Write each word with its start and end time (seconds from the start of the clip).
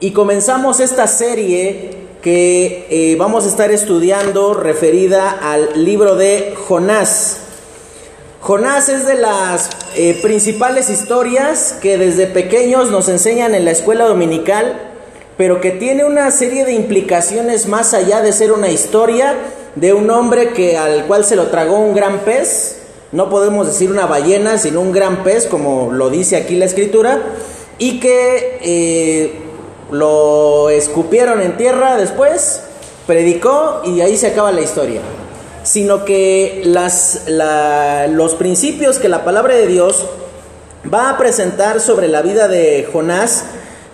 y 0.00 0.12
comenzamos 0.12 0.78
esta 0.80 1.06
serie 1.08 1.90
que 2.22 2.86
eh, 2.90 3.16
vamos 3.16 3.44
a 3.44 3.48
estar 3.48 3.72
estudiando 3.72 4.54
referida 4.54 5.30
al 5.30 5.84
libro 5.84 6.14
de 6.14 6.54
Jonás. 6.68 7.38
Jonás 8.40 8.88
es 8.88 9.06
de 9.06 9.16
las 9.16 9.70
eh, 9.96 10.18
principales 10.22 10.88
historias 10.88 11.76
que 11.82 11.98
desde 11.98 12.26
pequeños 12.26 12.92
nos 12.92 13.08
enseñan 13.08 13.54
en 13.56 13.64
la 13.64 13.72
escuela 13.72 14.04
dominical, 14.04 14.80
pero 15.36 15.60
que 15.60 15.72
tiene 15.72 16.04
una 16.04 16.30
serie 16.30 16.64
de 16.64 16.74
implicaciones 16.74 17.66
más 17.66 17.92
allá 17.92 18.22
de 18.22 18.32
ser 18.32 18.52
una 18.52 18.70
historia 18.70 19.34
de 19.74 19.92
un 19.92 20.10
hombre 20.10 20.52
que 20.52 20.76
al 20.76 21.06
cual 21.06 21.24
se 21.24 21.34
lo 21.34 21.48
tragó 21.48 21.78
un 21.78 21.94
gran 21.94 22.20
pez. 22.20 22.76
No 23.10 23.30
podemos 23.30 23.66
decir 23.66 23.90
una 23.90 24.06
ballena, 24.06 24.58
sino 24.58 24.80
un 24.80 24.92
gran 24.92 25.24
pez, 25.24 25.46
como 25.46 25.90
lo 25.92 26.08
dice 26.08 26.36
aquí 26.36 26.54
la 26.54 26.66
escritura, 26.66 27.20
y 27.78 28.00
que 28.00 28.58
eh, 28.62 29.47
lo 29.90 30.70
escupieron 30.70 31.40
en 31.40 31.56
tierra 31.56 31.96
después, 31.96 32.62
predicó 33.06 33.82
y 33.84 34.00
ahí 34.00 34.16
se 34.16 34.28
acaba 34.28 34.52
la 34.52 34.60
historia. 34.60 35.00
Sino 35.62 36.04
que 36.04 36.62
las, 36.64 37.22
los 38.10 38.34
principios 38.34 38.98
que 38.98 39.08
la 39.08 39.24
palabra 39.24 39.54
de 39.54 39.66
Dios 39.66 40.06
va 40.92 41.10
a 41.10 41.18
presentar 41.18 41.80
sobre 41.80 42.08
la 42.08 42.22
vida 42.22 42.48
de 42.48 42.88
Jonás, 42.92 43.44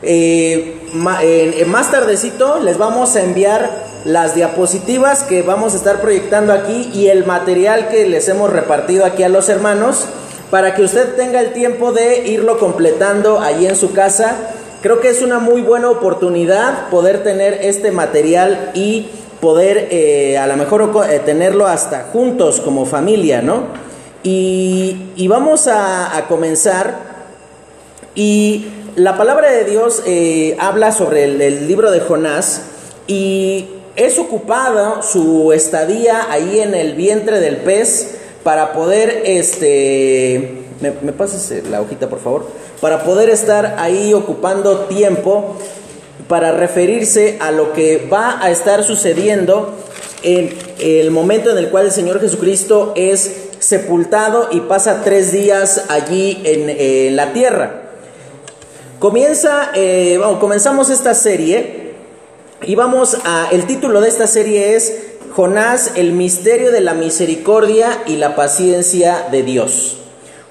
eh, 0.02 0.76
más 0.92 1.90
tardecito 1.90 2.60
les 2.60 2.76
vamos 2.76 3.16
a 3.16 3.22
enviar 3.22 3.70
las 4.04 4.34
diapositivas 4.34 5.22
que 5.22 5.42
vamos 5.42 5.72
a 5.72 5.76
estar 5.76 6.00
proyectando 6.00 6.52
aquí 6.52 6.90
y 6.92 7.08
el 7.08 7.24
material 7.24 7.88
que 7.88 8.06
les 8.06 8.28
hemos 8.28 8.50
repartido 8.50 9.06
aquí 9.06 9.22
a 9.22 9.30
los 9.30 9.48
hermanos 9.48 10.04
para 10.50 10.74
que 10.74 10.82
usted 10.82 11.16
tenga 11.16 11.40
el 11.40 11.54
tiempo 11.54 11.92
de 11.92 12.28
irlo 12.28 12.58
completando 12.58 13.40
ahí 13.40 13.66
en 13.66 13.76
su 13.76 13.92
casa 13.92 14.36
Creo 14.84 15.00
que 15.00 15.08
es 15.08 15.22
una 15.22 15.38
muy 15.38 15.62
buena 15.62 15.88
oportunidad 15.88 16.90
poder 16.90 17.22
tener 17.22 17.54
este 17.62 17.90
material 17.90 18.70
y 18.74 19.08
poder 19.40 19.88
eh, 19.90 20.36
a 20.36 20.46
lo 20.46 20.58
mejor 20.58 21.06
eh, 21.08 21.22
tenerlo 21.24 21.66
hasta 21.66 22.10
juntos 22.12 22.60
como 22.60 22.84
familia, 22.84 23.40
¿no? 23.40 23.62
Y, 24.22 25.26
vamos 25.26 25.68
a, 25.68 26.26
comenzar. 26.28 26.98
Y 28.14 28.66
la 28.94 29.16
palabra 29.16 29.50
de 29.52 29.64
Dios 29.64 30.02
eh, 30.04 30.54
habla 30.60 30.92
sobre 30.92 31.24
el, 31.24 31.66
libro 31.66 31.90
de 31.90 32.00
Jonás 32.00 32.64
y 33.06 33.70
es 33.96 34.18
ocupado 34.18 35.00
su 35.00 35.54
estadía 35.54 36.30
ahí 36.30 36.60
en 36.60 36.74
el 36.74 36.92
vientre 36.92 37.40
del 37.40 37.56
pez 37.56 38.18
para 38.42 38.74
poder, 38.74 39.22
este, 39.24 40.66
¿me, 40.82 40.92
me 41.00 41.12
pasas 41.14 41.50
la 41.70 41.80
hojita 41.80 42.10
por 42.10 42.20
favor? 42.20 42.63
Para 42.80 43.04
poder 43.04 43.30
estar 43.30 43.76
ahí 43.78 44.12
ocupando 44.12 44.80
tiempo 44.80 45.56
para 46.28 46.52
referirse 46.52 47.36
a 47.40 47.50
lo 47.50 47.72
que 47.72 48.08
va 48.10 48.38
a 48.42 48.50
estar 48.50 48.82
sucediendo 48.84 49.74
en 50.22 50.56
el 50.78 51.10
momento 51.10 51.50
en 51.50 51.58
el 51.58 51.68
cual 51.68 51.86
el 51.86 51.92
Señor 51.92 52.20
Jesucristo 52.20 52.92
es 52.96 53.48
sepultado 53.58 54.48
y 54.50 54.60
pasa 54.60 55.02
tres 55.04 55.32
días 55.32 55.84
allí 55.88 56.40
en, 56.44 57.16
la 57.16 57.32
tierra. 57.32 57.82
Comienza, 58.98 59.70
eh, 59.74 60.18
comenzamos 60.40 60.88
esta 60.88 61.14
serie 61.14 61.94
y 62.62 62.74
vamos 62.74 63.18
a, 63.24 63.48
el 63.52 63.66
título 63.66 64.00
de 64.00 64.08
esta 64.08 64.26
serie 64.26 64.76
es 64.76 64.94
Jonás, 65.34 65.92
el 65.96 66.12
misterio 66.12 66.72
de 66.72 66.80
la 66.80 66.94
misericordia 66.94 68.02
y 68.06 68.16
la 68.16 68.34
paciencia 68.34 69.26
de 69.30 69.42
Dios. 69.42 70.03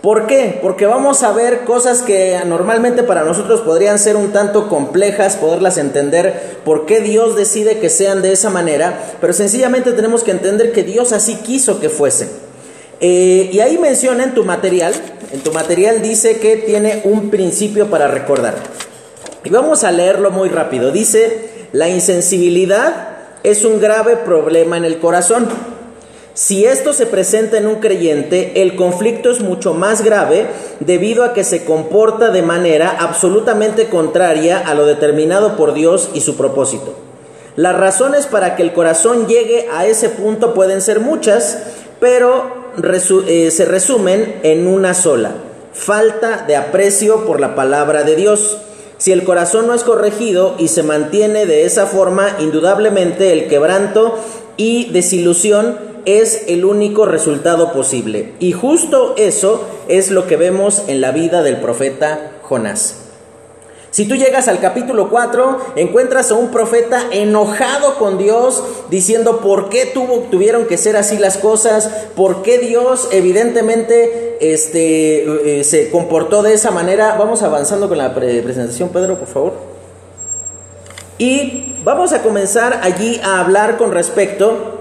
¿Por 0.03 0.27
qué? 0.27 0.59
Porque 0.61 0.85
vamos 0.85 1.23
a 1.23 1.31
ver 1.31 1.63
cosas 1.63 2.01
que 2.01 2.37
normalmente 2.45 3.03
para 3.03 3.23
nosotros 3.23 3.61
podrían 3.61 3.97
ser 3.97 4.17
un 4.17 4.33
tanto 4.33 4.67
complejas, 4.67 5.37
poderlas 5.37 5.77
entender, 5.77 6.57
por 6.65 6.85
qué 6.85 6.99
Dios 6.99 7.37
decide 7.37 7.79
que 7.79 7.89
sean 7.89 8.21
de 8.21 8.33
esa 8.33 8.49
manera, 8.49 9.15
pero 9.21 9.31
sencillamente 9.31 9.93
tenemos 9.93 10.25
que 10.25 10.31
entender 10.31 10.73
que 10.73 10.83
Dios 10.83 11.13
así 11.13 11.35
quiso 11.35 11.79
que 11.79 11.87
fuesen. 11.87 12.27
Eh, 12.99 13.49
y 13.53 13.61
ahí 13.61 13.77
menciona 13.77 14.25
en 14.25 14.33
tu 14.33 14.43
material, 14.43 14.93
en 15.31 15.39
tu 15.39 15.53
material 15.53 16.01
dice 16.01 16.37
que 16.37 16.57
tiene 16.57 16.99
un 17.05 17.29
principio 17.29 17.87
para 17.89 18.09
recordar. 18.09 18.55
Y 19.45 19.51
vamos 19.51 19.85
a 19.85 19.91
leerlo 19.93 20.31
muy 20.31 20.49
rápido. 20.49 20.91
Dice, 20.91 21.67
la 21.71 21.87
insensibilidad 21.87 23.07
es 23.43 23.63
un 23.63 23.79
grave 23.79 24.17
problema 24.17 24.75
en 24.75 24.83
el 24.83 24.99
corazón 24.99 25.47
si 26.33 26.65
esto 26.65 26.93
se 26.93 27.05
presenta 27.05 27.57
en 27.57 27.67
un 27.67 27.75
creyente, 27.75 28.63
el 28.63 28.75
conflicto 28.75 29.29
es 29.29 29.39
mucho 29.39 29.75
más 29.75 30.03
grave 30.03 30.47
debido 30.79 31.23
a 31.23 31.33
que 31.33 31.43
se 31.43 31.63
comporta 31.63 32.31
de 32.31 32.41
manera 32.41 32.89
absolutamente 32.99 33.87
contraria 33.87 34.57
a 34.57 34.73
lo 34.73 34.87
determinado 34.87 35.55
por 35.55 35.75
Dios 35.75 36.09
y 36.15 36.21
su 36.21 36.35
propósito. 36.35 36.95
Las 37.55 37.77
razones 37.77 38.25
para 38.25 38.55
que 38.55 38.63
el 38.63 38.73
corazón 38.73 39.27
llegue 39.27 39.67
a 39.71 39.85
ese 39.85 40.09
punto 40.09 40.55
pueden 40.55 40.81
ser 40.81 40.99
muchas, 40.99 41.59
pero 41.99 42.63
eh, 43.27 43.51
se 43.51 43.65
resumen 43.65 44.39
en 44.41 44.65
una 44.65 44.95
sola, 44.95 45.33
falta 45.71 46.45
de 46.47 46.55
aprecio 46.55 47.27
por 47.27 47.39
la 47.39 47.53
palabra 47.53 48.03
de 48.03 48.15
Dios. 48.15 48.57
Si 48.97 49.11
el 49.11 49.23
corazón 49.23 49.67
no 49.67 49.75
es 49.75 49.83
corregido 49.83 50.55
y 50.57 50.69
se 50.69 50.81
mantiene 50.81 51.45
de 51.45 51.65
esa 51.65 51.85
forma, 51.85 52.37
indudablemente 52.39 53.33
el 53.33 53.47
quebranto 53.47 54.17
y 54.57 54.91
desilusión 54.91 55.92
es 56.05 56.43
el 56.47 56.65
único 56.65 57.05
resultado 57.05 57.71
posible. 57.71 58.33
Y 58.39 58.51
justo 58.51 59.15
eso 59.17 59.65
es 59.87 60.11
lo 60.11 60.27
que 60.27 60.37
vemos 60.37 60.83
en 60.87 61.01
la 61.01 61.11
vida 61.11 61.43
del 61.43 61.57
profeta 61.57 62.31
Jonás. 62.43 63.03
Si 63.93 64.07
tú 64.07 64.15
llegas 64.15 64.47
al 64.47 64.59
capítulo 64.59 65.07
4, 65.11 65.75
encuentras 65.75 66.31
a 66.31 66.33
un 66.33 66.49
profeta 66.49 67.03
enojado 67.11 67.99
con 67.99 68.17
Dios, 68.17 68.63
diciendo 68.89 69.39
por 69.39 69.69
qué 69.69 69.85
tuvieron 69.85 70.65
que 70.65 70.77
ser 70.79 70.97
así 70.97 71.19
las 71.19 71.37
cosas, 71.37 71.91
por 72.15 72.41
qué 72.41 72.57
Dios 72.57 73.09
evidentemente 73.11 74.37
este, 74.41 75.59
eh, 75.59 75.63
se 75.63 75.91
comportó 75.91 76.41
de 76.41 76.55
esa 76.55 76.71
manera. 76.71 77.17
Vamos 77.19 77.43
avanzando 77.43 77.87
con 77.87 77.99
la 77.99 78.15
presentación, 78.15 78.89
Pedro, 78.89 79.19
por 79.19 79.27
favor. 79.27 79.53
Y 81.19 81.75
vamos 81.83 82.13
a 82.13 82.23
comenzar 82.23 82.79
allí 82.81 83.21
a 83.23 83.39
hablar 83.41 83.77
con 83.77 83.91
respecto 83.91 84.72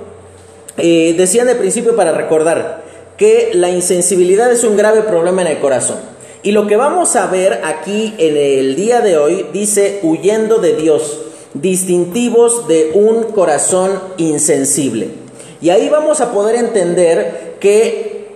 eh, 0.77 1.15
decían 1.17 1.47
de 1.47 1.55
principio 1.55 1.97
para 1.97 2.13
recordar 2.13 2.83
que 3.17 3.51
la 3.55 3.71
insensibilidad 3.71 4.51
es 4.51 4.65
un 4.65 4.77
grave 4.77 5.03
problema 5.03 5.43
en 5.43 5.49
el 5.49 5.59
corazón. 5.61 5.99
Y 6.43 6.53
lo 6.53 6.67
que 6.67 6.77
vamos 6.77 7.15
a 7.15 7.27
ver 7.27 7.61
aquí 7.65 8.15
en 8.19 8.37
el 8.37 8.75
día 8.75 9.01
de 9.01 9.17
hoy 9.17 9.47
dice 9.53 10.01
huyendo 10.03 10.59
de 10.59 10.75
Dios, 10.75 11.21
distintivos 11.55 12.67
de 12.67 12.91
un 12.95 13.25
corazón 13.25 14.01
insensible. 14.17 15.11
Y 15.61 15.71
ahí 15.71 15.89
vamos 15.89 16.21
a 16.21 16.33
poder 16.33 16.57
entender 16.57 17.57
que 17.61 18.33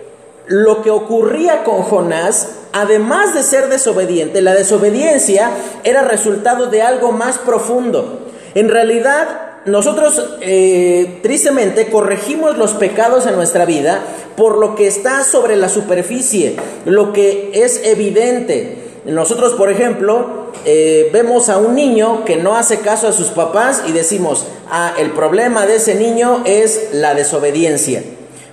lo 0.46 0.82
que 0.82 0.90
ocurría 0.90 1.64
con 1.64 1.82
Jonás, 1.82 2.50
además 2.72 3.34
de 3.34 3.42
ser 3.42 3.68
desobediente, 3.68 4.40
la 4.40 4.54
desobediencia 4.54 5.50
era 5.82 6.02
resultado 6.02 6.66
de 6.66 6.82
algo 6.82 7.10
más 7.10 7.38
profundo. 7.38 8.20
En 8.54 8.68
realidad, 8.68 9.55
nosotros 9.66 10.22
eh, 10.42 11.18
tristemente 11.22 11.88
corregimos 11.88 12.56
los 12.56 12.72
pecados 12.74 13.26
en 13.26 13.34
nuestra 13.34 13.64
vida 13.64 14.00
por 14.36 14.58
lo 14.58 14.76
que 14.76 14.86
está 14.86 15.24
sobre 15.24 15.56
la 15.56 15.68
superficie, 15.68 16.54
lo 16.84 17.12
que 17.12 17.50
es 17.52 17.80
evidente. 17.84 18.78
Nosotros, 19.06 19.54
por 19.54 19.70
ejemplo, 19.70 20.52
eh, 20.64 21.10
vemos 21.12 21.48
a 21.48 21.58
un 21.58 21.74
niño 21.74 22.24
que 22.24 22.36
no 22.36 22.56
hace 22.56 22.78
caso 22.78 23.08
a 23.08 23.12
sus 23.12 23.28
papás 23.28 23.82
y 23.88 23.92
decimos, 23.92 24.46
ah, 24.70 24.94
el 24.98 25.10
problema 25.10 25.66
de 25.66 25.76
ese 25.76 25.96
niño 25.96 26.42
es 26.44 26.90
la 26.92 27.14
desobediencia. 27.14 28.04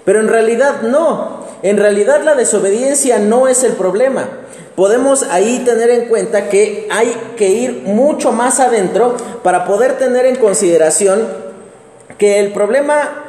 Pero 0.05 0.19
en 0.19 0.27
realidad 0.27 0.81
no, 0.81 1.45
en 1.61 1.77
realidad 1.77 2.23
la 2.23 2.33
desobediencia 2.33 3.19
no 3.19 3.47
es 3.47 3.63
el 3.63 3.73
problema 3.73 4.42
podemos 4.75 5.23
ahí 5.23 5.59
tener 5.65 5.89
en 5.89 6.05
cuenta 6.07 6.49
que 6.49 6.87
hay 6.89 7.15
que 7.37 7.49
ir 7.49 7.83
mucho 7.85 8.31
más 8.31 8.59
adentro 8.59 9.15
para 9.43 9.65
poder 9.65 9.97
tener 9.97 10.25
en 10.25 10.35
consideración 10.35 11.27
que 12.17 12.39
el 12.39 12.53
problema, 12.53 13.23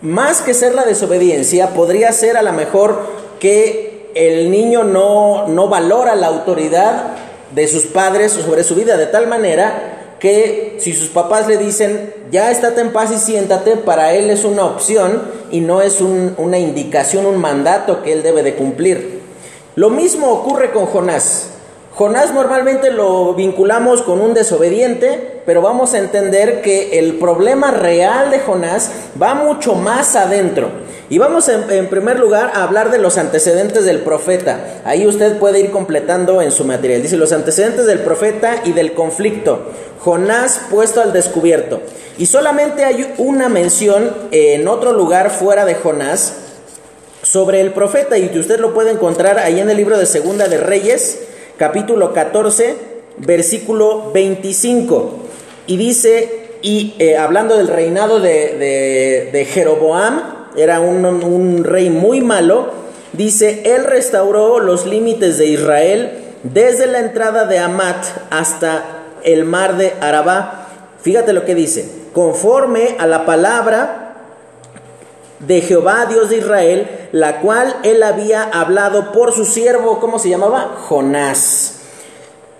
más 0.00 0.42
que 0.42 0.54
ser 0.54 0.74
la 0.74 0.84
desobediencia, 0.84 1.70
podría 1.70 2.12
ser 2.12 2.36
a 2.36 2.42
lo 2.42 2.52
mejor 2.52 3.00
que 3.40 4.10
el 4.14 4.50
niño 4.50 4.84
no, 4.84 5.48
no 5.48 5.68
valora 5.68 6.14
la 6.14 6.28
autoridad 6.28 7.14
de 7.54 7.68
sus 7.68 7.86
padres 7.86 8.32
sobre 8.32 8.64
su 8.64 8.74
vida 8.74 8.96
de 8.96 9.06
tal 9.06 9.26
manera 9.26 9.94
que 10.18 10.76
si 10.78 10.94
sus 10.94 11.08
papás 11.08 11.48
le 11.48 11.58
dicen, 11.58 12.14
ya 12.30 12.50
estate 12.50 12.80
en 12.80 12.92
paz 12.92 13.10
y 13.12 13.18
siéntate, 13.18 13.76
para 13.76 14.14
él 14.14 14.30
es 14.30 14.44
una 14.44 14.64
opción 14.64 15.22
y 15.50 15.60
no 15.60 15.82
es 15.82 16.00
una 16.00 16.58
indicación, 16.58 17.26
un 17.26 17.38
mandato 17.38 18.02
que 18.02 18.14
él 18.14 18.22
debe 18.22 18.42
de 18.42 18.54
cumplir. 18.54 19.23
Lo 19.76 19.90
mismo 19.90 20.30
ocurre 20.30 20.70
con 20.70 20.86
Jonás. 20.86 21.48
Jonás 21.96 22.32
normalmente 22.32 22.92
lo 22.92 23.34
vinculamos 23.34 24.02
con 24.02 24.20
un 24.20 24.32
desobediente, 24.32 25.42
pero 25.46 25.62
vamos 25.62 25.94
a 25.94 25.98
entender 25.98 26.62
que 26.62 26.98
el 27.00 27.14
problema 27.14 27.72
real 27.72 28.30
de 28.30 28.38
Jonás 28.38 28.90
va 29.20 29.34
mucho 29.34 29.74
más 29.74 30.14
adentro. 30.14 30.68
Y 31.10 31.18
vamos 31.18 31.48
en, 31.48 31.88
primer 31.88 32.20
lugar 32.20 32.52
a 32.54 32.62
hablar 32.62 32.92
de 32.92 32.98
los 32.98 33.18
antecedentes 33.18 33.84
del 33.84 33.98
profeta. 33.98 34.80
Ahí 34.84 35.08
usted 35.08 35.38
puede 35.38 35.58
ir 35.58 35.72
completando 35.72 36.40
en 36.40 36.52
su 36.52 36.64
material. 36.64 37.02
Dice 37.02 37.16
los 37.16 37.32
antecedentes 37.32 37.86
del 37.86 37.98
profeta 37.98 38.62
y 38.64 38.72
del 38.72 38.94
conflicto. 38.94 39.72
Jonás 39.98 40.60
puesto 40.70 41.02
al 41.02 41.12
descubierto. 41.12 41.80
Y 42.16 42.26
solamente 42.26 42.84
hay 42.84 43.12
una 43.18 43.48
mención 43.48 44.14
en 44.30 44.68
otro 44.68 44.92
lugar 44.92 45.30
fuera 45.30 45.64
de 45.64 45.74
Jonás 45.74 46.43
sobre 47.34 47.60
el 47.60 47.72
profeta 47.72 48.16
y 48.16 48.28
que 48.28 48.38
usted 48.38 48.60
lo 48.60 48.72
puede 48.72 48.92
encontrar 48.92 49.40
ahí 49.40 49.58
en 49.58 49.68
el 49.68 49.76
libro 49.76 49.98
de 49.98 50.06
Segunda 50.06 50.46
de 50.46 50.56
Reyes, 50.56 51.18
capítulo 51.56 52.12
14, 52.12 52.76
versículo 53.16 54.12
25. 54.12 55.14
Y 55.66 55.76
dice, 55.76 56.50
y 56.62 56.94
eh, 57.00 57.16
hablando 57.16 57.56
del 57.56 57.66
reinado 57.66 58.20
de, 58.20 59.48
Jeroboam, 59.52 60.46
era 60.56 60.78
un, 60.78 61.04
un 61.04 61.64
rey 61.64 61.90
muy 61.90 62.20
malo, 62.20 62.70
dice, 63.14 63.62
él 63.64 63.82
restauró 63.82 64.60
los 64.60 64.86
límites 64.86 65.36
de 65.36 65.46
Israel 65.46 66.12
desde 66.44 66.86
la 66.86 67.00
entrada 67.00 67.46
de 67.46 67.58
Amat 67.58 67.96
hasta 68.30 68.84
el 69.24 69.44
mar 69.44 69.76
de 69.76 69.92
Arabá. 70.00 70.68
Fíjate 71.02 71.32
lo 71.32 71.44
que 71.44 71.56
dice, 71.56 71.84
conforme 72.12 72.94
a 73.00 73.08
la 73.08 73.26
palabra 73.26 74.03
de 75.46 75.60
Jehová, 75.60 76.06
Dios 76.06 76.30
de 76.30 76.38
Israel, 76.38 77.08
la 77.12 77.40
cual 77.40 77.76
él 77.82 78.02
había 78.02 78.42
hablado 78.42 79.12
por 79.12 79.32
su 79.32 79.44
siervo, 79.44 80.00
¿cómo 80.00 80.18
se 80.18 80.28
llamaba? 80.28 80.76
Jonás, 80.88 81.80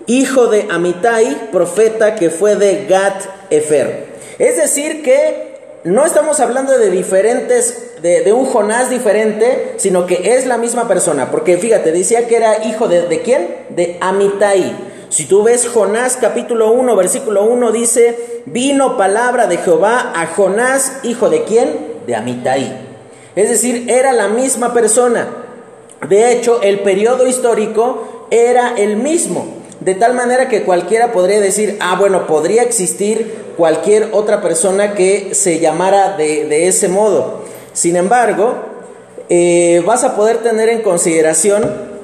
hijo 0.07 0.47
de 0.47 0.67
Amitai, 0.69 1.49
profeta 1.51 2.15
que 2.15 2.29
fue 2.29 2.55
de 2.55 2.85
Gat 2.85 3.23
Efer. 3.49 4.15
Es 4.39 4.57
decir, 4.57 5.01
que 5.01 5.55
no 5.83 6.05
estamos 6.05 6.39
hablando 6.39 6.77
de 6.77 6.89
diferentes, 6.89 8.01
de, 8.01 8.33
un 8.33 8.45
Jonás 8.45 8.89
diferente, 8.89 9.75
sino 9.77 10.05
que 10.05 10.35
es 10.35 10.45
la 10.45 10.57
misma 10.57 10.87
persona, 10.87 11.31
porque 11.31 11.57
fíjate, 11.57 11.91
decía 11.91 12.27
que 12.27 12.37
era 12.37 12.65
hijo 12.65 12.87
de, 12.87 13.07
¿de 13.07 13.21
quién? 13.21 13.55
De 13.69 13.97
Amitai. 14.01 14.75
Si 15.09 15.25
tú 15.25 15.43
ves 15.43 15.67
Jonás 15.67 16.17
capítulo 16.19 16.71
1, 16.71 16.95
versículo 16.95 17.45
1, 17.45 17.71
dice, 17.71 18.41
vino 18.45 18.97
palabra 18.97 19.47
de 19.47 19.57
Jehová 19.57 20.11
a 20.15 20.27
Jonás, 20.27 20.99
hijo 21.03 21.29
de 21.29 21.43
quién? 21.43 21.94
De 22.05 22.15
Amitai. 22.15 22.95
Es 23.35 23.49
decir, 23.49 23.89
era 23.89 24.13
la 24.13 24.27
misma 24.29 24.73
persona. 24.73 25.27
De 26.07 26.31
hecho, 26.31 26.61
el 26.61 26.79
periodo 26.79 27.27
histórico 27.27 28.27
era 28.31 28.75
el 28.77 28.97
mismo. 28.97 29.45
De 29.79 29.93
tal 29.93 30.13
manera 30.13 30.47
que 30.47 30.63
cualquiera 30.63 31.11
podría 31.11 31.39
decir, 31.39 31.77
ah, 31.79 31.95
bueno, 31.99 32.27
podría 32.27 32.63
existir 32.63 33.45
cualquier 33.57 34.09
otra 34.13 34.41
persona 34.41 34.93
que 34.93 35.35
se 35.35 35.59
llamara 35.59 36.15
de, 36.17 36.67
ese 36.67 36.87
modo. 36.87 37.41
Sin 37.73 37.95
embargo, 37.95 38.55
eh, 39.29 39.83
vas 39.85 40.03
a 40.03 40.15
poder 40.15 40.37
tener 40.37 40.69
en 40.69 40.81
consideración 40.81 41.95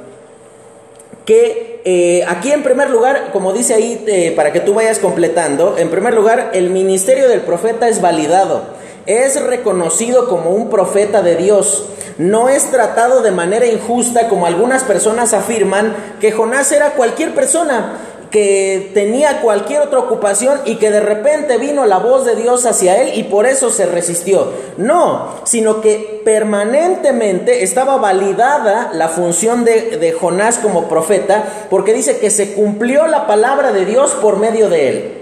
que 1.26 1.82
eh, 1.86 2.24
aquí 2.28 2.52
en 2.52 2.62
primer 2.62 2.90
lugar, 2.90 3.30
como 3.32 3.54
dice 3.54 3.74
ahí, 3.74 4.04
eh, 4.08 4.34
para 4.36 4.52
que 4.52 4.60
tú 4.60 4.74
vayas 4.74 5.00
completando, 5.00 5.78
en 5.78 5.90
primer 5.90 6.14
lugar, 6.14 6.52
el 6.54 6.70
ministerio 6.70 7.28
del 7.30 7.42
profeta 7.42 7.88
es 7.88 8.02
validado 8.02 8.64
es 9.06 9.42
reconocido 9.42 10.28
como 10.28 10.52
un 10.52 10.70
profeta 10.70 11.22
de 11.22 11.36
Dios. 11.36 11.88
No 12.18 12.50
es 12.50 12.70
tratado 12.70 13.22
de 13.22 13.32
manera 13.32 13.66
injusta 13.66 14.28
como 14.28 14.46
algunas 14.46 14.84
personas 14.84 15.34
afirman 15.34 15.96
que 16.20 16.32
Jonás 16.32 16.72
era 16.72 16.92
cualquier 16.92 17.34
persona 17.34 17.98
que 18.32 18.92
tenía 18.94 19.42
cualquier 19.42 19.82
otra 19.82 20.00
ocupación 20.00 20.62
y 20.66 20.78
que 20.78 20.90
de 20.90 21.02
repente 21.02 21.58
vino 21.58 21.86
la 21.86 21.98
voz 22.00 22.26
de 22.26 22.38
Dios 22.38 22.66
hacia 22.66 23.02
él 23.02 23.12
y 23.16 23.24
por 23.24 23.46
eso 23.46 23.70
se 23.70 23.86
resistió. 23.86 24.54
No, 24.78 25.36
sino 25.44 25.82
que 25.82 26.22
permanentemente 26.24 27.64
estaba 27.64 27.98
validada 27.98 28.92
la 28.94 29.10
función 29.10 29.66
de, 29.66 29.98
de 29.98 30.14
Jonás 30.14 30.60
como 30.60 30.88
profeta 30.88 31.44
porque 31.70 31.94
dice 31.94 32.20
que 32.20 32.32
se 32.32 32.54
cumplió 32.54 33.06
la 33.08 33.28
palabra 33.28 33.74
de 33.74 33.86
Dios 33.86 34.12
por 34.22 34.38
medio 34.38 34.70
de 34.70 34.88
él. 34.88 35.21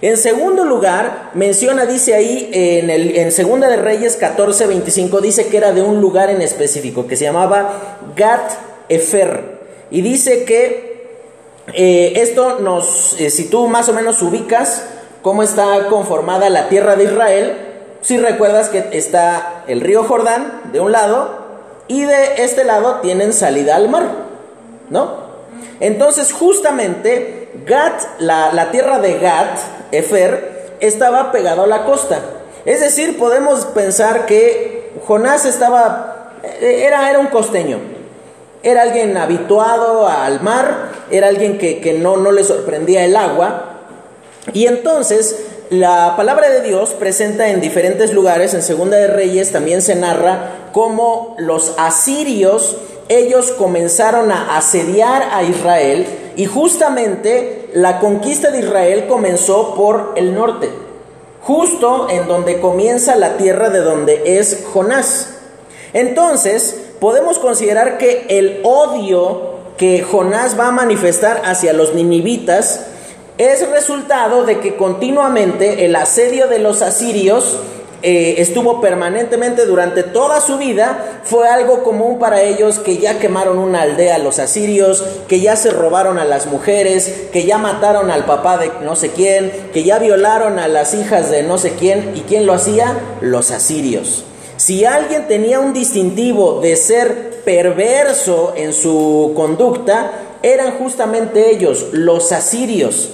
En 0.00 0.16
segundo 0.16 0.64
lugar, 0.64 1.30
menciona, 1.34 1.84
dice 1.84 2.14
ahí 2.14 2.50
en, 2.52 2.88
el, 2.88 3.32
Segunda 3.32 3.68
de 3.68 3.76
Reyes 3.76 4.16
14, 4.16 4.66
25, 4.66 5.20
dice 5.20 5.48
que 5.48 5.56
era 5.56 5.72
de 5.72 5.82
un 5.82 6.00
lugar 6.00 6.30
en 6.30 6.40
específico, 6.40 7.06
que 7.06 7.16
se 7.16 7.24
llamaba 7.24 7.98
Gat 8.14 8.52
Efer. 8.88 9.58
Y 9.90 10.02
dice 10.02 10.44
que 10.44 11.18
eh, 11.74 12.12
esto 12.16 12.60
nos, 12.60 13.20
eh, 13.20 13.30
si 13.30 13.48
tú 13.50 13.66
más 13.66 13.88
o 13.88 13.92
menos 13.92 14.22
ubicas 14.22 14.84
cómo 15.22 15.42
está 15.42 15.88
conformada 15.88 16.48
la 16.48 16.68
tierra 16.68 16.94
de 16.94 17.04
Israel, 17.04 17.56
si 18.00 18.18
recuerdas 18.18 18.68
que 18.68 18.84
está 18.92 19.64
el 19.66 19.80
río 19.80 20.04
Jordán 20.04 20.70
de 20.72 20.78
un 20.78 20.92
lado 20.92 21.38
y 21.88 22.04
de 22.04 22.44
este 22.44 22.64
lado 22.64 23.00
tienen 23.00 23.32
salida 23.32 23.74
al 23.74 23.88
mar, 23.88 24.08
¿no? 24.90 25.26
Entonces 25.80 26.32
justamente 26.32 27.47
Gat, 27.68 28.02
la, 28.20 28.70
tierra 28.70 28.98
de 28.98 29.18
Gat, 29.18 29.58
Efer, 29.92 30.76
estaba 30.80 31.30
pegado 31.30 31.62
a 31.62 31.66
la 31.66 31.84
costa. 31.84 32.20
Es 32.64 32.80
decir, 32.80 33.18
podemos 33.18 33.66
pensar 33.66 34.26
que 34.26 34.92
Jonás 35.06 35.44
estaba, 35.44 36.32
eh, 36.42 36.84
era, 36.86 37.08
era 37.10 37.18
un 37.18 37.26
costeño, 37.26 37.78
era 38.62 38.82
alguien 38.82 39.16
habituado 39.16 40.08
al 40.08 40.40
mar, 40.40 40.90
era 41.10 41.28
alguien 41.28 41.58
que, 41.58 41.98
no, 42.00 42.16
no 42.16 42.32
le 42.32 42.42
sorprendía 42.44 43.04
el 43.04 43.16
agua. 43.16 43.76
Y 44.52 44.66
entonces 44.66 45.44
la 45.70 46.14
palabra 46.16 46.48
de 46.48 46.62
Dios 46.62 46.90
presenta 46.90 47.50
en 47.50 47.60
diferentes 47.60 48.12
lugares, 48.12 48.54
en 48.54 48.62
Segunda 48.62 48.96
de 48.96 49.08
Reyes 49.08 49.52
también 49.52 49.82
se 49.82 49.94
narra 49.94 50.70
cómo 50.72 51.36
los 51.38 51.74
asirios, 51.76 52.76
ellos 53.08 53.52
comenzaron 53.52 54.32
a 54.32 54.56
asediar 54.56 55.28
a 55.32 55.42
Israel 55.42 56.06
y 56.36 56.46
justamente 56.46 57.57
la 57.74 58.00
conquista 58.00 58.50
de 58.50 58.60
Israel 58.60 59.06
comenzó 59.08 59.74
por 59.74 60.14
el 60.16 60.34
norte, 60.34 60.70
justo 61.42 62.08
en 62.10 62.26
donde 62.26 62.60
comienza 62.60 63.16
la 63.16 63.36
tierra 63.36 63.70
de 63.70 63.80
donde 63.80 64.38
es 64.38 64.64
Jonás. 64.72 65.34
Entonces, 65.92 66.76
podemos 67.00 67.38
considerar 67.38 67.98
que 67.98 68.26
el 68.28 68.60
odio 68.64 69.58
que 69.76 70.02
Jonás 70.02 70.58
va 70.58 70.68
a 70.68 70.72
manifestar 70.72 71.42
hacia 71.44 71.72
los 71.72 71.94
ninivitas 71.94 72.86
es 73.38 73.68
resultado 73.70 74.44
de 74.44 74.58
que 74.58 74.76
continuamente 74.76 75.84
el 75.84 75.94
asedio 75.94 76.48
de 76.48 76.58
los 76.58 76.82
asirios 76.82 77.56
eh, 78.00 78.36
estuvo 78.38 78.80
permanentemente 78.80 79.66
durante 79.66 80.04
toda 80.04 80.40
su 80.40 80.56
vida, 80.56 81.20
fue 81.24 81.48
algo 81.48 81.82
común 81.82 82.20
para 82.20 82.42
ellos 82.42 82.78
que 82.78 82.98
ya 82.98 83.18
quemaron 83.18 83.58
una 83.58 83.82
aldea 83.82 84.18
los 84.18 84.38
asirios, 84.38 85.04
que 85.26 85.40
ya 85.40 85.56
se 85.56 85.70
robaron 85.70 86.18
a 86.18 86.24
las 86.24 86.46
mujeres, 86.46 87.26
que 87.32 87.44
ya 87.44 87.58
mataron 87.58 88.12
al 88.12 88.24
papá 88.24 88.56
de 88.56 88.70
no 88.82 88.94
sé 88.94 89.10
quién, 89.10 89.50
que 89.72 89.82
ya 89.82 89.98
violaron 89.98 90.60
a 90.60 90.68
las 90.68 90.94
hijas 90.94 91.30
de 91.30 91.42
no 91.42 91.58
sé 91.58 91.72
quién. 91.72 92.12
¿Y 92.14 92.20
quién 92.20 92.46
lo 92.46 92.52
hacía? 92.52 92.96
Los 93.20 93.50
asirios. 93.50 94.24
Si 94.56 94.84
alguien 94.84 95.26
tenía 95.26 95.58
un 95.58 95.72
distintivo 95.72 96.60
de 96.60 96.76
ser 96.76 97.42
perverso 97.44 98.54
en 98.56 98.72
su 98.72 99.32
conducta, 99.34 100.12
eran 100.44 100.78
justamente 100.78 101.50
ellos, 101.50 101.86
los 101.92 102.30
asirios. 102.30 103.10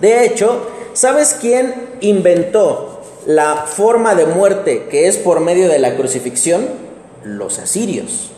De 0.00 0.24
hecho, 0.24 0.66
¿sabes 0.94 1.36
quién 1.40 1.90
inventó 2.00 2.89
la 3.34 3.64
forma 3.66 4.14
de 4.16 4.26
muerte 4.26 4.88
que 4.90 5.06
es 5.06 5.16
por 5.16 5.40
medio 5.40 5.68
de 5.68 5.78
la 5.78 5.94
crucifixión? 5.94 6.66
Los 7.22 7.58
asirios. 7.58 8.32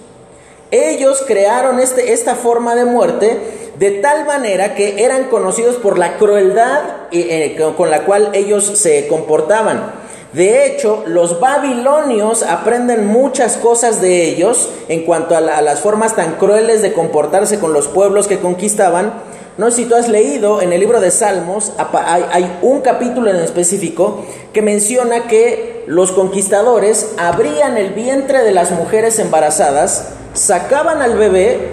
Ellos 0.71 1.25
crearon 1.27 1.81
este, 1.81 2.13
esta 2.13 2.35
forma 2.35 2.75
de 2.75 2.85
muerte 2.85 3.39
de 3.79 3.91
tal 3.91 4.27
manera 4.27 4.75
que 4.75 5.05
eran 5.05 5.25
conocidos 5.25 5.77
por 5.77 5.99
la 5.99 6.19
crueldad 6.19 6.81
eh, 7.11 7.57
con 7.77 7.91
la 7.91 8.05
cual 8.05 8.31
ellos 8.35 8.65
se 8.65 9.07
comportaban. 9.09 10.03
De 10.35 10.67
hecho, 10.67 11.05
los 11.07 11.41
babilonios 11.41 12.43
aprenden 12.43 13.07
muchas 13.07 13.57
cosas 13.57 14.01
de 14.01 14.25
ellos 14.25 14.69
en 14.89 15.05
cuanto 15.05 15.35
a, 15.35 15.39
a 15.39 15.63
las 15.63 15.81
formas 15.81 16.17
tan 16.17 16.37
crueles 16.37 16.81
de 16.83 16.93
comportarse 16.93 17.59
con 17.59 17.73
los 17.73 17.89
pueblos 17.89 18.29
que 18.29 18.41
conquistaban 18.41 19.13
no 19.59 19.71
sé 19.71 19.77
si 19.77 19.85
tú 19.85 19.95
has 19.95 20.09
leído 20.09 20.63
en 20.63 20.73
el 20.73 20.81
libro 20.81 21.01
de 21.01 21.11
Salmos, 21.11 21.73
hay, 21.93 22.59
un 22.63 22.81
capítulo 22.81 23.31
en 23.31 23.37
específico 23.37 24.25
que 24.55 24.63
menciona 24.63 25.27
que 25.27 25.85
los 25.87 26.13
conquistadores 26.13 27.11
abrían 27.19 27.77
el 27.77 27.91
vientre 27.91 28.43
de 28.43 28.53
las 28.53 28.71
mujeres 28.71 29.19
embarazadas, 29.19 30.09
sacaban 30.33 31.03
al 31.03 31.19
bebé 31.19 31.73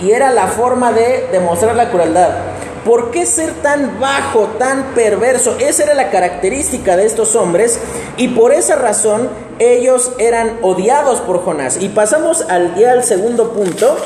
y 0.00 0.10
era 0.10 0.32
la 0.32 0.48
forma 0.48 0.92
de 0.92 1.28
demostrar 1.30 1.76
la 1.76 1.90
crueldad. 1.90 2.30
¿Por 2.84 3.10
qué 3.10 3.26
ser 3.26 3.52
tan 3.62 4.00
bajo, 4.00 4.48
tan 4.58 4.94
perverso? 4.94 5.54
Esa 5.60 5.84
era 5.84 5.94
la 5.94 6.10
característica 6.10 6.96
de 6.96 7.06
estos 7.06 7.36
hombres 7.36 7.78
y 8.16 8.28
por 8.28 8.52
esa 8.52 8.74
razón 8.74 9.28
ellos 9.60 10.12
eran 10.18 10.58
odiados 10.62 11.20
por 11.20 11.44
Jonás. 11.44 11.80
Y 11.80 11.90
pasamos 11.90 12.40
al, 12.48 12.74
día 12.74 12.92
al 12.92 13.04
segundo 13.04 13.52
punto, 13.52 13.96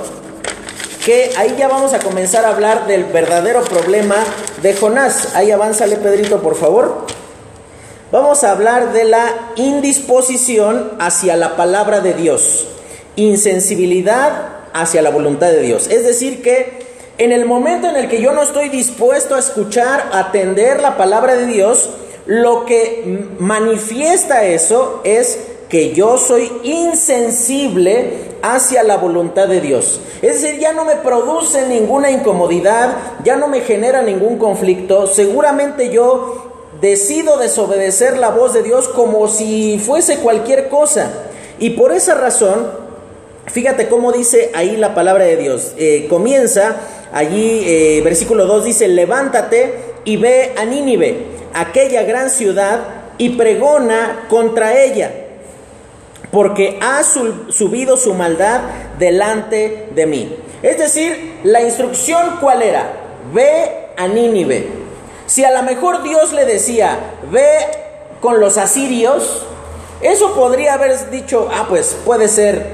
que 1.04 1.32
ahí 1.37 1.54
ya 1.58 1.68
vamos 1.68 1.92
a 1.92 1.99
comenzar 1.99 2.46
a 2.46 2.49
hablar 2.49 2.87
del 2.87 3.04
verdadero 3.04 3.62
problema 3.62 4.16
de 4.62 4.75
Jonás. 4.75 5.34
Ahí 5.34 5.50
avánzale, 5.50 5.96
Pedrito, 5.96 6.40
por 6.40 6.56
favor. 6.56 7.06
vamos 8.11 8.44
a 8.44 8.52
hablar 8.52 8.92
de 8.92 9.04
la 9.04 9.50
indisposición 9.56 10.92
hacia 11.00 11.37
la 11.37 11.56
palabra 11.56 12.00
de 12.00 12.14
Dios, 12.14 12.68
insensibilidad 13.16 14.32
hacia 14.73 15.02
la 15.02 15.11
voluntad 15.11 15.49
de 15.49 15.61
Dios. 15.61 15.88
Es 15.88 16.04
decir, 16.04 16.40
que 16.42 16.84
en 17.18 17.32
el 17.32 17.44
momento 17.44 17.88
en 17.88 17.96
el 17.96 18.08
que 18.08 18.23
yo 18.23 18.32
no 18.32 18.42
estoy 18.42 18.68
dispuesto 18.68 19.34
a 19.34 19.40
escuchar, 19.40 20.11
atender 20.12 20.80
la 20.80 20.96
palabra 20.96 21.34
de 21.37 21.46
Dios, 21.46 21.90
lo 22.26 22.64
que 22.64 23.26
manifiesta 23.38 24.44
eso 24.44 25.00
es 25.04 25.38
que 25.68 25.92
yo 25.92 26.18
soy 26.18 26.50
insensible 26.62 28.35
hacia 28.42 28.83
la 28.83 28.97
voluntad 28.97 29.49
de 29.49 29.61
Dios. 29.61 30.00
Es 30.23 30.42
decir, 30.42 30.61
ya 30.61 30.73
no 30.73 30.85
me 30.85 30.97
produce 30.97 31.66
ninguna 31.66 32.11
incomodidad, 32.11 32.97
ya 33.25 33.37
no 33.37 33.49
me 33.49 33.61
genera 33.61 34.02
ningún 34.02 34.38
conflicto. 34.38 35.06
Seguramente 35.06 35.90
yo 35.90 36.52
decido 36.80 37.38
desobedecer 37.38 38.18
la 38.18 38.30
voz 38.30 38.52
de 38.52 38.62
Dios 38.62 38.88
como 38.88 39.28
si 39.28 39.78
fuese 39.78 40.18
cualquier 40.18 40.68
cosa. 40.68 41.11
Y 41.59 41.71
por 41.71 41.92
esa 41.92 42.14
razón, 42.14 42.66
fíjate 43.47 43.88
cómo 43.88 44.12
dice 44.12 44.50
ahí 44.54 44.76
la 44.76 44.94
palabra 44.94 45.25
de 45.25 45.37
Dios. 45.37 45.73
Eh, 45.78 46.06
comienza 46.11 46.76
allí, 47.12 47.62
eh, 47.64 48.02
versículo 48.04 48.47
2 48.47 48.64
dice, 48.64 48.88
levántate 48.88 49.75
y 50.04 50.18
ve 50.18 50.52
a 50.56 50.64
Nínive, 50.66 51.25
aquella 51.54 52.02
gran 52.02 52.28
ciudad, 52.28 52.80
y 53.16 53.30
pregona 53.30 54.26
contra 54.28 54.83
ella 54.83 55.24
porque 56.35 56.81
ha 56.83 57.05
subido 57.05 57.97
su 57.97 58.12
maldad 58.12 58.62
delante 58.99 59.91
de 59.95 60.05
mí. 60.05 60.37
Es 60.62 60.79
decir, 60.79 61.38
la 61.45 61.62
instrucción 61.62 62.38
cuál 62.41 62.61
era? 62.61 62.91
Ve 63.33 63.91
a 63.97 64.09
Nínive. 64.09 64.67
Si 65.26 65.45
a 65.45 65.53
lo 65.53 65.62
mejor 65.62 66.03
Dios 66.03 66.33
le 66.33 66.45
decía, 66.45 66.99
ve 67.31 67.59
con 68.21 68.41
los 68.41 68.59
asirios, 68.59 69.47
eso 70.00 70.35
podría 70.35 70.75
haber 70.75 71.09
dicho, 71.11 71.49
ah, 71.55 71.67
pues 71.69 71.97
puede 72.05 72.26
ser 72.26 72.67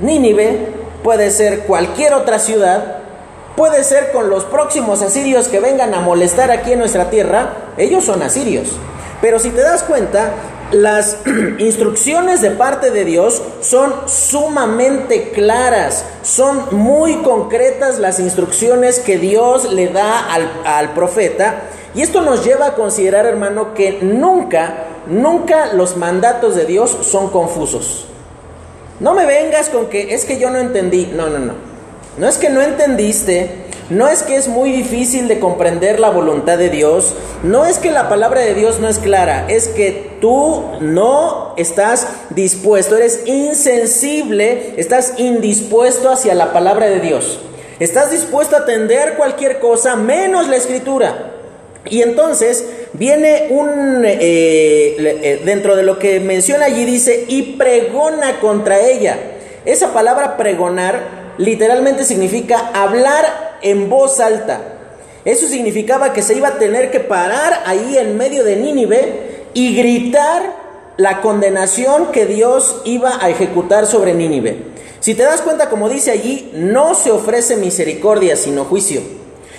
Nínive, 0.00 0.58
puede 1.04 1.30
ser 1.30 1.60
cualquier 1.60 2.14
otra 2.14 2.40
ciudad, 2.40 2.96
puede 3.56 3.84
ser 3.84 4.10
con 4.10 4.28
los 4.28 4.42
próximos 4.42 5.02
asirios 5.02 5.46
que 5.46 5.60
vengan 5.60 5.94
a 5.94 6.00
molestar 6.00 6.50
aquí 6.50 6.72
en 6.72 6.80
nuestra 6.80 7.10
tierra, 7.10 7.52
ellos 7.76 8.04
son 8.04 8.22
asirios. 8.22 8.70
Pero 9.20 9.38
si 9.38 9.50
te 9.50 9.62
das 9.62 9.84
cuenta, 9.84 10.32
las 10.72 11.18
instrucciones 11.58 12.40
de 12.40 12.50
parte 12.50 12.90
de 12.90 13.04
Dios 13.04 13.42
son 13.60 13.92
sumamente 14.06 15.30
claras, 15.30 16.04
son 16.22 16.76
muy 16.76 17.16
concretas 17.22 17.98
las 17.98 18.20
instrucciones 18.20 19.00
que 19.00 19.18
Dios 19.18 19.72
le 19.72 19.88
da 19.88 20.34
al, 20.64 20.94
profeta. 20.94 21.62
Y 21.94 22.02
esto 22.02 22.20
nos 22.22 22.44
lleva 22.44 22.66
a 22.66 22.74
considerar, 22.74 23.26
hermano, 23.26 23.74
que 23.74 23.98
nunca, 24.02 24.84
nunca 25.06 25.72
los 25.72 25.96
mandatos 25.96 26.54
de 26.54 26.64
Dios 26.66 26.96
son 27.02 27.30
confusos. 27.30 28.06
No 29.00 29.14
me 29.14 29.26
vengas 29.26 29.68
con 29.68 29.86
que 29.86 30.14
es 30.14 30.24
que 30.24 30.38
yo 30.38 30.50
no 30.50 30.58
entendí. 30.58 31.06
No, 31.14 31.28
no, 31.28 31.38
no. 31.38 31.54
No 32.18 32.26
es 32.26 32.36
que 32.36 32.50
no 32.50 32.60
entendiste, 32.60 33.67
no 33.90 34.08
es 34.08 34.22
que 34.22 34.36
es 34.36 34.48
muy 34.48 34.70
difícil 34.70 35.28
de 35.28 35.38
comprender 35.38 35.98
la 35.98 36.10
voluntad 36.10 36.58
de 36.58 36.68
Dios, 36.68 37.14
no 37.42 37.64
es 37.64 37.78
que 37.78 37.90
la 37.90 38.08
palabra 38.08 38.42
de 38.42 38.54
Dios 38.54 38.80
no 38.80 38.88
es 38.88 38.98
clara, 38.98 39.46
es 39.48 39.68
que 39.68 40.10
tú 40.20 40.62
no 40.80 41.54
estás 41.56 42.06
dispuesto, 42.30 42.96
eres 42.96 43.22
insensible, 43.26 44.74
estás 44.76 45.14
indispuesto 45.16 46.10
hacia 46.10 46.34
la 46.34 46.52
palabra 46.52 46.86
de 46.86 47.00
Dios. 47.00 47.40
Estás 47.80 48.10
dispuesto 48.10 48.56
a 48.56 48.60
atender 48.60 49.14
cualquier 49.16 49.60
cosa 49.60 49.96
menos 49.96 50.48
la 50.48 50.56
escritura. 50.56 51.32
Y 51.86 52.02
entonces 52.02 52.66
viene 52.92 53.46
un, 53.50 54.04
eh, 54.04 54.18
eh, 54.18 55.42
dentro 55.44 55.76
de 55.76 55.84
lo 55.84 55.98
que 55.98 56.20
menciona 56.20 56.66
allí 56.66 56.84
dice, 56.84 57.24
y 57.28 57.54
pregona 57.56 58.40
contra 58.40 58.80
ella. 58.80 59.16
Esa 59.64 59.92
palabra 59.92 60.36
pregonar 60.36 61.27
literalmente 61.38 62.04
significa 62.04 62.70
hablar 62.74 63.58
en 63.62 63.88
voz 63.88 64.20
alta. 64.20 64.60
Eso 65.24 65.46
significaba 65.48 66.12
que 66.12 66.22
se 66.22 66.34
iba 66.34 66.48
a 66.48 66.58
tener 66.58 66.90
que 66.90 67.00
parar 67.00 67.62
ahí 67.66 67.96
en 67.98 68.16
medio 68.16 68.44
de 68.44 68.56
Nínive 68.56 69.46
y 69.54 69.76
gritar 69.76 70.68
la 70.96 71.20
condenación 71.20 72.12
que 72.12 72.26
Dios 72.26 72.82
iba 72.84 73.22
a 73.22 73.28
ejecutar 73.30 73.86
sobre 73.86 74.14
Nínive. 74.14 74.58
Si 75.00 75.14
te 75.14 75.22
das 75.22 75.42
cuenta, 75.42 75.70
como 75.70 75.88
dice 75.88 76.10
allí, 76.10 76.50
no 76.54 76.94
se 76.94 77.10
ofrece 77.10 77.56
misericordia, 77.56 78.36
sino 78.36 78.64
juicio. 78.64 79.00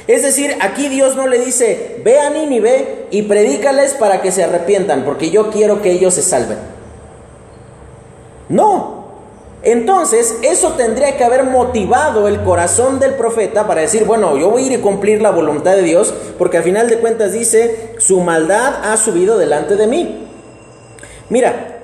Es 0.07 0.23
decir, 0.23 0.55
aquí 0.59 0.89
Dios 0.89 1.15
no 1.15 1.27
le 1.27 1.39
dice, 1.39 2.01
ve 2.03 2.19
a 2.19 2.29
Nínive 2.29 3.05
y 3.11 3.21
predícales 3.21 3.93
para 3.93 4.21
que 4.21 4.31
se 4.31 4.43
arrepientan, 4.43 5.05
porque 5.05 5.29
yo 5.29 5.49
quiero 5.51 5.81
que 5.81 5.91
ellos 5.91 6.15
se 6.15 6.23
salven. 6.23 6.57
No, 8.49 8.98
entonces, 9.61 10.37
eso 10.41 10.73
tendría 10.73 11.17
que 11.17 11.23
haber 11.23 11.43
motivado 11.43 12.27
el 12.29 12.41
corazón 12.43 12.99
del 12.99 13.15
profeta 13.15 13.67
para 13.67 13.81
decir, 13.81 14.05
bueno, 14.05 14.37
yo 14.37 14.49
voy 14.49 14.63
a 14.63 14.67
ir 14.67 14.79
a 14.79 14.81
cumplir 14.81 15.21
la 15.21 15.31
voluntad 15.31 15.75
de 15.75 15.83
Dios, 15.83 16.13
porque 16.37 16.57
al 16.57 16.63
final 16.63 16.87
de 16.87 16.99
cuentas 16.99 17.33
dice, 17.33 17.95
su 17.97 18.21
maldad 18.21 18.89
ha 18.89 18.95
subido 18.95 19.37
delante 19.37 19.75
de 19.75 19.87
mí. 19.87 20.27
Mira, 21.27 21.79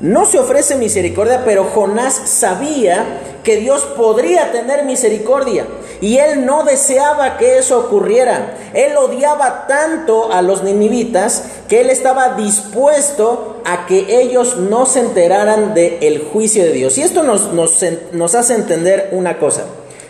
no 0.00 0.24
se 0.24 0.38
ofrece 0.38 0.76
misericordia, 0.76 1.42
pero 1.44 1.64
Jonás 1.64 2.14
sabía 2.14 3.04
que 3.44 3.56
Dios 3.56 3.82
podría 3.96 4.50
tener 4.50 4.84
misericordia 4.84 5.66
y 6.00 6.18
él 6.18 6.46
no 6.46 6.64
deseaba 6.64 7.36
que 7.36 7.58
eso 7.58 7.78
ocurriera. 7.78 8.56
Él 8.74 8.96
odiaba 8.96 9.66
tanto 9.66 10.32
a 10.32 10.42
los 10.42 10.62
ninivitas 10.62 11.44
que 11.68 11.80
él 11.80 11.90
estaba 11.90 12.36
dispuesto 12.36 13.56
a 13.64 13.86
que 13.86 14.20
ellos 14.20 14.56
no 14.56 14.86
se 14.86 15.00
enteraran 15.00 15.74
del 15.74 16.22
juicio 16.32 16.62
de 16.62 16.72
Dios. 16.72 16.98
Y 16.98 17.02
esto 17.02 17.22
nos, 17.22 17.52
nos, 17.52 17.84
nos 18.12 18.34
hace 18.34 18.54
entender 18.54 19.08
una 19.12 19.38
cosa. 19.38 19.64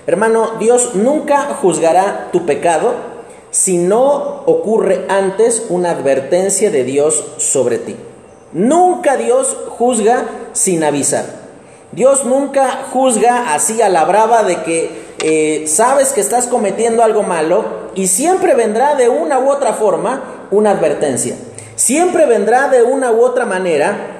Hermano, 0.07 0.53
Dios 0.59 0.95
nunca 0.95 1.55
juzgará 1.61 2.29
tu 2.33 2.47
pecado 2.47 2.95
si 3.51 3.79
no 3.79 4.43
ocurre 4.47 5.07
antes 5.09 5.65
una 5.69 5.91
advertencia 5.91 6.71
de 6.71 6.85
Dios 6.85 7.25
sobre 7.39 7.79
ti. 7.79 7.97
Nunca 8.53 9.17
Dios 9.17 9.57
juzga 9.79 10.25
sin 10.53 10.85
avisar. 10.85 11.25
Dios 11.93 12.25
nunca 12.25 12.85
juzga 12.93 13.55
así 13.55 13.81
a 13.81 13.89
la 13.89 14.05
brava 14.05 14.43
de 14.43 14.63
que 14.63 15.08
eh, 15.23 15.65
sabes 15.67 16.13
que 16.13 16.21
estás 16.21 16.47
cometiendo 16.47 17.03
algo 17.03 17.23
malo 17.23 17.65
y 17.95 18.07
siempre 18.07 18.55
vendrá 18.55 18.95
de 18.95 19.09
una 19.09 19.39
u 19.41 19.51
otra 19.51 19.73
forma 19.73 20.47
una 20.51 20.71
advertencia. 20.71 21.37
Siempre 21.75 22.27
vendrá 22.27 22.69
de 22.69 22.83
una 22.83 23.13
u 23.13 23.21
otra 23.23 23.45
manera 23.45 24.19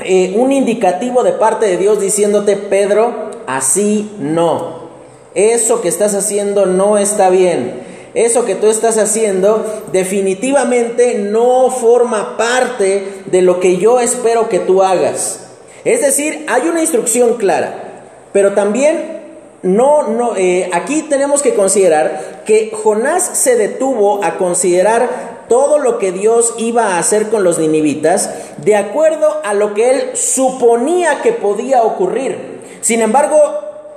eh, 0.00 0.34
un 0.36 0.52
indicativo 0.52 1.24
de 1.24 1.32
parte 1.32 1.66
de 1.66 1.76
Dios 1.76 2.00
diciéndote, 2.00 2.56
Pedro, 2.56 3.30
así 3.46 4.12
no. 4.20 4.88
Eso 5.34 5.80
que 5.80 5.88
estás 5.88 6.14
haciendo 6.14 6.66
no 6.66 6.98
está 6.98 7.30
bien. 7.30 7.82
Eso 8.14 8.44
que 8.44 8.54
tú 8.54 8.68
estás 8.68 8.96
haciendo 8.96 9.82
definitivamente 9.92 11.14
no 11.18 11.70
forma 11.70 12.36
parte 12.36 13.22
de 13.26 13.42
lo 13.42 13.60
que 13.60 13.76
yo 13.76 14.00
espero 14.00 14.48
que 14.48 14.60
tú 14.60 14.82
hagas. 14.82 15.48
Es 15.84 16.00
decir, 16.00 16.44
hay 16.48 16.68
una 16.68 16.80
instrucción 16.80 17.34
clara, 17.34 18.10
pero 18.32 18.52
también 18.52 19.17
no, 19.62 20.08
no, 20.08 20.36
eh, 20.36 20.70
aquí 20.72 21.02
tenemos 21.02 21.42
que 21.42 21.54
considerar 21.54 22.42
que 22.46 22.70
Jonás 22.72 23.24
se 23.24 23.56
detuvo 23.56 24.22
a 24.22 24.38
considerar 24.38 25.46
todo 25.48 25.78
lo 25.78 25.98
que 25.98 26.12
Dios 26.12 26.54
iba 26.58 26.94
a 26.94 26.98
hacer 26.98 27.28
con 27.28 27.42
los 27.42 27.58
ninivitas 27.58 28.30
de 28.58 28.76
acuerdo 28.76 29.40
a 29.44 29.54
lo 29.54 29.74
que 29.74 29.90
él 29.90 30.10
suponía 30.14 31.22
que 31.22 31.32
podía 31.32 31.82
ocurrir. 31.82 32.60
Sin 32.82 33.00
embargo, 33.00 33.40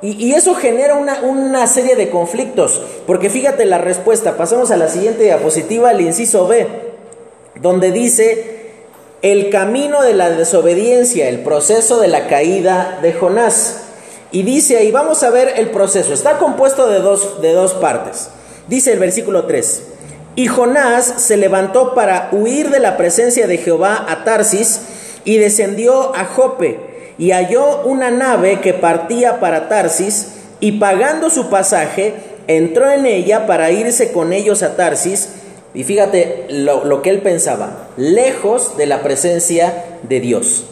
y, 0.01 0.33
eso 0.33 0.55
genera 0.55 0.95
una, 0.95 1.21
una, 1.21 1.67
serie 1.67 1.95
de 1.95 2.09
conflictos, 2.09 2.81
porque 3.05 3.29
fíjate 3.29 3.65
la 3.65 3.77
respuesta, 3.77 4.35
pasamos 4.37 4.71
a 4.71 4.77
la 4.77 4.87
siguiente 4.87 5.25
diapositiva, 5.25 5.91
el 5.91 6.01
inciso 6.01 6.47
B, 6.47 6.65
donde 7.61 7.91
dice 7.91 8.61
el 9.21 9.51
camino 9.51 10.01
de 10.01 10.15
la 10.15 10.31
desobediencia, 10.31 11.29
el 11.29 11.41
proceso 11.41 11.99
de 11.99 12.07
la 12.07 12.25
caída 12.25 12.97
de 13.03 13.13
Jonás. 13.13 13.90
Y 14.31 14.43
dice 14.43 14.77
ahí, 14.77 14.91
vamos 14.91 15.23
a 15.23 15.29
ver 15.29 15.53
el 15.57 15.71
proceso. 15.71 16.13
Está 16.13 16.37
compuesto 16.37 16.87
de 16.87 16.99
dos, 16.99 17.41
de 17.41 17.51
dos 17.51 17.73
partes. 17.73 18.29
Dice 18.67 18.93
el 18.93 18.99
versículo 18.99 19.45
3. 19.45 19.83
Y 20.35 20.47
Jonás 20.47 21.05
se 21.17 21.35
levantó 21.35 21.93
para 21.93 22.29
huir 22.31 22.69
de 22.69 22.79
la 22.79 22.95
presencia 22.95 23.47
de 23.47 23.57
Jehová 23.57 24.05
a 24.07 24.23
Tarsis 24.23 24.81
y 25.25 25.37
descendió 25.37 26.15
a 26.15 26.25
Jope 26.25 27.13
y 27.17 27.31
halló 27.31 27.81
una 27.83 28.11
nave 28.11 28.61
que 28.61 28.73
partía 28.73 29.41
para 29.41 29.67
Tarsis 29.67 30.27
y 30.61 30.73
pagando 30.73 31.29
su 31.29 31.49
pasaje 31.49 32.15
entró 32.47 32.89
en 32.89 33.05
ella 33.05 33.45
para 33.45 33.71
irse 33.71 34.13
con 34.13 34.31
ellos 34.31 34.63
a 34.63 34.77
Tarsis. 34.77 35.29
Y 35.73 35.83
fíjate 35.83 36.45
lo, 36.49 36.85
lo 36.85 37.01
que 37.01 37.09
él 37.09 37.21
pensaba, 37.21 37.89
lejos 37.97 38.77
de 38.77 38.85
la 38.85 39.03
presencia 39.03 39.85
de 40.03 40.21
Dios. 40.21 40.63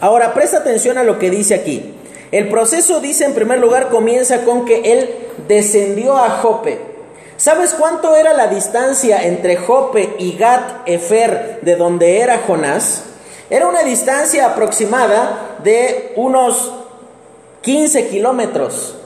Ahora 0.00 0.32
presta 0.32 0.58
atención 0.58 0.96
a 0.96 1.04
lo 1.04 1.18
que 1.18 1.30
dice 1.30 1.54
aquí. 1.54 1.95
El 2.36 2.50
proceso, 2.50 3.00
dice 3.00 3.24
en 3.24 3.32
primer 3.32 3.58
lugar, 3.60 3.88
comienza 3.88 4.44
con 4.44 4.66
que 4.66 4.92
él 4.92 5.08
descendió 5.48 6.18
a 6.18 6.28
Jope. 6.28 6.78
¿Sabes 7.38 7.72
cuánto 7.72 8.14
era 8.14 8.34
la 8.34 8.48
distancia 8.48 9.22
entre 9.22 9.56
Jope 9.56 10.16
y 10.18 10.36
Gat 10.36 10.82
Efer 10.84 11.60
de 11.62 11.76
donde 11.76 12.18
era 12.18 12.42
Jonás? 12.46 13.04
Era 13.48 13.66
una 13.66 13.84
distancia 13.84 14.44
aproximada 14.44 15.56
de 15.64 16.12
unos 16.16 16.72
15 17.62 18.08
kilómetros. 18.08 18.96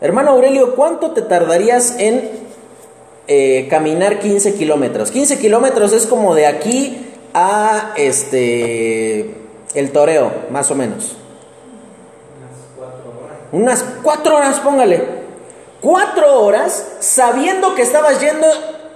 Hermano 0.00 0.32
Aurelio, 0.32 0.74
¿cuánto 0.74 1.12
te 1.12 1.22
tardarías 1.22 2.00
en 2.00 2.30
eh, 3.28 3.68
caminar 3.70 4.18
15 4.18 4.54
kilómetros? 4.54 5.12
15 5.12 5.38
kilómetros 5.38 5.92
es 5.92 6.06
como 6.06 6.34
de 6.34 6.48
aquí 6.48 7.12
a 7.32 7.94
este 7.96 9.36
el 9.74 9.92
toreo, 9.92 10.32
más 10.50 10.68
o 10.72 10.74
menos. 10.74 11.18
Unas 13.52 13.84
cuatro 14.02 14.36
horas, 14.36 14.60
póngale. 14.60 15.04
Cuatro 15.82 16.40
horas 16.40 16.86
sabiendo 17.00 17.74
que 17.74 17.82
estabas 17.82 18.18
yendo 18.20 18.46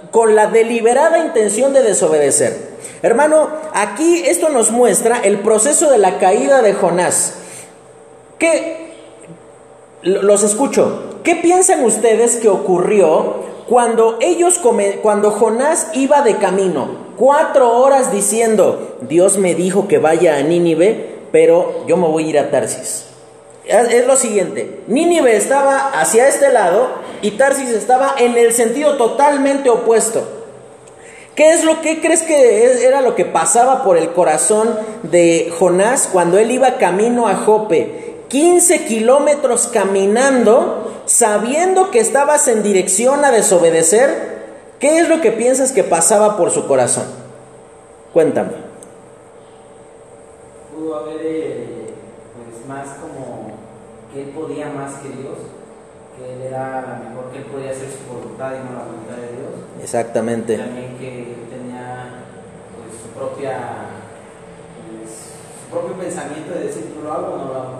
con 0.09 0.35
la 0.35 0.47
deliberada 0.47 1.19
intención 1.19 1.73
de 1.73 1.83
desobedecer. 1.83 2.75
Hermano, 3.03 3.49
aquí 3.73 4.23
esto 4.25 4.49
nos 4.49 4.71
muestra 4.71 5.19
el 5.19 5.39
proceso 5.39 5.91
de 5.91 5.99
la 5.99 6.17
caída 6.17 6.63
de 6.63 6.73
Jonás. 6.73 7.35
¿Qué? 8.39 8.93
Los 10.01 10.41
escucho. 10.43 11.19
¿Qué 11.23 11.35
piensan 11.35 11.83
ustedes 11.83 12.37
que 12.37 12.49
ocurrió 12.49 13.45
cuando 13.67 14.17
ellos, 14.21 14.59
cuando 15.03 15.31
Jonás 15.31 15.89
iba 15.93 16.21
de 16.21 16.37
camino? 16.37 17.07
Cuatro 17.15 17.77
horas 17.77 18.11
diciendo, 18.11 18.97
Dios 19.01 19.37
me 19.37 19.53
dijo 19.53 19.87
que 19.87 19.99
vaya 19.99 20.37
a 20.37 20.41
Nínive, 20.41 21.17
pero 21.31 21.85
yo 21.85 21.97
me 21.97 22.07
voy 22.07 22.25
a 22.25 22.29
ir 22.29 22.39
a 22.39 22.49
Tarsis 22.49 23.06
es 23.67 24.07
lo 24.07 24.15
siguiente, 24.15 24.81
Nínive 24.87 25.35
estaba 25.35 25.99
hacia 25.99 26.27
este 26.27 26.51
lado 26.51 26.89
y 27.21 27.31
Tarsis 27.31 27.69
estaba 27.69 28.15
en 28.17 28.37
el 28.37 28.53
sentido 28.53 28.97
totalmente 28.97 29.69
opuesto. 29.69 30.37
¿Qué 31.35 31.53
es 31.53 31.63
lo 31.63 31.81
que 31.81 32.01
crees 32.01 32.23
que 32.23 32.83
era 32.83 33.01
lo 33.01 33.13
que 33.13 33.23
pasaba 33.23 33.83
por 33.83 33.97
el 33.97 34.11
corazón 34.11 34.75
de 35.03 35.53
Jonás 35.59 36.09
cuando 36.11 36.39
él 36.39 36.49
iba 36.49 36.77
camino 36.77 37.27
a 37.27 37.35
Jope? 37.35 38.07
15 38.29 38.85
kilómetros 38.85 39.67
caminando, 39.67 41.01
sabiendo 41.05 41.91
que 41.91 41.99
estabas 41.99 42.47
en 42.47 42.63
dirección 42.63 43.23
a 43.23 43.29
desobedecer. 43.29 44.37
¿Qué 44.79 44.97
es 44.97 45.09
lo 45.09 45.21
que 45.21 45.31
piensas 45.31 45.71
que 45.71 45.83
pasaba 45.83 46.37
por 46.37 46.49
su 46.49 46.67
corazón? 46.67 47.05
Cuéntame. 48.13 48.53
Pudo 50.75 50.95
haber 50.95 51.21
eh, 51.21 51.93
pues, 52.35 52.67
más 52.67 52.97
que 54.17 54.23
él 54.23 54.29
podía 54.29 54.69
más 54.69 54.95
que 54.95 55.09
Dios, 55.09 55.37
que 56.17 56.33
él 56.33 56.41
era 56.41 57.03
mejor, 57.07 57.31
que 57.31 57.37
él 57.37 57.45
podía 57.45 57.69
hacer 57.69 57.87
su 57.87 58.11
voluntad 58.11 58.53
y 58.55 58.65
no 58.65 58.73
la 58.73 58.85
voluntad 58.85 59.15
de 59.15 59.37
Dios. 59.37 59.83
Exactamente. 59.83 60.57
También 60.57 60.97
que 60.97 61.35
tenía 61.51 62.25
pues, 62.73 62.99
su 62.99 63.09
propia 63.09 63.59
pues, 64.89 65.13
su 65.61 65.69
propio 65.69 65.93
pensamiento 66.03 66.51
de 66.55 66.65
decir, 66.65 66.95
¿lo 67.03 67.13
hago 67.13 67.33
o 67.33 67.37
no 67.37 67.45
lo 67.45 67.53
hago? 67.53 67.79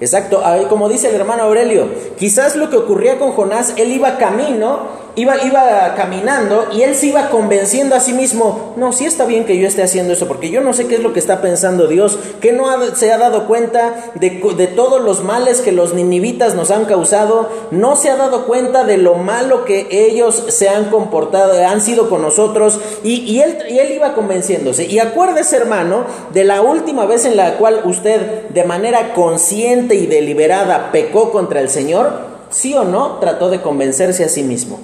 Exacto, 0.00 0.42
como 0.68 0.88
dice 0.88 1.08
el 1.08 1.14
hermano 1.14 1.44
Aurelio, 1.44 1.88
quizás 2.18 2.56
lo 2.56 2.68
que 2.68 2.76
ocurría 2.76 3.18
con 3.18 3.32
Jonás, 3.32 3.74
él 3.76 3.92
iba 3.92 4.18
camino 4.18 5.05
iba, 5.16 5.42
iba 5.42 5.94
caminando 5.96 6.66
y 6.72 6.82
él 6.82 6.94
se 6.94 7.06
iba 7.06 7.30
convenciendo 7.30 7.96
a 7.96 8.00
sí 8.00 8.12
mismo, 8.12 8.74
no, 8.76 8.92
sí 8.92 9.06
está 9.06 9.24
bien 9.24 9.44
que 9.44 9.58
yo 9.58 9.66
esté 9.66 9.82
haciendo 9.82 10.12
eso, 10.12 10.28
porque 10.28 10.50
yo 10.50 10.60
no 10.60 10.74
sé 10.74 10.86
qué 10.86 10.96
es 10.96 11.02
lo 11.02 11.12
que 11.12 11.18
está 11.18 11.40
pensando 11.40 11.88
Dios, 11.88 12.18
que 12.40 12.52
no 12.52 12.66
se 12.94 13.12
ha 13.12 13.18
dado 13.18 13.46
cuenta 13.46 14.12
de, 14.14 14.30
todos 14.76 15.02
los 15.02 15.24
males 15.24 15.62
que 15.62 15.72
los 15.72 15.94
ninivitas 15.94 16.54
nos 16.54 16.70
han 16.70 16.84
causado, 16.84 17.48
no 17.70 17.96
se 17.96 18.10
ha 18.10 18.16
dado 18.16 18.46
cuenta 18.46 18.84
de 18.84 18.98
lo 18.98 19.14
malo 19.14 19.64
que 19.64 19.88
ellos 19.90 20.44
se 20.48 20.68
han 20.68 20.90
comportado, 20.90 21.66
han 21.66 21.80
sido 21.80 22.10
con 22.10 22.20
nosotros, 22.20 22.78
y, 23.02 23.22
y, 23.22 23.40
él, 23.40 23.58
y 23.70 23.78
él 23.78 23.92
iba 23.92 24.14
convenciéndose. 24.14 24.84
Y 24.84 24.98
acuérdese, 24.98 25.56
hermano, 25.56 26.04
de 26.32 26.44
la 26.44 26.60
última 26.60 27.06
vez 27.06 27.24
en 27.24 27.36
la 27.36 27.56
cual 27.56 27.80
usted 27.84 28.48
de 28.50 28.64
manera 28.64 29.14
consciente 29.14 29.94
y 29.94 30.06
deliberada 30.06 30.92
pecó 30.92 31.32
contra 31.32 31.60
el 31.60 31.70
Señor, 31.70 32.36
sí 32.50 32.74
o 32.74 32.84
no 32.84 33.18
trató 33.18 33.48
de 33.48 33.62
convencerse 33.62 34.24
a 34.24 34.28
sí 34.28 34.42
mismo. 34.42 34.78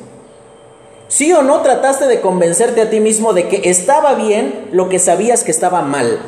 ¿Sí 1.13 1.31
o 1.35 1.43
no 1.43 1.61
trataste 1.61 2.07
de 2.07 2.23
convencerte 2.23 2.81
a 2.81 2.89
ti 2.89 2.99
mismo 2.99 3.35
de 3.35 3.47
que 3.47 3.69
estaba 3.69 4.15
bien 4.15 4.71
lo 4.73 4.89
que 4.89 4.99
sabías 4.99 5.45
que 5.45 5.51
estaba 5.51 5.83
mal? 5.83 6.19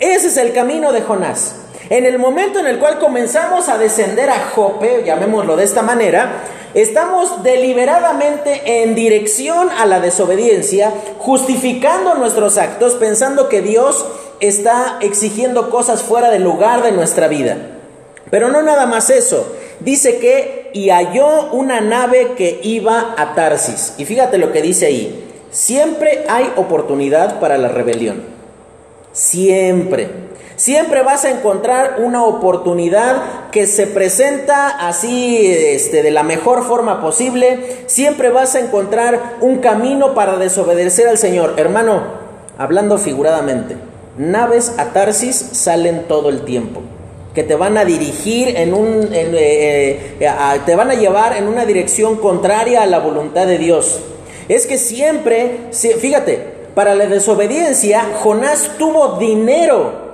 Ese 0.00 0.28
es 0.28 0.38
el 0.38 0.54
camino 0.54 0.90
de 0.90 1.02
Jonás. 1.02 1.56
En 1.90 2.06
el 2.06 2.18
momento 2.18 2.60
en 2.60 2.66
el 2.66 2.78
cual 2.78 2.98
comenzamos 2.98 3.68
a 3.68 3.76
descender 3.76 4.30
a 4.30 4.52
Jope, 4.54 5.02
llamémoslo 5.04 5.54
de 5.56 5.64
esta 5.64 5.82
manera, 5.82 6.44
estamos 6.72 7.42
deliberadamente 7.42 8.62
en 8.64 8.94
dirección 8.94 9.68
a 9.68 9.84
la 9.84 10.00
desobediencia, 10.00 10.90
justificando 11.18 12.14
nuestros 12.14 12.56
actos, 12.56 12.94
pensando 12.94 13.50
que 13.50 13.60
Dios 13.60 14.06
está 14.40 14.96
exigiendo 15.02 15.68
cosas 15.68 16.02
fuera 16.02 16.30
del 16.30 16.42
lugar 16.42 16.82
de 16.82 16.92
nuestra 16.92 17.28
vida. 17.28 17.58
Pero 18.30 18.48
no 18.48 18.62
nada 18.62 18.86
más 18.86 19.10
eso. 19.10 19.46
Dice 19.80 20.20
que 20.20 20.63
y 20.74 20.90
halló 20.90 21.52
una 21.52 21.80
nave 21.80 22.32
que 22.36 22.58
iba 22.62 23.14
a 23.16 23.34
Tarsis. 23.34 23.94
Y 23.96 24.04
fíjate 24.04 24.38
lo 24.38 24.52
que 24.52 24.60
dice 24.60 24.86
ahí. 24.86 25.24
Siempre 25.50 26.24
hay 26.28 26.52
oportunidad 26.56 27.38
para 27.38 27.56
la 27.56 27.68
rebelión. 27.68 28.24
Siempre. 29.12 30.10
Siempre 30.56 31.02
vas 31.02 31.24
a 31.24 31.30
encontrar 31.30 31.98
una 31.98 32.24
oportunidad 32.24 33.50
que 33.52 33.68
se 33.68 33.86
presenta 33.86 34.68
así 34.68 35.46
este, 35.46 36.02
de 36.02 36.10
la 36.10 36.24
mejor 36.24 36.64
forma 36.64 37.00
posible. 37.00 37.84
Siempre 37.86 38.30
vas 38.30 38.56
a 38.56 38.60
encontrar 38.60 39.36
un 39.40 39.58
camino 39.58 40.12
para 40.14 40.38
desobedecer 40.38 41.06
al 41.06 41.18
Señor. 41.18 41.54
Hermano, 41.56 42.02
hablando 42.58 42.98
figuradamente, 42.98 43.76
naves 44.18 44.74
a 44.76 44.86
Tarsis 44.86 45.36
salen 45.36 46.08
todo 46.08 46.30
el 46.30 46.44
tiempo 46.44 46.82
que 47.34 47.42
te 47.42 47.56
van 47.56 47.76
a 47.76 47.84
dirigir 47.84 48.56
en 48.56 48.72
un, 48.72 49.08
eh, 49.12 50.16
eh, 50.20 50.60
te 50.64 50.76
van 50.76 50.90
a 50.90 50.94
llevar 50.94 51.36
en 51.36 51.48
una 51.48 51.66
dirección 51.66 52.16
contraria 52.16 52.82
a 52.82 52.86
la 52.86 53.00
voluntad 53.00 53.46
de 53.46 53.58
Dios. 53.58 53.98
Es 54.48 54.66
que 54.66 54.78
siempre, 54.78 55.70
fíjate, 55.72 56.54
para 56.74 56.94
la 56.94 57.06
desobediencia, 57.06 58.06
Jonás 58.22 58.72
tuvo 58.78 59.18
dinero. 59.18 60.04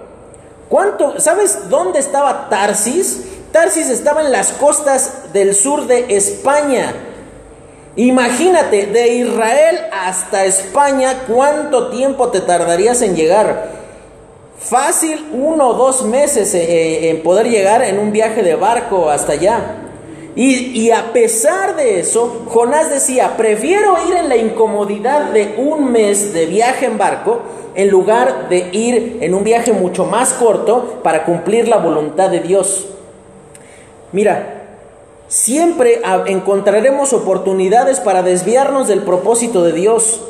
¿Cuánto? 0.69 1.21
¿Sabes 1.21 1.69
dónde 1.69 1.99
estaba 1.99 2.49
Tarsis? 2.49 3.25
Tarsis 3.53 3.91
estaba 3.91 4.23
en 4.23 4.33
las 4.33 4.53
costas 4.53 5.33
del 5.33 5.55
sur 5.55 5.87
de 5.87 6.17
España. 6.17 6.95
Imagínate, 7.97 8.87
de 8.87 9.09
Israel 9.15 9.81
hasta 9.93 10.45
España, 10.45 11.25
¿cuánto 11.27 11.89
tiempo 11.91 12.29
te 12.29 12.41
tardarías 12.41 13.03
en 13.03 13.17
llegar? 13.17 13.80
Fácil 14.71 15.27
uno 15.33 15.71
o 15.71 15.75
dos 15.75 16.05
meses 16.05 16.55
eh, 16.55 16.63
eh, 16.63 17.11
en 17.11 17.25
poder 17.25 17.49
llegar 17.49 17.83
en 17.83 17.99
un 17.99 18.13
viaje 18.13 18.45
de 18.45 18.55
barco 18.55 19.11
hasta 19.11 19.33
allá. 19.33 19.79
Y, 20.37 20.81
y, 20.81 20.93
a 20.93 21.13
pesar 21.13 21.75
de 21.75 21.99
eso, 21.99 22.45
Jonás 22.47 22.89
decía, 22.89 23.37
prefiero 23.37 23.97
ir 24.09 24.15
en 24.15 24.29
la 24.29 24.37
incomodidad 24.37 25.33
de 25.33 25.57
un 25.59 25.91
mes 25.91 26.33
de 26.33 26.47
viaje 26.47 26.87
en 26.87 26.99
barco 26.99 27.41
en 27.75 27.91
lugar 27.91 28.49
de 28.49 28.69
ir 28.71 29.19
en 29.21 29.35
un 29.35 29.43
viaje 29.43 29.73
mucho 29.73 30.05
más 30.05 30.35
corto 30.35 31.01
para 31.03 31.25
cumplir 31.25 31.67
la 31.67 31.79
voluntad 31.79 32.31
de 32.31 32.39
Dios. 32.39 32.87
Mira, 34.13 34.67
siempre 35.27 36.01
encontraremos 36.27 37.13
oportunidades 37.13 37.99
para 37.99 38.23
desviarnos 38.23 38.87
del 38.87 39.03
propósito 39.03 39.65
de 39.65 39.73
Dios, 39.73 40.21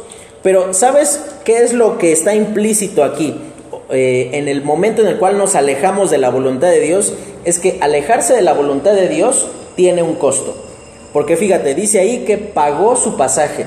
pero 0.43 0.73
¿sabes 0.73 1.27
qué 1.45 1.63
es 1.63 1.75
lo 1.75 1.99
que 1.99 2.13
está 2.13 2.35
implícito 2.35 3.05
aquí? 3.05 3.50
Eh, 3.93 4.31
en 4.33 4.49
el 4.49 4.63
momento 4.63 5.03
en 5.03 5.09
el 5.09 5.19
cual 5.19 5.37
nos 5.37 5.55
alejamos 5.55 6.11
de 6.11 6.19
la 6.19 6.31
voluntad 6.31 6.69
de 6.71 6.81
Dios, 6.81 7.15
es 7.45 7.59
que 7.59 7.79
alejarse 7.81 8.35
de 8.35 8.43
la 8.43 8.53
voluntad 8.53 8.93
de 8.93 9.09
Dios 9.09 9.49
tiene 9.77 10.03
un 10.03 10.15
costo. 10.15 10.55
Porque 11.13 11.37
fíjate, 11.37 11.75
dice 11.75 11.99
ahí 11.99 12.25
que 12.25 12.39
pagó 12.39 12.97
su 12.97 13.17
pasaje. 13.17 13.67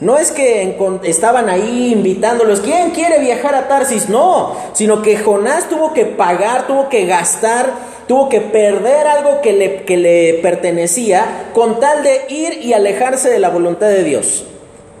No 0.00 0.16
es 0.16 0.30
que 0.30 0.76
estaban 1.04 1.50
ahí 1.50 1.92
invitándolos, 1.92 2.60
¿quién 2.60 2.90
quiere 2.90 3.18
viajar 3.18 3.54
a 3.54 3.68
Tarsis? 3.68 4.08
No, 4.08 4.56
sino 4.72 5.02
que 5.02 5.18
Jonás 5.18 5.68
tuvo 5.68 5.92
que 5.92 6.06
pagar, 6.06 6.66
tuvo 6.66 6.88
que 6.88 7.04
gastar, 7.04 7.70
tuvo 8.08 8.30
que 8.30 8.40
perder 8.40 9.06
algo 9.06 9.42
que 9.42 9.52
le, 9.52 9.82
que 9.84 9.98
le 9.98 10.40
pertenecía 10.42 11.50
con 11.52 11.80
tal 11.80 12.02
de 12.02 12.22
ir 12.30 12.64
y 12.64 12.72
alejarse 12.72 13.28
de 13.28 13.38
la 13.38 13.50
voluntad 13.50 13.88
de 13.88 14.02
Dios. 14.02 14.46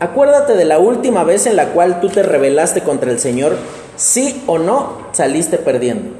Acuérdate 0.00 0.54
de 0.54 0.66
la 0.66 0.78
última 0.78 1.24
vez 1.24 1.46
en 1.46 1.56
la 1.56 1.68
cual 1.70 2.00
tú 2.00 2.10
te 2.10 2.22
rebelaste 2.22 2.82
contra 2.82 3.10
el 3.10 3.18
Señor 3.18 3.56
sí 4.00 4.42
o 4.46 4.58
no 4.58 5.08
saliste 5.12 5.58
perdiendo. 5.58 6.16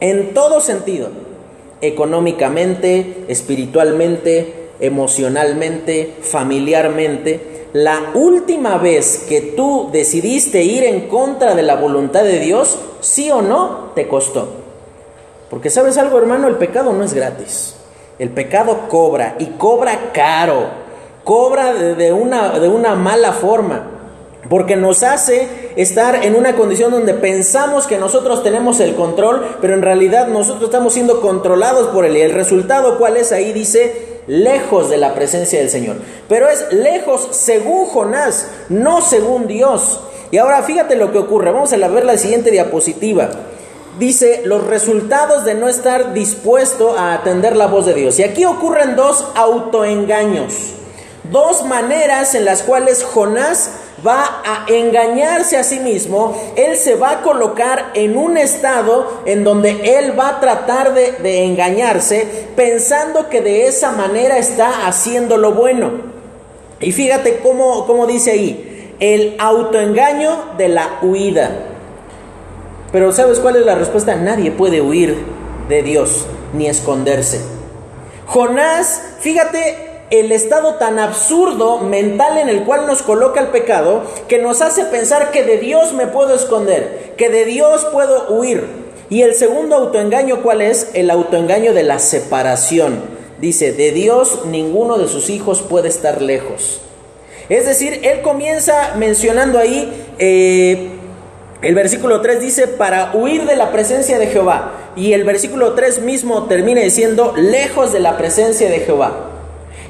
En 0.00 0.32
todo 0.32 0.62
sentido, 0.62 1.10
económicamente, 1.82 3.26
espiritualmente, 3.28 4.70
emocionalmente, 4.80 6.14
familiarmente. 6.22 7.68
La 7.74 8.10
última 8.14 8.78
vez 8.78 9.26
que 9.28 9.42
tú 9.42 9.90
decidiste 9.92 10.62
ir 10.62 10.82
en 10.84 11.08
contra 11.08 11.54
de 11.54 11.62
la 11.62 11.76
voluntad 11.76 12.24
de 12.24 12.38
Dios, 12.38 12.78
sí 13.00 13.30
o 13.30 13.42
no, 13.42 13.90
te 13.94 14.08
costó. 14.08 14.48
Porque 15.50 15.68
sabes 15.68 15.98
algo, 15.98 16.18
hermano, 16.18 16.48
el 16.48 16.56
pecado 16.56 16.94
no 16.94 17.04
es 17.04 17.12
gratis. 17.12 17.74
El 18.18 18.30
pecado 18.30 18.88
cobra 18.88 19.36
y 19.38 19.46
cobra 19.58 20.12
caro. 20.12 20.80
cobra 21.22 21.74
de 21.74 22.12
una, 22.14 22.58
de 22.58 22.68
una 22.68 22.94
mala 22.94 23.32
forma, 23.32 23.99
porque 24.50 24.74
nos 24.74 25.04
hace 25.04 25.46
estar 25.76 26.24
en 26.24 26.34
una 26.34 26.56
condición 26.56 26.90
donde 26.90 27.14
pensamos 27.14 27.86
que 27.86 27.98
nosotros 27.98 28.42
tenemos 28.42 28.80
el 28.80 28.96
control, 28.96 29.46
pero 29.60 29.74
en 29.74 29.80
realidad 29.80 30.26
nosotros 30.26 30.64
estamos 30.64 30.92
siendo 30.92 31.20
controlados 31.20 31.86
por 31.86 32.04
él. 32.04 32.16
Y 32.16 32.22
el 32.22 32.32
resultado, 32.32 32.98
¿cuál 32.98 33.16
es? 33.16 33.30
Ahí 33.30 33.52
dice, 33.52 34.22
lejos 34.26 34.90
de 34.90 34.96
la 34.96 35.14
presencia 35.14 35.60
del 35.60 35.70
Señor. 35.70 35.98
Pero 36.28 36.48
es 36.48 36.72
lejos 36.72 37.28
según 37.30 37.86
Jonás, 37.86 38.48
no 38.68 39.00
según 39.02 39.46
Dios. 39.46 40.00
Y 40.32 40.38
ahora 40.38 40.64
fíjate 40.64 40.96
lo 40.96 41.12
que 41.12 41.18
ocurre. 41.18 41.52
Vamos 41.52 41.72
a 41.72 41.76
ver 41.76 42.04
la 42.04 42.18
siguiente 42.18 42.50
diapositiva. 42.50 43.30
Dice 44.00 44.42
los 44.44 44.66
resultados 44.66 45.44
de 45.44 45.54
no 45.54 45.68
estar 45.68 46.12
dispuesto 46.12 46.98
a 46.98 47.14
atender 47.14 47.54
la 47.54 47.68
voz 47.68 47.86
de 47.86 47.94
Dios. 47.94 48.18
Y 48.18 48.24
aquí 48.24 48.44
ocurren 48.44 48.96
dos 48.96 49.28
autoengaños. 49.36 50.72
Dos 51.30 51.64
maneras 51.66 52.34
en 52.34 52.44
las 52.44 52.64
cuales 52.64 53.04
Jonás 53.04 53.70
va 54.06 54.42
a 54.44 54.64
engañarse 54.68 55.56
a 55.56 55.64
sí 55.64 55.80
mismo, 55.80 56.34
él 56.56 56.76
se 56.76 56.94
va 56.94 57.10
a 57.10 57.22
colocar 57.22 57.90
en 57.94 58.16
un 58.16 58.36
estado 58.36 59.22
en 59.26 59.44
donde 59.44 59.98
él 59.98 60.18
va 60.18 60.28
a 60.28 60.40
tratar 60.40 60.94
de, 60.94 61.44
engañarse 61.44 62.48
pensando 62.56 63.28
que 63.28 63.40
de 63.40 63.66
esa 63.66 63.92
manera 63.92 64.38
está 64.38 64.86
haciendo 64.86 65.36
lo 65.36 65.52
bueno. 65.52 65.90
Y 66.80 66.92
fíjate 66.92 67.40
cómo, 67.42 67.86
cómo 67.86 68.06
dice 68.06 68.32
ahí, 68.32 68.94
el 69.00 69.36
autoengaño 69.38 70.54
de 70.56 70.68
la 70.68 70.98
huida. 71.02 71.50
Pero 72.92 73.12
¿sabes 73.12 73.38
cuál 73.38 73.56
es 73.56 73.66
la 73.66 73.74
respuesta? 73.74 74.16
Nadie 74.16 74.50
puede 74.50 74.80
huir 74.80 75.16
de 75.68 75.82
Dios 75.82 76.26
ni 76.54 76.66
esconderse. 76.66 77.40
Jonás, 78.26 79.02
fíjate 79.20 79.89
el 80.10 80.32
estado 80.32 80.74
tan 80.74 80.98
absurdo 80.98 81.78
mental 81.78 82.36
en 82.38 82.48
el 82.48 82.64
cual 82.64 82.86
nos 82.86 83.02
coloca 83.02 83.40
el 83.40 83.48
pecado 83.48 84.02
que 84.28 84.38
nos 84.38 84.60
hace 84.60 84.84
pensar 84.84 85.30
que 85.30 85.44
de 85.44 85.58
Dios 85.58 85.92
me 85.92 86.08
puedo 86.08 86.34
esconder, 86.34 87.14
que 87.16 87.30
de 87.30 87.44
Dios 87.44 87.86
puedo 87.92 88.28
huir. 88.28 88.66
Y 89.08 89.22
el 89.22 89.34
segundo 89.34 89.76
autoengaño, 89.76 90.42
¿cuál 90.42 90.62
es? 90.62 90.90
El 90.94 91.10
autoengaño 91.10 91.72
de 91.74 91.84
la 91.84 91.98
separación. 92.00 93.00
Dice, 93.40 93.72
de 93.72 93.92
Dios 93.92 94.46
ninguno 94.46 94.98
de 94.98 95.08
sus 95.08 95.30
hijos 95.30 95.62
puede 95.62 95.88
estar 95.88 96.20
lejos. 96.20 96.80
Es 97.48 97.66
decir, 97.66 98.00
él 98.04 98.20
comienza 98.22 98.94
mencionando 98.96 99.58
ahí, 99.58 100.06
eh, 100.18 100.90
el 101.62 101.74
versículo 101.74 102.20
3 102.20 102.40
dice, 102.40 102.66
para 102.68 103.12
huir 103.14 103.46
de 103.46 103.56
la 103.56 103.70
presencia 103.70 104.18
de 104.18 104.26
Jehová. 104.26 104.72
Y 104.96 105.12
el 105.12 105.24
versículo 105.24 105.74
3 105.74 106.02
mismo 106.02 106.46
termina 106.46 106.80
diciendo, 106.80 107.32
lejos 107.36 107.92
de 107.92 108.00
la 108.00 108.16
presencia 108.16 108.68
de 108.68 108.80
Jehová. 108.80 109.29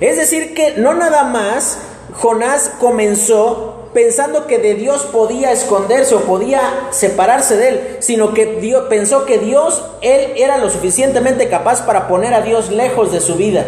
Es 0.01 0.17
decir, 0.17 0.55
que 0.55 0.75
no 0.79 0.95
nada 0.95 1.25
más 1.25 1.79
Jonás 2.15 2.71
comenzó 2.81 3.81
pensando 3.93 4.47
que 4.47 4.59
de 4.59 4.75
Dios 4.75 5.03
podía 5.13 5.53
esconderse 5.53 6.15
o 6.15 6.21
podía 6.21 6.61
separarse 6.91 7.57
de 7.57 7.69
él, 7.69 7.97
sino 7.99 8.33
que 8.33 8.47
Dios, 8.61 8.85
pensó 8.89 9.27
que 9.27 9.39
Dios, 9.39 9.85
él 10.01 10.33
era 10.37 10.59
lo 10.59 10.71
suficientemente 10.71 11.49
capaz 11.49 11.83
para 11.83 12.09
poner 12.09 12.35
a 12.35 12.41
Dios 12.41 12.71
lejos 12.71 13.13
de 13.13 13.21
su 13.21 13.35
vida. 13.35 13.67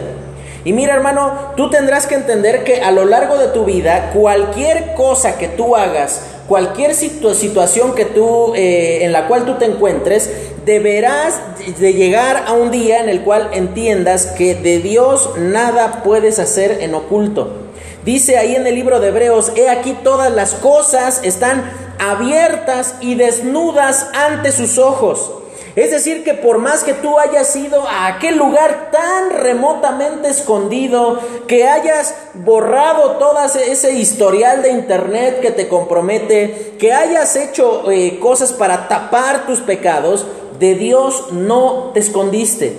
Y 0.64 0.72
mira 0.72 0.94
hermano, 0.94 1.52
tú 1.56 1.70
tendrás 1.70 2.06
que 2.06 2.14
entender 2.14 2.62
que 2.62 2.82
a 2.82 2.92
lo 2.92 3.04
largo 3.04 3.36
de 3.36 3.48
tu 3.48 3.64
vida, 3.64 4.12
cualquier 4.14 4.94
cosa 4.94 5.36
que 5.36 5.48
tú 5.48 5.74
hagas, 5.74 6.22
cualquier 6.48 6.94
situación 6.94 7.94
que 7.94 8.04
tú, 8.04 8.54
eh, 8.54 9.04
en 9.04 9.12
la 9.12 9.26
cual 9.26 9.44
tú 9.44 9.54
te 9.54 9.64
encuentres, 9.64 10.30
deberás 10.64 11.40
de 11.78 11.92
llegar 11.94 12.44
a 12.46 12.52
un 12.52 12.70
día 12.70 13.00
en 13.00 13.08
el 13.08 13.22
cual 13.22 13.50
entiendas 13.52 14.26
que 14.26 14.54
de 14.54 14.78
Dios 14.78 15.30
nada 15.38 16.02
puedes 16.02 16.38
hacer 16.38 16.78
en 16.80 16.94
oculto. 16.94 17.62
Dice 18.04 18.36
ahí 18.36 18.56
en 18.56 18.66
el 18.66 18.74
libro 18.74 18.98
de 18.98 19.08
Hebreos, 19.08 19.52
he 19.56 19.68
aquí 19.68 19.96
todas 20.02 20.32
las 20.32 20.54
cosas 20.54 21.20
están 21.22 21.70
abiertas 21.98 22.96
y 23.00 23.14
desnudas 23.14 24.08
ante 24.12 24.50
sus 24.50 24.78
ojos. 24.78 25.30
Es 25.74 25.90
decir, 25.90 26.22
que 26.22 26.34
por 26.34 26.58
más 26.58 26.84
que 26.84 26.92
tú 26.92 27.18
hayas 27.18 27.54
ido 27.56 27.88
a 27.88 28.06
aquel 28.06 28.36
lugar 28.36 28.90
tan 28.90 29.30
remotamente 29.30 30.28
escondido, 30.28 31.18
que 31.46 31.66
hayas 31.66 32.14
borrado 32.34 33.12
todo 33.12 33.38
ese 33.44 33.92
historial 33.92 34.60
de 34.60 34.70
internet 34.70 35.40
que 35.40 35.50
te 35.50 35.68
compromete, 35.68 36.74
que 36.78 36.92
hayas 36.92 37.36
hecho 37.36 37.90
eh, 37.90 38.18
cosas 38.20 38.52
para 38.52 38.86
tapar 38.86 39.46
tus 39.46 39.60
pecados, 39.60 40.26
de 40.62 40.76
Dios 40.76 41.32
no 41.32 41.90
te 41.92 41.98
escondiste. 41.98 42.72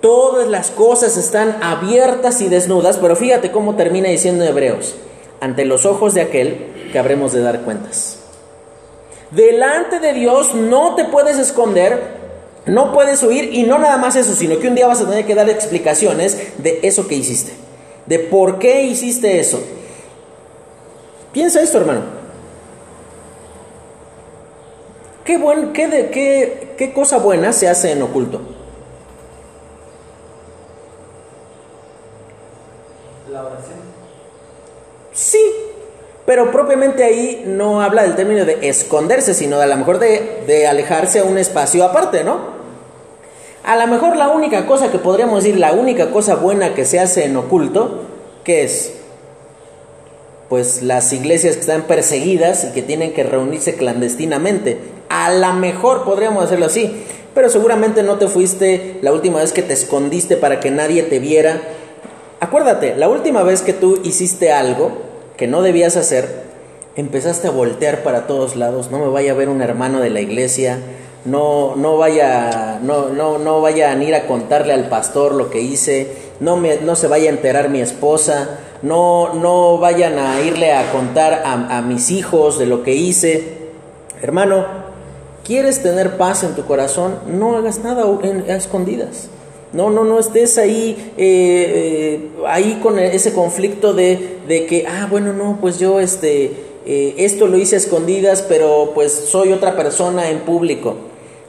Todas 0.00 0.46
las 0.46 0.70
cosas 0.70 1.16
están 1.16 1.58
abiertas 1.60 2.40
y 2.40 2.48
desnudas, 2.48 2.98
pero 2.98 3.16
fíjate 3.16 3.50
cómo 3.50 3.74
termina 3.74 4.08
diciendo 4.08 4.44
Hebreos, 4.44 4.94
ante 5.40 5.64
los 5.64 5.86
ojos 5.86 6.14
de 6.14 6.20
aquel 6.20 6.88
que 6.92 7.00
habremos 7.00 7.32
de 7.32 7.40
dar 7.40 7.62
cuentas. 7.62 8.18
Delante 9.32 9.98
de 9.98 10.12
Dios 10.12 10.54
no 10.54 10.94
te 10.94 11.04
puedes 11.04 11.36
esconder, 11.36 12.00
no 12.66 12.92
puedes 12.92 13.24
huir 13.24 13.52
y 13.52 13.64
no 13.64 13.78
nada 13.78 13.96
más 13.96 14.14
eso, 14.14 14.32
sino 14.34 14.60
que 14.60 14.68
un 14.68 14.76
día 14.76 14.86
vas 14.86 15.00
a 15.00 15.08
tener 15.08 15.26
que 15.26 15.34
dar 15.34 15.50
explicaciones 15.50 16.52
de 16.58 16.78
eso 16.84 17.08
que 17.08 17.16
hiciste, 17.16 17.54
de 18.06 18.20
por 18.20 18.60
qué 18.60 18.84
hiciste 18.84 19.40
eso. 19.40 19.60
Piensa 21.32 21.60
esto, 21.60 21.78
hermano. 21.78 22.21
¿Qué, 25.24 25.38
buen, 25.38 25.72
qué, 25.72 25.88
de, 25.88 26.10
qué, 26.10 26.74
qué 26.76 26.92
cosa 26.92 27.18
buena 27.18 27.52
se 27.52 27.68
hace 27.68 27.92
en 27.92 28.02
oculto? 28.02 28.40
La 33.30 33.44
oración. 33.44 33.76
Sí, 35.12 35.42
pero 36.26 36.50
propiamente 36.50 37.04
ahí 37.04 37.44
no 37.46 37.82
habla 37.82 38.02
del 38.02 38.16
término 38.16 38.44
de 38.44 38.68
esconderse, 38.68 39.34
sino 39.34 39.58
de 39.58 39.64
a 39.64 39.66
lo 39.66 39.76
mejor 39.76 39.98
de, 39.98 40.42
de 40.46 40.66
alejarse 40.66 41.20
a 41.20 41.24
un 41.24 41.38
espacio 41.38 41.84
aparte, 41.84 42.24
¿no? 42.24 42.62
A 43.64 43.76
lo 43.76 43.86
mejor 43.86 44.16
la 44.16 44.28
única 44.28 44.66
cosa 44.66 44.90
que 44.90 44.98
podríamos 44.98 45.44
decir, 45.44 45.58
la 45.58 45.72
única 45.72 46.10
cosa 46.10 46.34
buena 46.34 46.74
que 46.74 46.84
se 46.84 46.98
hace 46.98 47.26
en 47.26 47.36
oculto, 47.36 48.02
¿qué 48.42 48.64
es? 48.64 48.94
Pues 50.48 50.82
las 50.82 51.12
iglesias 51.12 51.54
que 51.54 51.60
están 51.60 51.82
perseguidas 51.82 52.64
y 52.64 52.72
que 52.72 52.82
tienen 52.82 53.14
que 53.14 53.22
reunirse 53.22 53.76
clandestinamente. 53.76 54.78
A 55.14 55.30
lo 55.30 55.52
mejor 55.52 56.04
podríamos 56.04 56.42
hacerlo 56.42 56.64
así, 56.64 56.90
pero 57.34 57.50
seguramente 57.50 58.02
no 58.02 58.16
te 58.16 58.28
fuiste 58.28 58.96
la 59.02 59.12
última 59.12 59.40
vez 59.40 59.52
que 59.52 59.60
te 59.60 59.74
escondiste 59.74 60.38
para 60.38 60.58
que 60.58 60.70
nadie 60.70 61.02
te 61.02 61.18
viera. 61.18 61.60
Acuérdate, 62.40 62.96
la 62.96 63.10
última 63.10 63.42
vez 63.42 63.60
que 63.60 63.74
tú 63.74 64.00
hiciste 64.02 64.52
algo 64.52 64.90
que 65.36 65.46
no 65.46 65.60
debías 65.60 65.98
hacer, 65.98 66.44
empezaste 66.96 67.48
a 67.48 67.50
voltear 67.50 68.02
para 68.02 68.26
todos 68.26 68.56
lados, 68.56 68.90
no 68.90 69.00
me 69.00 69.08
vaya 69.08 69.32
a 69.32 69.34
ver 69.34 69.50
un 69.50 69.60
hermano 69.60 70.00
de 70.00 70.08
la 70.08 70.22
iglesia, 70.22 70.78
no, 71.26 71.76
no 71.76 71.98
vaya, 71.98 72.80
no, 72.82 73.10
no, 73.10 73.36
no 73.36 73.60
vayan 73.60 74.00
a 74.00 74.04
ir 74.04 74.14
a 74.14 74.26
contarle 74.26 74.72
al 74.72 74.88
pastor 74.88 75.34
lo 75.34 75.50
que 75.50 75.60
hice, 75.60 76.08
no, 76.40 76.56
me, 76.56 76.78
no 76.78 76.96
se 76.96 77.06
vaya 77.06 77.28
a 77.28 77.34
enterar 77.34 77.68
mi 77.68 77.82
esposa, 77.82 78.60
no, 78.80 79.34
no 79.34 79.76
vayan 79.76 80.18
a 80.18 80.40
irle 80.40 80.72
a 80.72 80.90
contar 80.90 81.42
a 81.44 81.82
mis 81.82 82.10
hijos 82.10 82.58
de 82.58 82.64
lo 82.64 82.82
que 82.82 82.94
hice. 82.94 83.60
Hermano, 84.22 84.81
¿Quieres 85.52 85.82
tener 85.82 86.16
paz 86.16 86.44
en 86.44 86.54
tu 86.54 86.64
corazón? 86.64 87.18
No 87.26 87.58
hagas 87.58 87.80
nada 87.80 88.06
en, 88.22 88.50
a 88.50 88.56
escondidas. 88.56 89.28
No, 89.74 89.90
no, 89.90 90.02
no 90.02 90.18
estés 90.18 90.56
ahí, 90.56 91.12
eh, 91.18 91.18
eh, 91.18 92.30
ahí 92.48 92.80
con 92.82 92.98
ese 92.98 93.34
conflicto 93.34 93.92
de, 93.92 94.38
de, 94.48 94.64
que, 94.64 94.86
ah, 94.88 95.06
bueno, 95.10 95.34
no, 95.34 95.58
pues 95.60 95.78
yo 95.78 96.00
este, 96.00 96.52
eh, 96.86 97.16
esto 97.18 97.48
lo 97.48 97.58
hice 97.58 97.74
a 97.74 97.78
escondidas, 97.80 98.40
pero 98.40 98.92
pues 98.94 99.12
soy 99.12 99.52
otra 99.52 99.76
persona 99.76 100.30
en 100.30 100.38
público. 100.38 100.94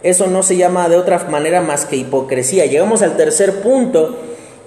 Eso 0.03 0.27
no 0.27 0.43
se 0.43 0.57
llama 0.57 0.89
de 0.89 0.97
otra 0.97 1.25
manera 1.29 1.61
más 1.61 1.85
que 1.85 1.95
hipocresía. 1.95 2.65
Llegamos 2.65 3.03
al 3.03 3.15
tercer 3.15 3.61
punto 3.61 4.17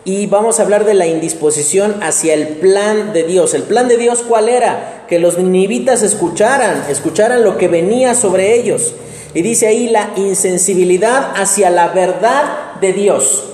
y 0.06 0.28
vamos 0.28 0.60
a 0.60 0.62
hablar 0.62 0.86
de 0.86 0.94
la 0.94 1.06
indisposición 1.06 1.96
hacia 2.02 2.32
el 2.32 2.48
plan 2.56 3.12
de 3.12 3.24
Dios. 3.24 3.52
¿El 3.52 3.64
plan 3.64 3.86
de 3.86 3.98
Dios 3.98 4.24
cuál 4.26 4.48
era? 4.48 5.04
Que 5.10 5.18
los 5.18 5.36
ninivitas 5.36 6.02
escucharan, 6.02 6.84
escucharan 6.88 7.44
lo 7.44 7.58
que 7.58 7.68
venía 7.68 8.14
sobre 8.14 8.58
ellos. 8.58 8.94
Y 9.36 9.42
dice 9.42 9.66
ahí 9.66 9.90
la 9.90 10.12
insensibilidad 10.16 11.34
hacia 11.36 11.68
la 11.68 11.88
verdad 11.88 12.76
de 12.80 12.94
Dios. 12.94 13.44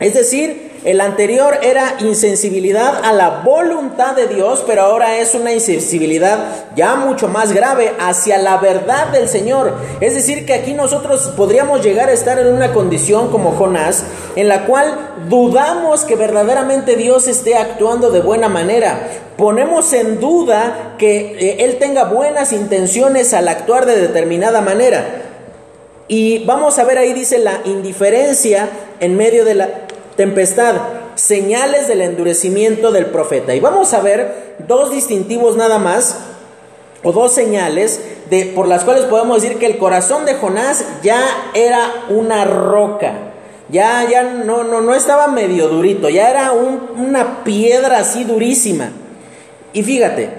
Es 0.00 0.12
decir, 0.14 0.72
el 0.82 1.00
anterior 1.00 1.60
era 1.62 1.94
insensibilidad 2.00 3.04
a 3.04 3.12
la 3.12 3.42
voluntad 3.44 4.16
de 4.16 4.26
Dios, 4.26 4.64
pero 4.66 4.82
ahora 4.82 5.18
es 5.18 5.36
una 5.36 5.52
insensibilidad 5.52 6.66
ya 6.74 6.96
mucho 6.96 7.28
más 7.28 7.52
grave 7.52 7.92
hacia 8.00 8.38
la 8.38 8.56
verdad 8.56 9.12
del 9.12 9.28
Señor. 9.28 9.74
Es 10.00 10.16
decir, 10.16 10.44
que 10.46 10.54
aquí 10.54 10.74
nosotros 10.74 11.32
podríamos 11.36 11.84
llegar 11.84 12.08
a 12.08 12.12
estar 12.12 12.40
en 12.40 12.52
una 12.52 12.72
condición 12.72 13.30
como 13.30 13.52
Jonás, 13.52 14.02
en 14.36 14.48
la 14.48 14.66
cual 14.66 15.14
dudamos 15.28 16.04
que 16.04 16.16
verdaderamente 16.16 16.96
Dios 16.96 17.28
esté 17.28 17.56
actuando 17.56 18.10
de 18.10 18.20
buena 18.20 18.48
manera 18.48 19.08
ponemos 19.36 19.92
en 19.92 20.20
duda 20.20 20.94
que 20.98 21.36
eh, 21.38 21.56
Él 21.64 21.78
tenga 21.78 22.04
buenas 22.04 22.52
intenciones 22.52 23.34
al 23.34 23.48
actuar 23.48 23.86
de 23.86 23.96
determinada 23.96 24.60
manera. 24.60 25.22
Y 26.06 26.44
vamos 26.44 26.78
a 26.78 26.84
ver 26.84 26.98
ahí, 26.98 27.12
dice 27.12 27.38
la 27.38 27.60
indiferencia 27.64 28.68
en 29.00 29.16
medio 29.16 29.44
de 29.44 29.54
la 29.54 29.68
tempestad. 30.16 30.76
señales 31.16 31.86
del 31.86 32.02
endurecimiento 32.02 32.90
del 32.90 33.06
profeta. 33.06 33.54
Y 33.54 33.60
vamos 33.60 33.94
a 33.94 34.00
ver 34.00 34.56
dos 34.66 34.90
distintivos 34.90 35.56
nada 35.56 35.78
más, 35.78 36.18
o 37.04 37.12
dos 37.12 37.32
señales 37.32 38.00
de, 38.30 38.46
por 38.46 38.66
las 38.66 38.82
cuales 38.82 39.04
podemos 39.04 39.40
decir 39.40 39.58
que 39.58 39.66
el 39.66 39.78
corazón 39.78 40.24
de 40.24 40.34
Jonás 40.34 40.84
ya 41.04 41.22
era 41.54 42.06
una 42.08 42.44
roca. 42.44 43.33
Ya, 43.68 44.06
ya 44.10 44.22
no, 44.22 44.62
no, 44.62 44.82
no 44.82 44.94
estaba 44.94 45.26
medio 45.28 45.68
durito, 45.68 46.08
ya 46.10 46.30
era 46.30 46.52
una 46.52 47.44
piedra 47.44 47.98
así 47.98 48.24
durísima. 48.24 48.90
Y 49.72 49.82
fíjate, 49.82 50.30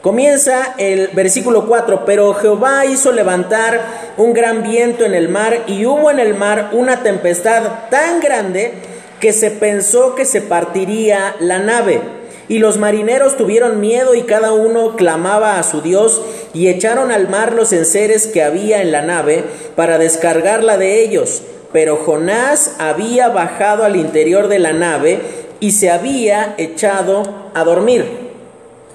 comienza 0.00 0.74
el 0.78 1.08
versículo 1.08 1.66
4, 1.66 2.04
pero 2.06 2.32
Jehová 2.34 2.86
hizo 2.86 3.12
levantar 3.12 3.80
un 4.16 4.32
gran 4.32 4.62
viento 4.62 5.04
en 5.04 5.14
el 5.14 5.28
mar 5.28 5.64
y 5.66 5.84
hubo 5.84 6.10
en 6.10 6.18
el 6.18 6.34
mar 6.34 6.70
una 6.72 7.02
tempestad 7.02 7.90
tan 7.90 8.20
grande 8.20 8.72
que 9.20 9.32
se 9.32 9.50
pensó 9.50 10.14
que 10.14 10.24
se 10.24 10.40
partiría 10.40 11.36
la 11.40 11.58
nave. 11.58 12.00
Y 12.48 12.60
los 12.60 12.78
marineros 12.78 13.36
tuvieron 13.36 13.78
miedo 13.78 14.14
y 14.14 14.22
cada 14.22 14.52
uno 14.52 14.96
clamaba 14.96 15.58
a 15.58 15.62
su 15.62 15.82
Dios 15.82 16.22
y 16.54 16.68
echaron 16.68 17.10
al 17.12 17.28
mar 17.28 17.52
los 17.52 17.74
enseres 17.74 18.26
que 18.26 18.42
había 18.42 18.80
en 18.80 18.90
la 18.90 19.02
nave 19.02 19.44
para 19.76 19.98
descargarla 19.98 20.78
de 20.78 21.02
ellos. 21.02 21.42
Pero 21.72 21.96
Jonás 21.96 22.76
había 22.78 23.28
bajado 23.28 23.84
al 23.84 23.96
interior 23.96 24.48
de 24.48 24.58
la 24.58 24.72
nave 24.72 25.20
y 25.60 25.72
se 25.72 25.90
había 25.90 26.54
echado 26.58 27.22
a 27.54 27.64
dormir. 27.64 28.06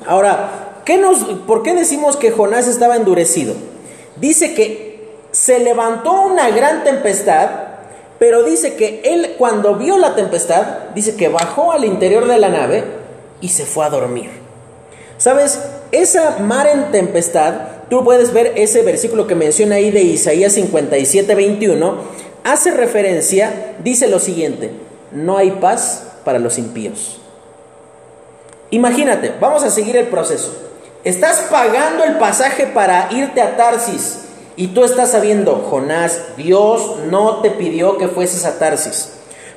Ahora, 0.05 0.81
¿qué 0.85 0.97
nos, 0.97 1.19
¿por 1.47 1.63
qué 1.63 1.73
decimos 1.73 2.17
que 2.17 2.31
Jonás 2.31 2.67
estaba 2.67 2.95
endurecido? 2.95 3.53
Dice 4.17 4.53
que 4.53 5.09
se 5.31 5.59
levantó 5.59 6.21
una 6.21 6.49
gran 6.49 6.83
tempestad 6.83 7.49
pero 8.23 8.43
dice 8.43 8.75
que 8.75 9.01
él 9.03 9.35
cuando 9.37 9.75
vio 9.75 9.97
la 9.97 10.15
tempestad, 10.15 10.65
dice 10.95 11.17
que 11.17 11.27
bajó 11.27 11.73
al 11.73 11.83
interior 11.83 12.25
de 12.25 12.37
la 12.37 12.47
nave 12.47 12.85
y 13.41 13.49
se 13.49 13.65
fue 13.65 13.85
a 13.85 13.89
dormir. 13.89 14.29
¿Sabes? 15.17 15.59
Esa 15.91 16.39
mar 16.39 16.67
en 16.67 16.89
tempestad, 16.89 17.53
tú 17.89 18.05
puedes 18.05 18.31
ver 18.31 18.53
ese 18.55 18.81
versículo 18.81 19.27
que 19.27 19.35
menciona 19.35 19.75
ahí 19.75 19.91
de 19.91 20.03
Isaías 20.03 20.53
57, 20.53 21.35
21, 21.35 21.97
hace 22.43 22.71
referencia, 22.71 23.75
dice 23.83 24.07
lo 24.07 24.19
siguiente, 24.19 24.71
no 25.11 25.37
hay 25.37 25.51
paz 25.51 26.03
para 26.23 26.39
los 26.39 26.57
impíos. 26.57 27.19
Imagínate, 28.71 29.33
vamos 29.39 29.63
a 29.63 29.69
seguir 29.69 29.95
el 29.97 30.07
proceso. 30.07 30.51
Estás 31.03 31.47
pagando 31.51 32.03
el 32.03 32.17
pasaje 32.17 32.65
para 32.65 33.09
irte 33.11 33.41
a 33.41 33.55
Tarsis 33.55 34.19
y 34.55 34.67
tú 34.67 34.83
estás 34.83 35.11
sabiendo, 35.11 35.67
Jonás, 35.69 36.35
Dios 36.37 36.97
no 37.09 37.41
te 37.41 37.51
pidió 37.51 37.97
que 37.97 38.07
fueses 38.07 38.45
a 38.45 38.57
Tarsis. 38.57 39.09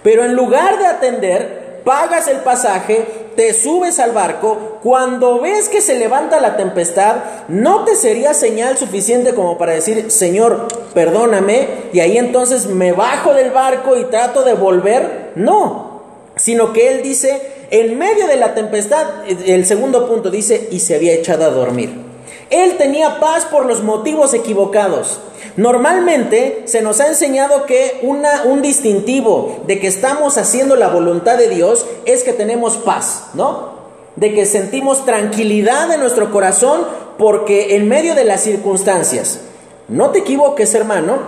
Pero 0.02 0.24
en 0.24 0.34
lugar 0.34 0.78
de 0.78 0.86
atender, 0.86 1.82
pagas 1.84 2.28
el 2.28 2.38
pasaje, 2.38 3.25
te 3.36 3.52
subes 3.52 3.98
al 3.98 4.12
barco, 4.12 4.78
cuando 4.82 5.40
ves 5.40 5.68
que 5.68 5.80
se 5.80 5.98
levanta 5.98 6.40
la 6.40 6.56
tempestad, 6.56 7.16
no 7.48 7.84
te 7.84 7.94
sería 7.94 8.34
señal 8.34 8.78
suficiente 8.78 9.34
como 9.34 9.58
para 9.58 9.72
decir, 9.72 10.10
Señor, 10.10 10.66
perdóname, 10.94 11.68
y 11.92 12.00
ahí 12.00 12.18
entonces 12.18 12.66
me 12.66 12.92
bajo 12.92 13.34
del 13.34 13.50
barco 13.50 13.96
y 13.96 14.04
trato 14.04 14.42
de 14.42 14.54
volver. 14.54 15.32
No, 15.36 16.02
sino 16.36 16.72
que 16.72 16.88
Él 16.88 17.02
dice, 17.02 17.40
en 17.70 17.98
medio 17.98 18.26
de 18.26 18.36
la 18.36 18.54
tempestad, 18.54 19.06
el 19.28 19.66
segundo 19.66 20.08
punto 20.08 20.30
dice, 20.30 20.68
y 20.70 20.80
se 20.80 20.94
había 20.94 21.12
echado 21.12 21.44
a 21.44 21.50
dormir. 21.50 22.06
Él 22.50 22.76
tenía 22.76 23.20
paz 23.20 23.44
por 23.44 23.66
los 23.66 23.82
motivos 23.82 24.32
equivocados. 24.32 25.20
Normalmente 25.56 26.62
se 26.66 26.82
nos 26.82 27.00
ha 27.00 27.08
enseñado 27.08 27.64
que 27.64 28.00
una, 28.02 28.44
un 28.44 28.60
distintivo 28.60 29.60
de 29.66 29.80
que 29.80 29.86
estamos 29.86 30.36
haciendo 30.36 30.76
la 30.76 30.88
voluntad 30.88 31.38
de 31.38 31.48
Dios 31.48 31.86
es 32.04 32.22
que 32.24 32.34
tenemos 32.34 32.76
paz, 32.76 33.28
¿no? 33.34 33.74
De 34.16 34.34
que 34.34 34.44
sentimos 34.44 35.04
tranquilidad 35.06 35.90
en 35.92 36.00
nuestro 36.00 36.30
corazón 36.30 36.82
porque 37.18 37.76
en 37.76 37.88
medio 37.88 38.14
de 38.14 38.24
las 38.24 38.42
circunstancias. 38.42 39.40
No 39.88 40.10
te 40.10 40.18
equivoques, 40.18 40.74
hermano, 40.74 41.18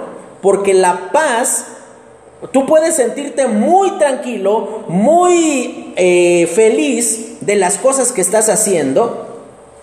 porque 0.42 0.74
la 0.74 1.10
paz, 1.12 1.66
tú 2.52 2.66
puedes 2.66 2.96
sentirte 2.96 3.46
muy 3.46 3.92
tranquilo, 3.98 4.84
muy 4.88 5.94
eh, 5.96 6.46
feliz 6.54 7.38
de 7.40 7.56
las 7.56 7.78
cosas 7.78 8.12
que 8.12 8.20
estás 8.20 8.48
haciendo, 8.48 9.27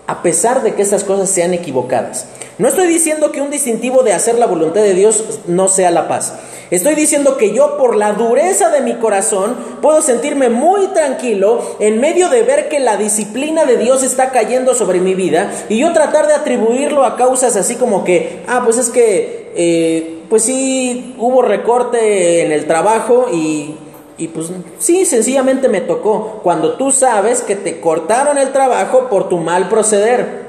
a 0.06 0.22
pesar 0.22 0.62
de 0.62 0.74
que 0.74 0.82
estas 0.82 1.04
cosas 1.04 1.28
sean 1.28 1.54
equivocadas. 1.54 2.26
No 2.58 2.68
estoy 2.68 2.86
diciendo 2.86 3.32
que 3.32 3.42
un 3.42 3.50
distintivo 3.50 4.02
de 4.02 4.12
hacer 4.12 4.38
la 4.38 4.46
voluntad 4.46 4.80
de 4.80 4.94
Dios 4.94 5.40
no 5.46 5.68
sea 5.68 5.90
la 5.90 6.08
paz. 6.08 6.34
Estoy 6.70 6.94
diciendo 6.94 7.36
que 7.36 7.52
yo 7.52 7.76
por 7.76 7.94
la 7.94 8.14
dureza 8.14 8.70
de 8.70 8.80
mi 8.80 8.94
corazón 8.94 9.56
puedo 9.82 10.02
sentirme 10.02 10.48
muy 10.48 10.88
tranquilo 10.88 11.76
en 11.78 12.00
medio 12.00 12.28
de 12.28 12.42
ver 12.42 12.68
que 12.68 12.80
la 12.80 12.96
disciplina 12.96 13.66
de 13.66 13.76
Dios 13.76 14.02
está 14.02 14.30
cayendo 14.30 14.74
sobre 14.74 15.00
mi 15.00 15.14
vida 15.14 15.52
y 15.68 15.78
yo 15.78 15.92
tratar 15.92 16.26
de 16.26 16.34
atribuirlo 16.34 17.04
a 17.04 17.16
causas 17.16 17.56
así 17.56 17.76
como 17.76 18.04
que, 18.04 18.42
ah, 18.48 18.62
pues 18.64 18.78
es 18.78 18.90
que, 18.90 19.52
eh, 19.54 20.22
pues 20.28 20.42
sí, 20.42 21.14
hubo 21.18 21.42
recorte 21.42 22.42
en 22.44 22.50
el 22.50 22.66
trabajo 22.66 23.26
y 23.32 23.76
y 24.18 24.28
pues 24.28 24.48
sí, 24.78 25.04
sencillamente 25.04 25.68
me 25.68 25.82
tocó. 25.82 26.40
Cuando 26.42 26.74
tú 26.74 26.90
sabes 26.90 27.42
que 27.42 27.54
te 27.54 27.80
cortaron 27.80 28.38
el 28.38 28.52
trabajo 28.52 29.08
por 29.10 29.28
tu 29.28 29.38
mal 29.38 29.68
proceder. 29.68 30.46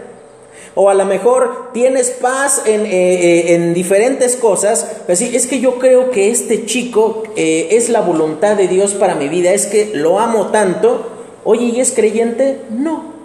O 0.73 0.89
a 0.89 0.93
lo 0.93 1.05
mejor 1.05 1.71
tienes 1.73 2.11
paz 2.11 2.61
en, 2.65 2.85
eh, 2.85 2.89
eh, 2.91 3.55
en 3.55 3.73
diferentes 3.73 4.35
cosas. 4.35 5.01
Pues 5.05 5.19
sí, 5.19 5.35
es 5.35 5.47
que 5.47 5.59
yo 5.59 5.79
creo 5.79 6.11
que 6.11 6.29
este 6.29 6.65
chico 6.65 7.23
eh, 7.35 7.69
es 7.71 7.89
la 7.89 8.01
voluntad 8.01 8.55
de 8.55 8.67
Dios 8.67 8.93
para 8.93 9.15
mi 9.15 9.27
vida. 9.27 9.51
Es 9.51 9.65
que 9.65 9.91
lo 9.93 10.19
amo 10.19 10.47
tanto. 10.47 11.07
Oye, 11.43 11.65
¿y 11.65 11.81
es 11.81 11.91
creyente? 11.91 12.61
No. 12.69 13.15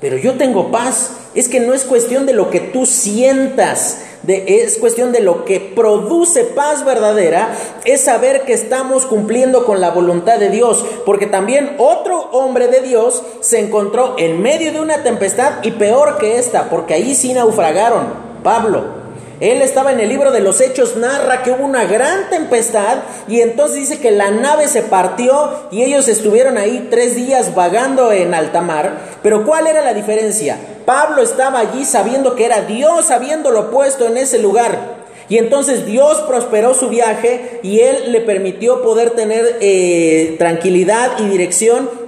Pero 0.00 0.16
yo 0.16 0.34
tengo 0.34 0.70
paz. 0.70 1.10
Es 1.34 1.48
que 1.48 1.60
no 1.60 1.74
es 1.74 1.84
cuestión 1.84 2.24
de 2.24 2.32
lo 2.32 2.48
que 2.48 2.60
tú 2.60 2.86
sientas 2.86 4.05
es 4.28 4.78
cuestión 4.78 5.12
de 5.12 5.20
lo 5.20 5.44
que 5.44 5.60
produce 5.60 6.44
paz 6.44 6.84
verdadera, 6.84 7.56
es 7.84 8.02
saber 8.02 8.42
que 8.42 8.52
estamos 8.52 9.06
cumpliendo 9.06 9.64
con 9.64 9.80
la 9.80 9.90
voluntad 9.90 10.38
de 10.38 10.50
Dios, 10.50 10.84
porque 11.04 11.26
también 11.26 11.76
otro 11.78 12.18
hombre 12.32 12.68
de 12.68 12.80
Dios 12.80 13.22
se 13.40 13.60
encontró 13.60 14.14
en 14.18 14.42
medio 14.42 14.72
de 14.72 14.80
una 14.80 15.02
tempestad 15.02 15.62
y 15.62 15.72
peor 15.72 16.18
que 16.18 16.38
esta, 16.38 16.68
porque 16.68 16.94
ahí 16.94 17.14
sí 17.14 17.32
naufragaron, 17.32 18.06
Pablo. 18.42 19.05
Él 19.40 19.60
estaba 19.60 19.92
en 19.92 20.00
el 20.00 20.08
libro 20.08 20.32
de 20.32 20.40
los 20.40 20.62
Hechos, 20.62 20.96
narra 20.96 21.42
que 21.42 21.50
hubo 21.50 21.64
una 21.64 21.84
gran 21.84 22.30
tempestad 22.30 22.98
y 23.28 23.40
entonces 23.40 23.80
dice 23.80 23.98
que 23.98 24.10
la 24.10 24.30
nave 24.30 24.66
se 24.66 24.82
partió 24.82 25.68
y 25.70 25.82
ellos 25.82 26.08
estuvieron 26.08 26.56
ahí 26.56 26.88
tres 26.90 27.14
días 27.16 27.54
vagando 27.54 28.12
en 28.12 28.32
alta 28.32 28.62
mar. 28.62 28.98
Pero 29.22 29.44
¿cuál 29.44 29.66
era 29.66 29.82
la 29.82 29.92
diferencia? 29.92 30.58
Pablo 30.86 31.22
estaba 31.22 31.58
allí 31.58 31.84
sabiendo 31.84 32.34
que 32.34 32.46
era 32.46 32.62
Dios 32.62 33.10
habiéndolo 33.10 33.70
puesto 33.70 34.06
en 34.06 34.16
ese 34.16 34.38
lugar. 34.38 34.96
Y 35.28 35.38
entonces 35.38 35.84
Dios 35.84 36.22
prosperó 36.22 36.72
su 36.72 36.88
viaje 36.88 37.60
y 37.62 37.80
él 37.80 38.12
le 38.12 38.20
permitió 38.20 38.82
poder 38.82 39.10
tener 39.10 39.58
eh, 39.60 40.36
tranquilidad 40.38 41.18
y 41.18 41.28
dirección 41.28 42.05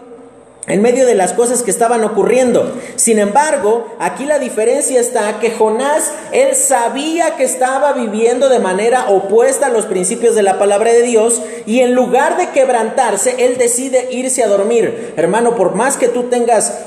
en 0.69 0.83
medio 0.83 1.07
de 1.07 1.15
las 1.15 1.33
cosas 1.33 1.63
que 1.63 1.71
estaban 1.71 2.05
ocurriendo. 2.05 2.73
Sin 2.97 3.19
embargo, 3.19 3.87
aquí 3.99 4.27
la 4.27 4.39
diferencia 4.39 5.01
está 5.01 5.41
que 5.41 5.51
Jonás, 5.51 6.13
él 6.33 6.55
sabía 6.55 7.37
que 7.37 7.45
estaba 7.45 7.95
viviendo 7.95 8.49
de 8.49 8.59
manera 8.59 9.09
opuesta 9.09 9.67
a 9.67 9.71
los 9.71 9.87
principios 9.87 10.35
de 10.35 10.43
la 10.43 10.59
palabra 10.59 10.93
de 10.93 11.03
Dios 11.03 11.41
y 11.67 11.81
en 11.81 11.95
lugar 11.95 12.37
de 12.37 12.51
quebrantarse, 12.51 13.35
él 13.39 13.57
decide 13.59 14.09
irse 14.13 14.43
a 14.43 14.49
dormir. 14.49 15.15
Hermano, 15.17 15.57
por 15.57 15.75
más 15.75 15.97
que 15.97 16.09
tú 16.09 16.25
tengas 16.25 16.79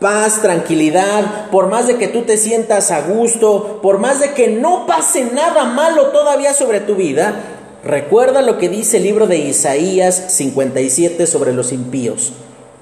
paz, 0.00 0.42
tranquilidad, 0.42 1.50
por 1.50 1.68
más 1.68 1.86
de 1.86 1.96
que 1.96 2.08
tú 2.08 2.22
te 2.22 2.36
sientas 2.36 2.90
a 2.90 3.00
gusto, 3.00 3.80
por 3.82 3.98
más 3.98 4.20
de 4.20 4.32
que 4.32 4.48
no 4.48 4.86
pase 4.86 5.24
nada 5.24 5.64
malo 5.64 6.08
todavía 6.08 6.52
sobre 6.52 6.80
tu 6.80 6.94
vida, 6.94 7.34
recuerda 7.84 8.42
lo 8.42 8.58
que 8.58 8.68
dice 8.68 8.98
el 8.98 9.04
libro 9.04 9.26
de 9.26 9.38
Isaías 9.38 10.24
57 10.28 11.26
sobre 11.26 11.54
los 11.54 11.72
impíos 11.72 12.32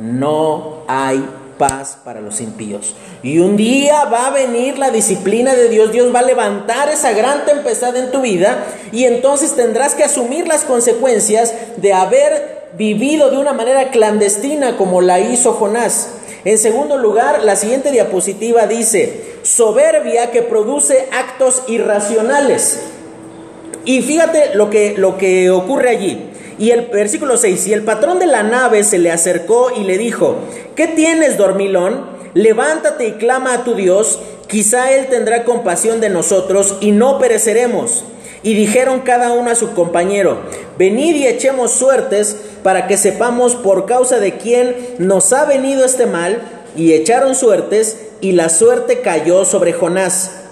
no 0.03 0.83
hay 0.89 1.25
paz 1.59 1.97
para 2.05 2.21
los 2.21 2.41
impíos. 2.41 2.95
Y 3.23 3.39
un 3.39 3.57
día 3.57 4.05
va 4.07 4.27
a 4.27 4.31
venir 4.31 4.79
la 4.79 4.91
disciplina 4.91 5.55
de 5.55 5.69
Dios, 5.69 5.93
Dios 5.93 6.13
va 6.13 6.19
a 6.19 6.25
levantar 6.25 6.89
esa 6.89 7.13
gran 7.13 7.45
tempestad 7.45 7.97
en 7.97 8.11
tu 8.11 8.21
vida 8.21 8.65
y 8.91 9.05
entonces 9.05 9.55
tendrás 9.55 9.95
que 9.95 10.03
asumir 10.03 10.49
las 10.49 10.65
consecuencias 10.65 11.55
de 11.77 11.93
haber 11.93 12.63
vivido 12.77 13.31
de 13.31 13.39
una 13.39 13.53
manera 13.53 13.91
clandestina 13.91 14.77
como 14.77 15.01
la 15.01 15.21
hizo 15.21 15.53
Jonás. 15.53 16.09
En 16.45 16.59
segundo 16.59 16.99
lugar, 16.99 17.45
la 17.45 17.55
siguiente 17.55 17.93
diapositiva 17.93 18.67
dice, 18.67 19.37
soberbia 19.43 20.33
que 20.33 20.43
produce 20.43 21.09
actos 21.13 21.63
irracionales. 21.69 22.81
Y 23.85 24.03
fíjate 24.03 24.55
lo 24.55 24.69
que, 24.69 24.95
lo 24.97 25.19
que 25.19 25.51
ocurre 25.51 25.91
allí. 25.91 26.32
Y 26.63 26.71
el 26.71 26.83
versículo 26.83 27.37
6, 27.37 27.67
y 27.67 27.73
el 27.73 27.83
patrón 27.83 28.21
de 28.21 28.27
la 28.27 28.45
nave 28.45 28.85
se 28.85 29.01
le 29.01 29.11
acercó 29.11 29.73
y 29.77 29.83
le 29.83 29.99
dijo, 29.99 30.37
¿qué 30.77 30.87
tienes, 30.87 31.37
dormilón? 31.37 32.07
Levántate 32.35 33.05
y 33.09 33.13
clama 33.15 33.53
a 33.53 33.65
tu 33.65 33.75
Dios, 33.75 34.21
quizá 34.47 34.93
Él 34.93 35.09
tendrá 35.09 35.43
compasión 35.43 36.01
de 36.01 36.09
nosotros 36.09 36.77
y 36.81 36.93
no 36.93 37.19
pereceremos. 37.19 38.05
Y 38.45 38.55
dijeron 38.55 39.01
cada 39.01 39.33
uno 39.33 39.51
a 39.51 39.57
su 39.57 39.73
compañero, 39.73 40.39
venid 40.79 41.17
y 41.17 41.27
echemos 41.27 41.73
suertes 41.73 42.37
para 42.63 42.87
que 42.87 42.97
sepamos 42.97 43.57
por 43.57 43.85
causa 43.87 44.21
de 44.21 44.37
quién 44.37 44.77
nos 44.99 45.33
ha 45.33 45.47
venido 45.47 45.85
este 45.85 46.07
mal. 46.07 46.43
Y 46.77 46.93
echaron 46.93 47.35
suertes 47.35 47.99
y 48.21 48.33
la 48.33 48.49
suerte 48.49 49.01
cayó 49.01 49.45
sobre 49.45 49.73
Jonás. 49.73 50.43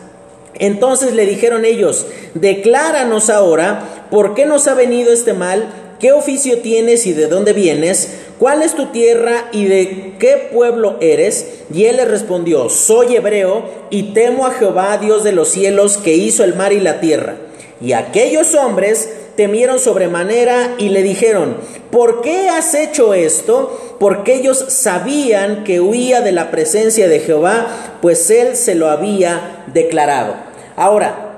Entonces 0.60 1.14
le 1.14 1.24
dijeron 1.24 1.64
ellos, 1.64 2.06
decláranos 2.34 3.30
ahora 3.30 4.06
por 4.10 4.34
qué 4.34 4.44
nos 4.44 4.68
ha 4.68 4.74
venido 4.74 5.10
este 5.10 5.32
mal, 5.32 5.79
qué 6.00 6.12
oficio 6.12 6.58
tienes 6.58 7.06
y 7.06 7.12
de 7.12 7.28
dónde 7.28 7.52
vienes, 7.52 8.08
cuál 8.38 8.62
es 8.62 8.74
tu 8.74 8.86
tierra 8.86 9.48
y 9.52 9.66
de 9.66 10.14
qué 10.18 10.48
pueblo 10.52 10.96
eres. 11.00 11.60
Y 11.72 11.84
él 11.84 11.98
les 11.98 12.08
respondió, 12.08 12.68
soy 12.70 13.16
hebreo 13.16 13.64
y 13.90 14.14
temo 14.14 14.46
a 14.46 14.52
Jehová, 14.52 14.98
Dios 14.98 15.22
de 15.22 15.32
los 15.32 15.48
cielos, 15.48 15.98
que 15.98 16.14
hizo 16.14 16.42
el 16.42 16.56
mar 16.56 16.72
y 16.72 16.80
la 16.80 17.00
tierra. 17.00 17.36
Y 17.80 17.92
aquellos 17.92 18.54
hombres 18.54 19.08
temieron 19.36 19.78
sobremanera 19.78 20.74
y 20.78 20.88
le 20.88 21.02
dijeron, 21.02 21.56
¿por 21.90 22.20
qué 22.20 22.48
has 22.48 22.74
hecho 22.74 23.14
esto? 23.14 23.96
Porque 23.98 24.34
ellos 24.34 24.64
sabían 24.68 25.64
que 25.64 25.80
huía 25.80 26.20
de 26.20 26.32
la 26.32 26.50
presencia 26.50 27.08
de 27.08 27.20
Jehová, 27.20 27.98
pues 28.02 28.30
él 28.30 28.56
se 28.56 28.74
lo 28.74 28.90
había 28.90 29.64
declarado. 29.72 30.34
Ahora, 30.76 31.29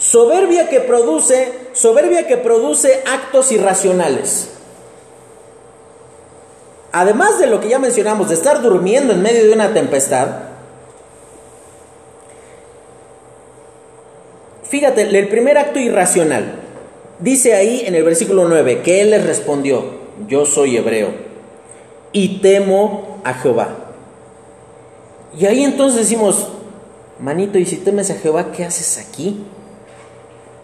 soberbia 0.00 0.68
que 0.68 0.80
produce, 0.80 1.52
soberbia 1.72 2.26
que 2.26 2.36
produce 2.36 3.04
actos 3.06 3.52
irracionales. 3.52 4.48
Además 6.90 7.38
de 7.38 7.46
lo 7.46 7.60
que 7.60 7.68
ya 7.68 7.78
mencionamos, 7.78 8.30
de 8.30 8.34
estar 8.34 8.60
durmiendo 8.60 9.12
en 9.12 9.22
medio 9.22 9.46
de 9.46 9.52
una 9.52 9.72
tempestad, 9.72 10.28
fíjate, 14.64 15.02
el 15.02 15.28
primer 15.28 15.56
acto 15.56 15.78
irracional, 15.78 16.60
Dice 17.20 17.54
ahí 17.54 17.82
en 17.84 17.94
el 17.94 18.02
versículo 18.02 18.48
9 18.48 18.80
que 18.80 19.02
él 19.02 19.10
les 19.10 19.26
respondió, 19.26 19.84
yo 20.26 20.46
soy 20.46 20.78
hebreo 20.78 21.10
y 22.12 22.38
temo 22.38 23.20
a 23.24 23.34
Jehová. 23.34 23.76
Y 25.38 25.44
ahí 25.44 25.62
entonces 25.62 26.00
decimos, 26.00 26.48
manito, 27.18 27.58
¿y 27.58 27.66
si 27.66 27.76
temes 27.76 28.10
a 28.10 28.14
Jehová, 28.14 28.52
qué 28.52 28.64
haces 28.64 29.06
aquí? 29.06 29.44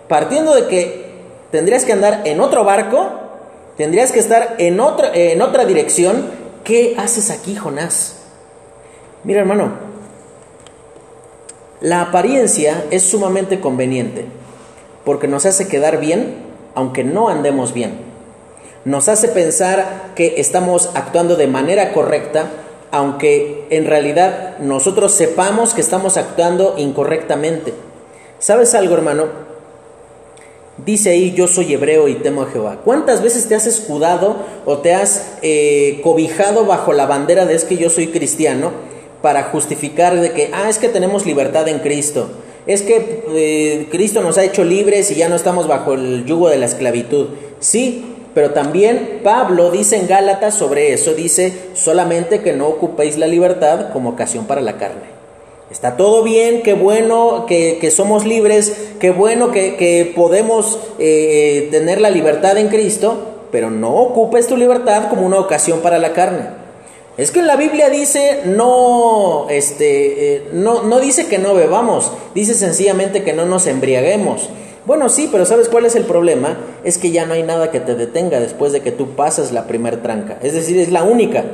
Partiendo 0.08 0.54
de 0.54 0.66
que 0.68 1.06
tendrías 1.50 1.84
que 1.84 1.92
andar 1.92 2.22
en 2.24 2.40
otro 2.40 2.64
barco, 2.64 3.08
tendrías 3.76 4.12
que 4.12 4.20
estar 4.20 4.56
en 4.58 4.80
otra, 4.80 5.10
en 5.14 5.42
otra 5.42 5.64
dirección, 5.64 6.30
¿qué 6.64 6.94
haces 6.98 7.30
aquí, 7.30 7.56
Jonás? 7.56 8.16
Mira 9.24 9.40
hermano, 9.40 9.72
la 11.80 12.00
apariencia 12.00 12.84
es 12.90 13.02
sumamente 13.02 13.60
conveniente 13.60 14.26
porque 15.04 15.28
nos 15.28 15.46
hace 15.46 15.68
quedar 15.68 15.98
bien 15.98 16.46
aunque 16.74 17.04
no 17.04 17.28
andemos 17.28 17.72
bien. 17.72 17.98
Nos 18.84 19.08
hace 19.08 19.28
pensar 19.28 20.12
que 20.14 20.34
estamos 20.40 20.90
actuando 20.94 21.34
de 21.36 21.48
manera 21.48 21.92
correcta, 21.92 22.50
aunque 22.92 23.66
en 23.70 23.86
realidad 23.86 24.58
nosotros 24.58 25.12
sepamos 25.12 25.74
que 25.74 25.80
estamos 25.80 26.16
actuando 26.16 26.74
incorrectamente. 26.76 27.74
¿Sabes 28.38 28.74
algo, 28.74 28.94
hermano? 28.94 29.45
Dice 30.84 31.10
ahí, 31.10 31.32
yo 31.32 31.48
soy 31.48 31.72
hebreo 31.72 32.08
y 32.08 32.16
temo 32.16 32.42
a 32.42 32.50
Jehová. 32.50 32.80
¿Cuántas 32.84 33.22
veces 33.22 33.48
te 33.48 33.54
has 33.54 33.66
escudado 33.66 34.36
o 34.66 34.78
te 34.78 34.94
has 34.94 35.38
eh, 35.42 36.00
cobijado 36.02 36.66
bajo 36.66 36.92
la 36.92 37.06
bandera 37.06 37.46
de 37.46 37.54
es 37.54 37.64
que 37.64 37.76
yo 37.76 37.88
soy 37.88 38.08
cristiano 38.08 38.72
para 39.22 39.44
justificar 39.44 40.20
de 40.20 40.32
que, 40.32 40.50
ah, 40.52 40.68
es 40.68 40.78
que 40.78 40.88
tenemos 40.88 41.24
libertad 41.24 41.66
en 41.68 41.78
Cristo? 41.78 42.28
es 42.66 42.82
que 42.82 43.22
eh, 43.28 43.88
Cristo 43.90 44.22
nos 44.22 44.38
ha 44.38 44.44
hecho 44.44 44.64
libres 44.64 45.10
y 45.10 45.14
ya 45.14 45.28
no 45.28 45.36
estamos 45.36 45.68
bajo 45.68 45.94
el 45.94 46.24
yugo 46.24 46.48
de 46.48 46.58
la 46.58 46.66
esclavitud. 46.66 47.28
Sí, 47.60 48.16
pero 48.34 48.50
también 48.50 49.20
Pablo 49.22 49.70
dice 49.70 49.96
en 49.96 50.08
Gálatas 50.08 50.54
sobre 50.54 50.92
eso, 50.92 51.14
dice 51.14 51.52
solamente 51.74 52.40
que 52.40 52.52
no 52.52 52.66
ocupéis 52.66 53.16
la 53.16 53.26
libertad 53.26 53.92
como 53.92 54.10
ocasión 54.10 54.46
para 54.46 54.60
la 54.60 54.76
carne. 54.76 55.15
Está 55.70 55.96
todo 55.96 56.22
bien, 56.22 56.62
qué 56.62 56.74
bueno 56.74 57.44
que, 57.46 57.90
somos 57.90 58.24
libres, 58.24 58.76
qué 59.00 59.10
bueno 59.10 59.50
que, 59.50 60.12
podemos 60.14 60.78
eh, 60.98 61.68
tener 61.72 62.00
la 62.00 62.10
libertad 62.10 62.56
en 62.56 62.68
Cristo, 62.68 63.18
pero 63.50 63.70
no 63.70 63.92
ocupes 63.94 64.46
tu 64.46 64.56
libertad 64.56 65.08
como 65.08 65.26
una 65.26 65.40
ocasión 65.40 65.80
para 65.80 65.98
la 65.98 66.12
carne. 66.12 66.66
Es 67.16 67.30
que 67.30 67.42
la 67.42 67.56
Biblia 67.56 67.88
dice 67.88 68.42
no, 68.44 69.46
este, 69.48 70.36
eh, 70.36 70.48
no, 70.52 70.82
no 70.82 71.00
dice 71.00 71.26
que 71.26 71.38
no 71.38 71.54
bebamos, 71.54 72.12
dice 72.34 72.54
sencillamente 72.54 73.24
que 73.24 73.32
no 73.32 73.46
nos 73.46 73.66
embriaguemos. 73.66 74.50
Bueno, 74.84 75.08
sí, 75.08 75.28
pero 75.32 75.44
¿sabes 75.46 75.68
cuál 75.68 75.84
es 75.84 75.96
el 75.96 76.04
problema? 76.04 76.58
Es 76.84 76.96
que 76.96 77.10
ya 77.10 77.26
no 77.26 77.34
hay 77.34 77.42
nada 77.42 77.72
que 77.72 77.80
te 77.80 77.96
detenga 77.96 78.38
después 78.38 78.70
de 78.72 78.82
que 78.82 78.92
tú 78.92 79.16
pasas 79.16 79.50
la 79.50 79.66
primer 79.66 80.00
tranca. 80.00 80.38
Es 80.42 80.52
decir, 80.52 80.78
es 80.78 80.92
la 80.92 81.02
única. 81.02 81.44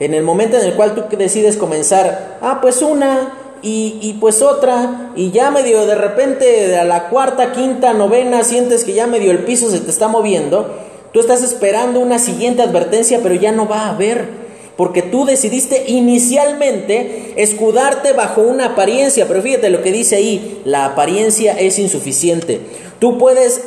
En 0.00 0.14
el 0.14 0.22
momento 0.22 0.56
en 0.56 0.64
el 0.64 0.74
cual 0.74 0.94
tú 0.94 1.16
decides 1.16 1.56
comenzar, 1.56 2.38
ah, 2.40 2.58
pues 2.60 2.82
una 2.82 3.56
y, 3.62 3.98
y 4.00 4.14
pues 4.20 4.42
otra, 4.42 5.12
y 5.16 5.30
ya 5.30 5.50
medio 5.50 5.86
de 5.86 5.96
repente 5.96 6.76
a 6.76 6.84
la 6.84 7.08
cuarta, 7.08 7.52
quinta, 7.52 7.92
novena 7.92 8.44
sientes 8.44 8.84
que 8.84 8.94
ya 8.94 9.06
medio 9.06 9.30
el 9.30 9.40
piso 9.40 9.70
se 9.70 9.80
te 9.80 9.90
está 9.90 10.08
moviendo, 10.08 10.72
tú 11.12 11.20
estás 11.20 11.42
esperando 11.42 11.98
una 12.00 12.18
siguiente 12.18 12.62
advertencia, 12.62 13.20
pero 13.22 13.34
ya 13.34 13.50
no 13.50 13.66
va 13.66 13.86
a 13.86 13.90
haber 13.90 14.48
porque 14.78 15.02
tú 15.02 15.24
decidiste 15.24 15.86
inicialmente 15.88 17.34
escudarte 17.36 18.12
bajo 18.12 18.42
una 18.42 18.66
apariencia, 18.66 19.26
pero 19.26 19.42
fíjate 19.42 19.70
lo 19.70 19.82
que 19.82 19.90
dice 19.90 20.14
ahí, 20.14 20.62
la 20.64 20.84
apariencia 20.84 21.58
es 21.58 21.80
insuficiente. 21.80 22.60
Tú 23.00 23.18
puedes 23.18 23.60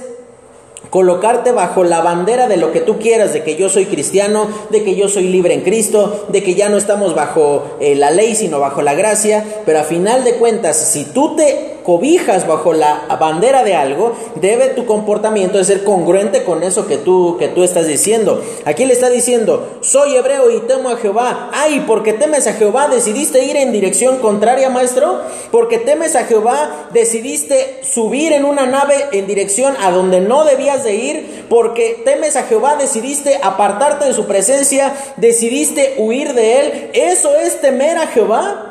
colocarte 0.91 1.53
bajo 1.53 1.85
la 1.85 2.01
bandera 2.01 2.47
de 2.47 2.57
lo 2.57 2.71
que 2.71 2.81
tú 2.81 2.99
quieras, 2.99 3.33
de 3.33 3.43
que 3.43 3.55
yo 3.55 3.69
soy 3.69 3.85
cristiano, 3.85 4.47
de 4.69 4.83
que 4.83 4.93
yo 4.93 5.07
soy 5.07 5.29
libre 5.29 5.53
en 5.53 5.61
Cristo, 5.61 6.27
de 6.27 6.43
que 6.43 6.53
ya 6.53 6.69
no 6.69 6.77
estamos 6.77 7.15
bajo 7.15 7.77
eh, 7.79 7.95
la 7.95 8.11
ley, 8.11 8.35
sino 8.35 8.59
bajo 8.59 8.81
la 8.81 8.93
gracia, 8.93 9.43
pero 9.65 9.79
a 9.79 9.83
final 9.83 10.25
de 10.25 10.35
cuentas, 10.35 10.77
si 10.77 11.05
tú 11.05 11.35
te 11.37 11.77
cobijas 11.83 12.47
bajo 12.47 12.73
la 12.73 13.05
bandera 13.19 13.63
de 13.63 13.75
algo, 13.75 14.13
debe 14.35 14.69
tu 14.69 14.85
comportamiento 14.85 15.61
ser 15.63 15.83
congruente 15.83 16.43
con 16.43 16.63
eso 16.63 16.87
que 16.87 16.97
tú, 16.97 17.37
que 17.39 17.47
tú 17.47 17.63
estás 17.63 17.87
diciendo. 17.87 18.41
Aquí 18.65 18.85
le 18.85 18.93
está 18.93 19.09
diciendo, 19.09 19.79
soy 19.81 20.15
hebreo 20.15 20.51
y 20.51 20.59
temo 20.61 20.89
a 20.89 20.97
Jehová. 20.97 21.49
Ay, 21.53 21.83
porque 21.87 22.13
temes 22.13 22.47
a 22.47 22.53
Jehová, 22.53 22.87
decidiste 22.87 23.43
ir 23.43 23.55
en 23.57 23.71
dirección 23.71 24.19
contraria, 24.19 24.69
maestro. 24.69 25.21
Porque 25.51 25.77
temes 25.77 26.15
a 26.15 26.25
Jehová, 26.25 26.89
decidiste 26.93 27.81
subir 27.83 28.33
en 28.33 28.45
una 28.45 28.65
nave 28.65 28.95
en 29.11 29.27
dirección 29.27 29.75
a 29.81 29.91
donde 29.91 30.21
no 30.21 30.45
debías 30.45 30.83
de 30.83 30.95
ir. 30.95 31.45
Porque 31.49 32.01
temes 32.05 32.35
a 32.35 32.43
Jehová, 32.43 32.75
decidiste 32.75 33.39
apartarte 33.41 34.05
de 34.05 34.13
su 34.13 34.25
presencia, 34.25 34.93
decidiste 35.17 35.95
huir 35.97 36.33
de 36.33 36.59
él. 36.59 36.91
Eso 36.93 37.35
es 37.35 37.59
temer 37.61 37.97
a 37.97 38.07
Jehová. 38.07 38.70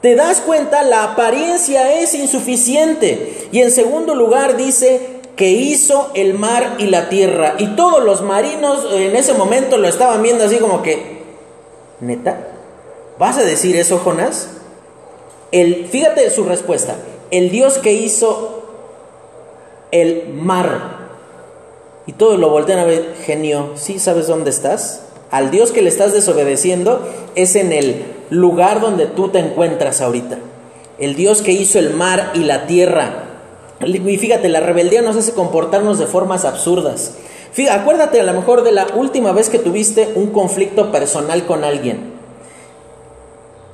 ¿Te 0.00 0.14
das 0.14 0.40
cuenta? 0.40 0.82
La 0.82 1.04
apariencia 1.04 2.00
es 2.00 2.14
insuficiente. 2.14 3.48
Y 3.52 3.60
en 3.60 3.70
segundo 3.70 4.14
lugar 4.14 4.56
dice 4.56 5.16
que 5.36 5.50
hizo 5.50 6.10
el 6.14 6.34
mar 6.34 6.76
y 6.78 6.86
la 6.86 7.08
tierra. 7.08 7.54
Y 7.58 7.76
todos 7.76 8.02
los 8.02 8.22
marinos 8.22 8.86
en 8.92 9.16
ese 9.16 9.34
momento 9.34 9.76
lo 9.76 9.88
estaban 9.88 10.22
viendo 10.22 10.44
así 10.44 10.56
como 10.56 10.82
que, 10.82 11.22
neta, 12.00 12.48
¿vas 13.18 13.38
a 13.38 13.44
decir 13.44 13.76
eso, 13.76 13.98
Jonás? 13.98 14.48
El, 15.52 15.86
fíjate 15.86 16.30
su 16.30 16.44
respuesta. 16.44 16.96
El 17.30 17.50
Dios 17.50 17.78
que 17.78 17.92
hizo 17.92 18.62
el 19.90 20.28
mar. 20.32 20.96
Y 22.06 22.12
todos 22.12 22.38
lo 22.38 22.50
voltean 22.50 22.78
a 22.78 22.84
ver, 22.84 23.14
genio, 23.24 23.72
¿sí 23.74 23.98
sabes 23.98 24.26
dónde 24.26 24.50
estás? 24.50 25.02
Al 25.30 25.50
Dios 25.50 25.72
que 25.72 25.82
le 25.82 25.88
estás 25.88 26.12
desobedeciendo 26.12 27.06
es 27.34 27.56
en 27.56 27.72
el 27.72 28.15
lugar 28.30 28.80
donde 28.80 29.06
tú 29.06 29.28
te 29.28 29.38
encuentras 29.38 30.00
ahorita. 30.00 30.38
El 30.98 31.14
Dios 31.14 31.42
que 31.42 31.52
hizo 31.52 31.78
el 31.78 31.90
mar 31.90 32.32
y 32.34 32.40
la 32.40 32.66
tierra. 32.66 33.24
Y 33.84 34.16
fíjate, 34.16 34.48
la 34.48 34.60
rebeldía 34.60 35.02
nos 35.02 35.16
hace 35.16 35.32
comportarnos 35.32 35.98
de 35.98 36.06
formas 36.06 36.44
absurdas. 36.44 37.14
Fíjate, 37.52 37.78
acuérdate 37.78 38.20
a 38.20 38.24
lo 38.24 38.32
mejor 38.32 38.62
de 38.62 38.72
la 38.72 38.86
última 38.94 39.32
vez 39.32 39.50
que 39.50 39.58
tuviste 39.58 40.12
un 40.14 40.28
conflicto 40.28 40.90
personal 40.90 41.44
con 41.44 41.64
alguien. 41.64 42.15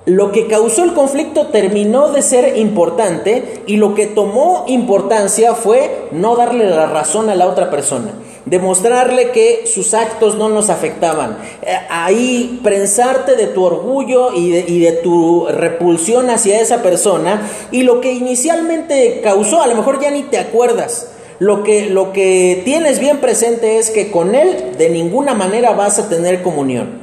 Lo 0.04 0.32
que 0.32 0.48
causó 0.48 0.82
el 0.82 0.94
conflicto 0.94 1.48
terminó 1.48 2.08
de 2.08 2.22
ser 2.22 2.56
importante 2.56 3.62
y 3.66 3.76
lo 3.76 3.94
que 3.94 4.06
tomó 4.06 4.64
importancia 4.66 5.54
fue 5.54 6.08
no 6.10 6.34
darle 6.34 6.68
la 6.68 6.86
razón 6.86 7.30
a 7.30 7.36
la 7.36 7.46
otra 7.46 7.70
persona 7.70 8.12
demostrarle 8.44 9.30
que 9.30 9.64
sus 9.66 9.94
actos 9.94 10.36
no 10.36 10.48
nos 10.48 10.70
afectaban. 10.70 11.38
Eh, 11.62 11.76
ahí 11.88 12.60
prensarte 12.62 13.36
de 13.36 13.46
tu 13.46 13.64
orgullo 13.64 14.34
y 14.34 14.50
de, 14.50 14.92
tu 15.02 15.46
repulsión 15.46 16.30
hacia 16.30 16.60
esa 16.60 16.82
persona 16.82 17.48
y 17.70 17.82
lo 17.82 18.00
que 18.00 18.12
inicialmente 18.12 19.20
causó, 19.22 19.62
a 19.62 19.66
lo 19.66 19.74
mejor 19.74 20.00
ya 20.00 20.10
ni 20.10 20.22
te 20.24 20.38
acuerdas. 20.38 21.08
Lo 21.38 21.64
que, 21.64 21.86
lo 21.86 22.12
que 22.12 22.62
tienes 22.64 23.00
bien 23.00 23.18
presente 23.18 23.78
es 23.78 23.90
que 23.90 24.12
con 24.12 24.34
él 24.34 24.76
de 24.78 24.90
ninguna 24.90 25.34
manera 25.34 25.72
vas 25.72 25.98
a 25.98 26.08
tener 26.08 26.42
comunión. 26.42 27.01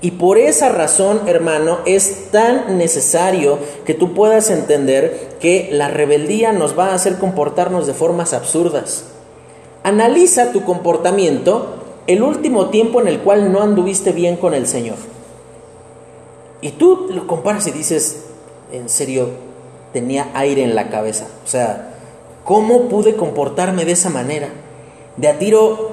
Y 0.00 0.12
por 0.12 0.38
esa 0.38 0.68
razón, 0.68 1.22
hermano, 1.26 1.78
es 1.84 2.30
tan 2.30 2.78
necesario 2.78 3.58
que 3.84 3.94
tú 3.94 4.14
puedas 4.14 4.50
entender 4.50 5.36
que 5.40 5.68
la 5.72 5.88
rebeldía 5.88 6.52
nos 6.52 6.78
va 6.78 6.90
a 6.90 6.94
hacer 6.94 7.18
comportarnos 7.18 7.86
de 7.86 7.94
formas 7.94 8.32
absurdas. 8.32 9.04
Analiza 9.82 10.52
tu 10.52 10.62
comportamiento 10.62 11.74
el 12.06 12.22
último 12.22 12.68
tiempo 12.70 13.00
en 13.00 13.08
el 13.08 13.20
cual 13.20 13.52
no 13.52 13.60
anduviste 13.60 14.12
bien 14.12 14.36
con 14.36 14.54
el 14.54 14.66
Señor. 14.68 14.96
Y 16.60 16.70
tú 16.70 17.08
lo 17.10 17.26
comparas 17.26 17.66
y 17.66 17.72
dices, 17.72 18.24
en 18.72 18.88
serio, 18.88 19.28
tenía 19.92 20.30
aire 20.34 20.62
en 20.62 20.74
la 20.74 20.90
cabeza. 20.90 21.26
O 21.44 21.48
sea, 21.48 21.94
¿cómo 22.44 22.88
pude 22.88 23.16
comportarme 23.16 23.84
de 23.84 23.92
esa 23.92 24.10
manera? 24.10 24.48
De 25.16 25.28
a 25.28 25.38
tiro, 25.38 25.90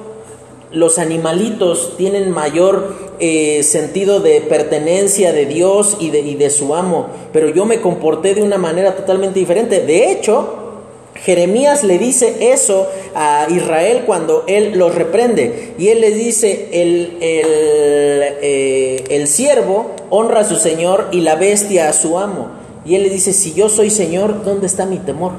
los 0.72 0.98
animalitos 0.98 1.96
tienen 1.96 2.30
mayor 2.30 2.94
eh, 3.18 3.62
sentido 3.62 4.20
de 4.20 4.40
pertenencia 4.40 5.32
de 5.32 5.46
Dios 5.46 5.96
y 6.00 6.10
de, 6.10 6.20
y 6.20 6.34
de 6.34 6.50
su 6.50 6.74
amo, 6.74 7.06
pero 7.32 7.50
yo 7.50 7.64
me 7.64 7.80
comporté 7.80 8.34
de 8.34 8.42
una 8.42 8.58
manera 8.58 8.96
totalmente 8.96 9.38
diferente. 9.38 9.80
De 9.80 10.10
hecho, 10.10 10.66
Jeremías 11.14 11.82
le 11.82 11.98
dice 11.98 12.52
eso 12.52 12.86
a 13.14 13.46
Israel 13.50 14.02
cuando 14.06 14.44
él 14.46 14.78
los 14.78 14.94
reprende. 14.94 15.74
Y 15.78 15.88
él 15.88 16.00
le 16.00 16.10
dice, 16.10 16.68
el, 16.72 17.16
el, 17.20 18.34
eh, 18.42 19.04
el, 19.10 19.26
siervo 19.26 19.92
honra 20.10 20.40
a 20.40 20.44
su 20.44 20.56
señor 20.56 21.08
y 21.12 21.20
la 21.20 21.36
bestia 21.36 21.88
a 21.88 21.92
su 21.92 22.18
amo. 22.18 22.50
Y 22.84 22.94
él 22.94 23.02
le 23.02 23.10
dice, 23.10 23.32
si 23.32 23.54
yo 23.54 23.68
soy 23.68 23.90
señor, 23.90 24.44
¿dónde 24.44 24.66
está 24.66 24.86
mi 24.86 24.98
temor? 24.98 25.32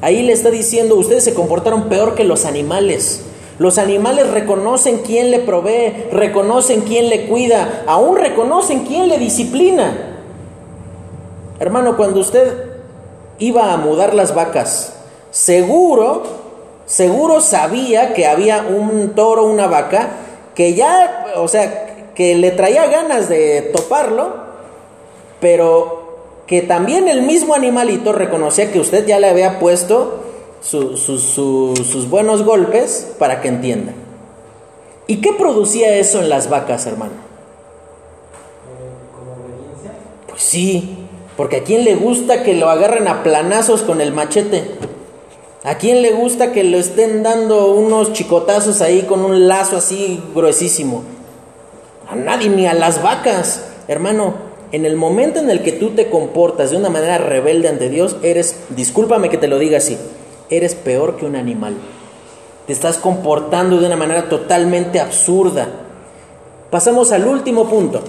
Ahí 0.00 0.22
le 0.22 0.32
está 0.32 0.50
diciendo, 0.50 0.96
ustedes 0.96 1.24
se 1.24 1.34
comportaron 1.34 1.88
peor 1.88 2.14
que 2.14 2.24
los 2.24 2.44
animales. 2.44 3.22
Los 3.58 3.78
animales 3.78 4.30
reconocen 4.30 4.98
quién 4.98 5.32
le 5.32 5.40
provee, 5.40 6.06
reconocen 6.12 6.82
quién 6.82 7.08
le 7.08 7.26
cuida, 7.26 7.82
aún 7.86 8.16
reconocen 8.16 8.84
quién 8.84 9.08
le 9.08 9.18
disciplina. 9.18 10.16
Hermano, 11.58 11.96
cuando 11.96 12.20
usted 12.20 12.66
iba 13.40 13.72
a 13.72 13.76
mudar 13.76 14.14
las 14.14 14.32
vacas, 14.32 14.94
seguro, 15.32 16.22
seguro 16.86 17.40
sabía 17.40 18.14
que 18.14 18.28
había 18.28 18.62
un 18.62 19.14
toro, 19.16 19.44
una 19.44 19.66
vaca, 19.66 20.10
que 20.54 20.74
ya, 20.74 21.26
o 21.36 21.48
sea, 21.48 22.12
que 22.14 22.36
le 22.36 22.52
traía 22.52 22.86
ganas 22.86 23.28
de 23.28 23.72
toparlo, 23.74 24.34
pero 25.40 25.98
que 26.46 26.62
también 26.62 27.08
el 27.08 27.22
mismo 27.22 27.54
animalito 27.54 28.12
reconocía 28.12 28.70
que 28.70 28.78
usted 28.78 29.04
ya 29.04 29.18
le 29.18 29.28
había 29.28 29.58
puesto 29.58 30.27
sus 30.60 32.08
buenos 32.08 32.42
golpes 32.42 33.12
para 33.18 33.40
que 33.40 33.48
entienda. 33.48 33.92
¿Y 35.06 35.22
qué 35.22 35.32
producía 35.32 35.96
eso 35.96 36.20
en 36.20 36.28
las 36.28 36.50
vacas, 36.50 36.86
hermano? 36.86 37.12
Pues 40.28 40.42
sí, 40.42 40.98
porque 41.36 41.56
a 41.56 41.62
quién 41.64 41.84
le 41.84 41.94
gusta 41.94 42.42
que 42.42 42.54
lo 42.54 42.68
agarren 42.68 43.08
a 43.08 43.22
planazos 43.22 43.82
con 43.82 44.00
el 44.00 44.12
machete. 44.12 44.64
¿A 45.64 45.76
quién 45.76 46.02
le 46.02 46.12
gusta 46.12 46.52
que 46.52 46.62
lo 46.62 46.78
estén 46.78 47.22
dando 47.22 47.72
unos 47.72 48.12
chicotazos 48.12 48.80
ahí 48.80 49.02
con 49.02 49.24
un 49.24 49.48
lazo 49.48 49.76
así 49.76 50.22
gruesísimo? 50.34 51.02
A 52.08 52.14
nadie, 52.14 52.48
ni 52.48 52.66
a 52.66 52.74
las 52.74 53.02
vacas. 53.02 53.64
Hermano, 53.88 54.34
en 54.72 54.84
el 54.84 54.96
momento 54.96 55.40
en 55.40 55.50
el 55.50 55.62
que 55.62 55.72
tú 55.72 55.90
te 55.90 56.10
comportas 56.10 56.70
de 56.70 56.76
una 56.76 56.90
manera 56.90 57.18
rebelde 57.18 57.68
ante 57.68 57.88
Dios, 57.88 58.16
eres, 58.22 58.56
discúlpame 58.76 59.30
que 59.30 59.38
te 59.38 59.48
lo 59.48 59.58
diga 59.58 59.78
así, 59.78 59.96
eres 60.50 60.74
peor 60.74 61.16
que 61.16 61.26
un 61.26 61.36
animal. 61.36 61.76
Te 62.66 62.72
estás 62.72 62.98
comportando 62.98 63.78
de 63.78 63.86
una 63.86 63.96
manera 63.96 64.28
totalmente 64.28 65.00
absurda. 65.00 65.68
Pasamos 66.70 67.12
al 67.12 67.26
último 67.26 67.68
punto. 67.68 68.02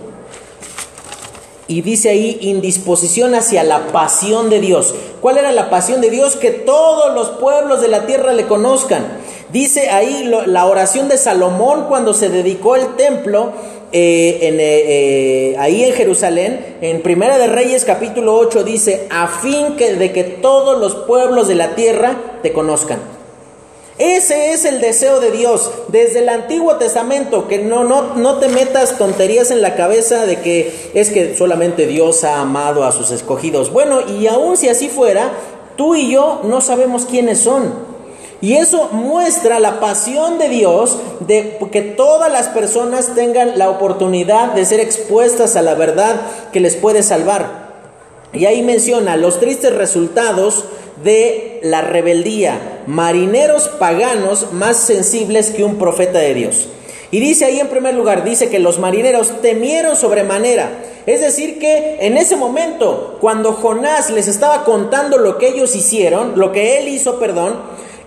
Y 1.68 1.82
dice 1.82 2.10
ahí 2.10 2.40
indisposición 2.42 3.36
hacia 3.36 3.64
la 3.64 3.88
pasión 3.88 4.50
de 4.50 4.60
Dios. 4.60 4.94
¿Cuál 5.22 5.38
era 5.38 5.52
la 5.52 5.70
pasión 5.70 6.02
de 6.02 6.10
Dios? 6.10 6.36
Que 6.36 6.52
todos 6.52 7.14
los 7.14 7.30
pueblos 7.40 7.80
de 7.80 7.88
la 7.88 8.06
tierra 8.06 8.34
le 8.34 8.48
conozcan. 8.48 9.06
Dice 9.52 9.90
ahí 9.90 10.24
la 10.46 10.66
oración 10.66 11.08
de 11.08 11.18
Salomón 11.18 11.86
cuando 11.88 12.14
se 12.14 12.30
dedicó 12.30 12.76
el 12.76 12.96
templo 12.96 13.54
eh, 13.92 14.40
en, 14.44 14.60
eh, 14.60 14.84
eh, 14.86 15.56
ahí 15.58 15.84
en 15.84 15.94
Jerusalén, 15.94 16.78
en 16.82 17.02
Primera 17.02 17.40
de 17.40 17.48
Reyes 17.48 17.86
capítulo 17.86 18.36
8 18.36 18.64
dice, 18.64 19.08
a 19.10 19.28
fin 19.28 19.78
que, 19.78 19.96
de 19.96 20.12
que 20.12 20.24
todos 20.24 20.80
los 20.80 20.94
pueblos 21.08 21.48
de 21.48 21.56
la 21.56 21.74
tierra 21.74 22.16
te 22.44 22.54
conozcan. 22.54 23.00
Ese 23.98 24.54
es 24.54 24.64
el 24.64 24.80
deseo 24.80 25.20
de 25.20 25.32
Dios 25.32 25.72
desde 25.88 26.20
el 26.20 26.30
Antiguo 26.30 26.76
Testamento, 26.76 27.48
que 27.48 27.58
no, 27.58 27.84
no, 27.84 28.14
no 28.16 28.38
te 28.38 28.48
metas 28.48 28.98
tonterías 28.98 29.50
en 29.50 29.62
la 29.62 29.76
cabeza 29.76 30.26
de 30.26 30.38
que 30.38 30.92
es 30.94 31.10
que 31.10 31.36
solamente 31.36 31.88
Dios 31.88 32.24
ha 32.24 32.40
amado 32.40 32.84
a 32.84 32.92
sus 32.92 33.10
escogidos. 33.10 33.74
Bueno, 33.74 34.02
y 34.08 34.28
aun 34.28 34.56
si 34.56 34.70
así 34.70 34.88
fuera, 34.88 35.32
tú 35.76 35.96
y 35.96 36.12
yo 36.12 36.42
no 36.44 36.62
sabemos 36.62 37.06
quiénes 37.06 37.40
son. 37.40 37.89
Y 38.42 38.56
eso 38.56 38.90
muestra 38.94 39.60
la 39.60 39.80
pasión 39.82 40.38
de 40.38 40.48
Dios 40.48 40.98
de 41.20 41.58
que 41.72 41.82
todas 41.82 42.32
las 42.32 42.48
personas 42.48 43.14
tengan 43.14 43.58
la 43.58 43.70
oportunidad 43.70 44.54
de 44.54 44.66
ser 44.66 44.80
expuestas 44.80 45.58
a 45.58 45.62
la 45.62 45.76
verdad 45.76 46.16
que 46.54 46.62
les 46.62 46.76
puede 46.76 47.04
salvar. 47.04 47.70
Y 48.32 48.46
ahí 48.46 48.62
menciona 48.62 49.18
los 49.18 49.40
tristes 49.40 49.76
resultados 49.76 50.64
de 51.04 51.60
la 51.64 51.82
rebeldía, 51.82 52.82
marineros 52.88 53.68
paganos 53.68 54.54
más 54.54 54.78
sensibles 54.78 55.50
que 55.52 55.64
un 55.64 55.78
profeta 55.78 56.20
de 56.20 56.34
Dios. 56.34 56.68
Y 57.12 57.20
dice 57.20 57.46
ahí 57.46 57.60
en 57.60 57.70
primer 57.70 57.96
lugar, 57.96 58.24
dice 58.24 58.50
que 58.50 58.60
los 58.60 58.80
marineros 58.80 59.42
temieron 59.42 59.96
sobremanera. 59.96 60.70
Es 61.06 61.22
decir, 61.22 61.58
que 61.58 61.98
en 62.02 62.18
ese 62.18 62.36
momento, 62.36 63.18
cuando 63.20 63.54
Jonás 63.54 64.12
les 64.12 64.28
estaba 64.28 64.64
contando 64.64 65.18
lo 65.18 65.40
que 65.40 65.48
ellos 65.48 65.76
hicieron, 65.76 66.34
lo 66.36 66.52
que 66.52 66.78
él 66.78 66.88
hizo, 66.88 67.18
perdón, 67.18 67.56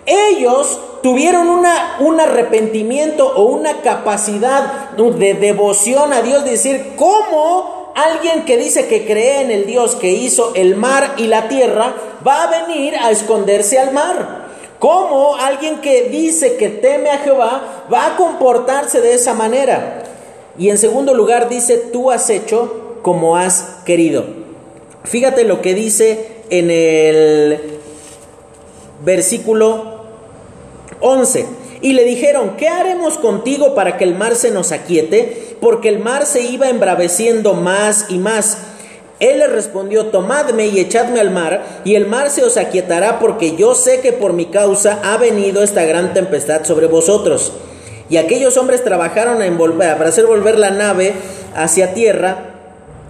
ellos 0.07 0.81
tuvieron 1.03 1.49
una, 1.49 1.97
un 2.01 2.21
arrepentimiento 2.21 3.27
o 3.27 3.45
una 3.45 3.83
capacidad 3.83 4.91
de 4.97 5.35
devoción 5.35 6.13
a 6.13 6.23
Dios, 6.23 6.45
de 6.45 6.53
decir, 6.53 6.95
¿cómo 6.97 7.93
alguien 7.95 8.45
que 8.45 8.57
dice 8.57 8.87
que 8.87 9.07
cree 9.07 9.43
en 9.43 9.51
el 9.51 9.67
Dios 9.67 9.97
que 9.97 10.11
hizo 10.11 10.55
el 10.55 10.77
mar 10.77 11.15
y 11.17 11.27
la 11.27 11.49
tierra 11.49 11.95
va 12.27 12.45
a 12.45 12.67
venir 12.67 12.97
a 12.97 13.11
esconderse 13.11 13.79
al 13.79 13.93
mar? 13.93 14.43
¿Cómo 14.79 15.37
alguien 15.37 15.81
que 15.81 16.09
dice 16.09 16.57
que 16.57 16.69
teme 16.69 17.11
a 17.11 17.19
Jehová 17.19 17.85
va 17.93 18.07
a 18.07 18.17
comportarse 18.17 19.01
de 19.01 19.15
esa 19.15 19.35
manera? 19.35 20.03
Y 20.59 20.71
en 20.71 20.79
segundo 20.79 21.15
lugar 21.15 21.49
dice, 21.49 21.79
tú 21.79 22.11
has 22.11 22.29
hecho 22.31 22.97
como 23.03 23.37
has 23.37 23.79
querido. 23.85 24.25
Fíjate 25.05 25.45
lo 25.45 25.63
que 25.63 25.75
dice 25.75 26.43
en 26.51 26.71
el 26.71 27.79
versículo 29.05 29.92
11. 31.03 31.47
Y 31.83 31.93
le 31.93 32.05
dijeron, 32.05 32.57
¿qué 32.57 32.69
haremos 32.69 33.19
contigo 33.19 33.75
para 33.75 33.99
que 33.99 34.05
el 34.05 34.15
mar 34.15 34.37
se 34.37 34.51
nos 34.51 34.73
aquiete? 34.73 35.57
Porque 35.61 35.89
el 35.89 35.99
mar 35.99 36.27
se 36.27 36.43
iba 36.43 36.69
embraveciendo 36.69 37.55
más 37.55 38.07
y 38.09 38.19
más. 38.19 38.57
Él 39.19 39.39
le 39.39 39.47
respondió, 39.47 40.07
tomadme 40.07 40.67
y 40.67 40.81
echadme 40.81 41.21
al 41.21 41.31
mar, 41.31 41.63
y 41.85 41.95
el 41.95 42.07
mar 42.07 42.31
se 42.31 42.43
os 42.43 42.57
aquietará, 42.57 43.21
porque 43.21 43.55
yo 43.55 43.77
sé 43.77 44.01
que 44.01 44.13
por 44.13 44.33
mi 44.33 44.47
causa 44.47 44.99
ha 45.05 45.17
venido 45.17 45.63
esta 45.63 45.85
gran 45.85 46.13
tempestad 46.13 46.65
sobre 46.65 46.87
vosotros. 46.87 47.53
Y 48.09 48.17
aquellos 48.17 48.57
hombres 48.57 48.83
trabajaron 48.83 49.39
volver, 49.57 49.97
para 49.97 50.09
hacer 50.09 50.27
volver 50.27 50.59
la 50.59 50.71
nave 50.71 51.15
hacia 51.55 51.95
tierra, 51.95 52.53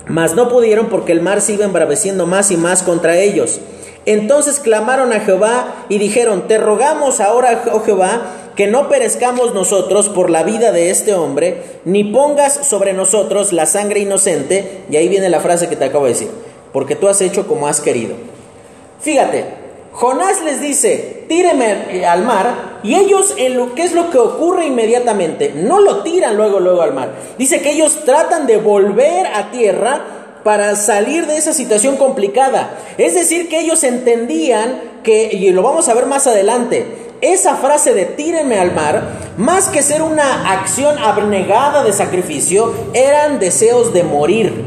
mas 0.07 0.35
no 0.35 0.49
pudieron 0.49 0.89
porque 0.89 1.13
el 1.13 1.23
mar 1.23 1.41
se 1.41 1.55
iba 1.55 1.65
embraveciendo 1.65 2.27
más 2.27 2.51
y 2.51 2.57
más 2.57 2.83
contra 2.83 3.19
ellos. 3.19 3.61
Entonces 4.05 4.59
clamaron 4.59 5.13
a 5.13 5.21
Jehová 5.21 5.85
y 5.89 5.99
dijeron, 5.99 6.49
te 6.49 6.59
rogamos 6.59 7.21
ahora, 7.21 7.65
oh 7.73 7.81
Jehová, 7.81 8.23
que 8.57 8.67
no 8.67 8.89
perezcamos 8.89 9.55
nosotros 9.55 10.09
por 10.09 10.29
la 10.29 10.43
vida 10.43 10.73
de 10.73 10.91
este 10.91 11.15
hombre, 11.15 11.81
ni 11.85 12.05
pongas 12.05 12.67
sobre 12.67 12.93
nosotros 12.93 13.53
la 13.53 13.67
sangre 13.67 14.01
inocente. 14.01 14.85
Y 14.91 14.97
ahí 14.97 15.09
viene 15.09 15.29
la 15.29 15.41
frase 15.41 15.69
que 15.69 15.77
te 15.77 15.85
acabo 15.85 16.05
de 16.05 16.13
decir, 16.13 16.31
porque 16.73 16.97
tú 16.97 17.09
has 17.09 17.21
hecho 17.21 17.47
como 17.47 17.67
has 17.67 17.81
querido. 17.81 18.15
Fíjate, 19.01 19.45
Jonás 19.93 20.43
les 20.43 20.61
dice, 20.61 21.25
tíreme 21.29 22.05
al 22.07 22.25
mar, 22.25 22.81
y 22.83 22.95
ellos, 22.95 23.35
en 23.37 23.57
lo, 23.57 23.75
¿qué 23.75 23.85
es 23.85 23.93
lo 23.93 24.11
que 24.11 24.19
ocurre 24.19 24.67
inmediatamente? 24.67 25.53
No 25.55 25.81
lo 25.81 26.03
tiran 26.03 26.37
luego, 26.37 26.61
luego 26.61 26.83
al 26.83 26.95
mar. 26.95 27.13
Dice 27.39 27.61
que 27.61 27.73
ellos 27.73 28.05
tratan 28.05 28.47
de 28.47 28.57
volver 28.57 29.27
a 29.27 29.51
tierra 29.51 30.22
para 30.45 30.77
salir 30.77 31.27
de 31.27 31.37
esa 31.37 31.53
situación 31.53 31.97
complicada. 31.97 32.79
Es 32.99 33.15
decir, 33.15 33.49
que 33.49 33.61
ellos 33.61 33.85
entendían 33.85 34.81
que, 35.03 35.31
y 35.33 35.51
lo 35.51 35.63
vamos 35.63 35.89
a 35.89 35.95
ver 35.95 36.07
más 36.07 36.27
adelante, 36.27 37.13
esa 37.21 37.57
frase 37.57 37.95
de 37.95 38.05
tíreme 38.05 38.59
al 38.59 38.75
mar, 38.75 39.03
más 39.37 39.69
que 39.69 39.83
ser 39.83 40.03
una 40.03 40.53
acción 40.53 40.99
abnegada 40.99 41.85
de 41.85 41.93
sacrificio, 41.93 42.73
eran 42.95 43.39
deseos 43.39 43.93
de 43.93 44.03
morir. 44.03 44.65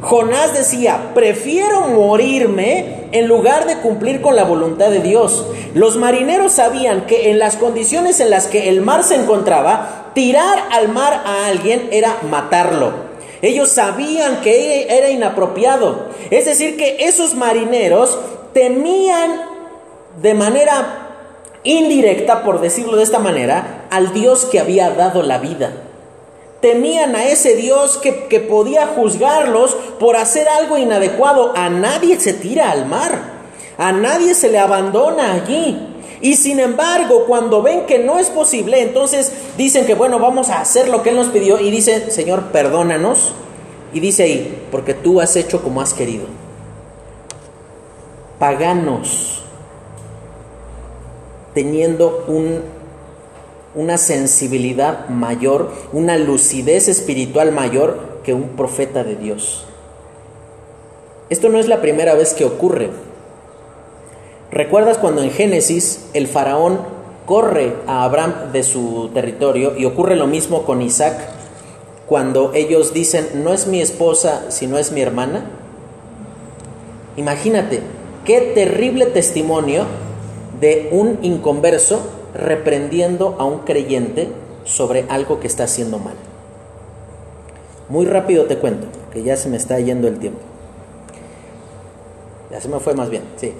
Jonás 0.00 0.54
decía, 0.54 1.10
prefiero 1.12 1.88
morirme 1.88 3.08
en 3.10 3.26
lugar 3.26 3.66
de 3.66 3.78
cumplir 3.78 4.20
con 4.20 4.36
la 4.36 4.44
voluntad 4.44 4.90
de 4.90 5.00
Dios. 5.00 5.44
Los 5.74 5.96
marineros 5.96 6.52
sabían 6.52 7.06
que 7.06 7.30
en 7.30 7.40
las 7.40 7.56
condiciones 7.56 8.20
en 8.20 8.30
las 8.30 8.46
que 8.46 8.68
el 8.68 8.80
mar 8.80 9.02
se 9.02 9.16
encontraba, 9.16 10.12
tirar 10.14 10.68
al 10.70 10.88
mar 10.88 11.22
a 11.24 11.46
alguien 11.46 11.88
era 11.90 12.16
matarlo. 12.30 13.07
Ellos 13.42 13.70
sabían 13.70 14.40
que 14.40 14.86
era 14.88 15.10
inapropiado. 15.10 16.06
Es 16.30 16.44
decir, 16.44 16.76
que 16.76 16.96
esos 17.00 17.34
marineros 17.34 18.18
temían 18.52 19.42
de 20.20 20.34
manera 20.34 21.08
indirecta, 21.62 22.42
por 22.42 22.60
decirlo 22.60 22.96
de 22.96 23.04
esta 23.04 23.18
manera, 23.18 23.86
al 23.90 24.12
Dios 24.12 24.46
que 24.46 24.60
había 24.60 24.90
dado 24.90 25.22
la 25.22 25.38
vida. 25.38 25.72
Temían 26.60 27.14
a 27.14 27.24
ese 27.26 27.54
Dios 27.54 27.98
que, 27.98 28.26
que, 28.26 28.40
podía 28.40 28.88
juzgarlos 28.88 29.76
por 30.00 30.16
hacer 30.16 30.48
algo 30.48 30.76
inadecuado. 30.76 31.52
A 31.56 31.70
nadie 31.70 32.18
se 32.18 32.32
tira 32.32 32.72
al 32.72 32.86
mar, 32.86 33.20
a 33.76 33.92
nadie 33.92 34.34
se 34.34 34.48
le 34.48 34.58
abandona 34.58 35.34
allí. 35.34 35.97
Y 36.20 36.34
sin 36.34 36.58
embargo, 36.58 37.26
cuando 37.26 37.62
ven 37.62 37.86
que 37.86 37.98
no 37.98 38.18
es 38.18 38.28
posible, 38.30 38.82
entonces 38.82 39.32
dicen 39.56 39.86
que 39.86 39.94
bueno, 39.94 40.18
vamos 40.18 40.50
a 40.50 40.60
hacer 40.60 40.88
lo 40.88 41.02
que 41.02 41.10
Él 41.10 41.16
nos 41.16 41.28
pidió 41.28 41.60
y 41.60 41.70
dicen, 41.70 42.10
Señor, 42.10 42.46
perdónanos. 42.46 43.32
Y 43.92 44.00
dice 44.00 44.24
ahí, 44.24 44.66
porque 44.70 44.94
tú 44.94 45.20
has 45.20 45.36
hecho 45.36 45.62
como 45.62 45.80
has 45.80 45.94
querido. 45.94 46.26
Paganos, 48.38 49.42
teniendo 51.54 52.24
un, 52.28 52.62
una 53.74 53.96
sensibilidad 53.96 55.08
mayor, 55.08 55.72
una 55.92 56.18
lucidez 56.18 56.88
espiritual 56.88 57.52
mayor 57.52 58.20
que 58.24 58.34
un 58.34 58.50
profeta 58.50 59.04
de 59.04 59.16
Dios. 59.16 59.64
Esto 61.30 61.48
no 61.48 61.58
es 61.58 61.68
la 61.68 61.80
primera 61.80 62.14
vez 62.14 62.34
que 62.34 62.44
ocurre. 62.44 62.90
¿Recuerdas 64.50 64.96
cuando 64.96 65.22
en 65.22 65.30
Génesis 65.30 66.08
el 66.14 66.26
faraón 66.26 66.80
corre 67.26 67.74
a 67.86 68.04
Abraham 68.04 68.52
de 68.52 68.62
su 68.62 69.10
territorio 69.12 69.76
y 69.76 69.84
ocurre 69.84 70.16
lo 70.16 70.26
mismo 70.26 70.64
con 70.64 70.80
Isaac 70.80 71.18
cuando 72.06 72.52
ellos 72.54 72.94
dicen, 72.94 73.28
no 73.44 73.52
es 73.52 73.66
mi 73.66 73.82
esposa, 73.82 74.46
sino 74.48 74.78
es 74.78 74.92
mi 74.92 75.02
hermana? 75.02 75.44
Imagínate, 77.18 77.80
qué 78.24 78.40
terrible 78.54 79.04
testimonio 79.04 79.84
de 80.58 80.88
un 80.92 81.18
inconverso 81.20 82.00
reprendiendo 82.34 83.36
a 83.38 83.44
un 83.44 83.58
creyente 83.60 84.28
sobre 84.64 85.04
algo 85.10 85.40
que 85.40 85.46
está 85.46 85.64
haciendo 85.64 85.98
mal. 85.98 86.14
Muy 87.90 88.06
rápido 88.06 88.46
te 88.46 88.56
cuento, 88.56 88.86
que 89.12 89.22
ya 89.22 89.36
se 89.36 89.50
me 89.50 89.58
está 89.58 89.78
yendo 89.78 90.08
el 90.08 90.18
tiempo. 90.18 90.40
Ya 92.50 92.60
se 92.62 92.68
me 92.68 92.80
fue 92.80 92.94
más 92.94 93.10
bien, 93.10 93.24
sí. 93.36 93.52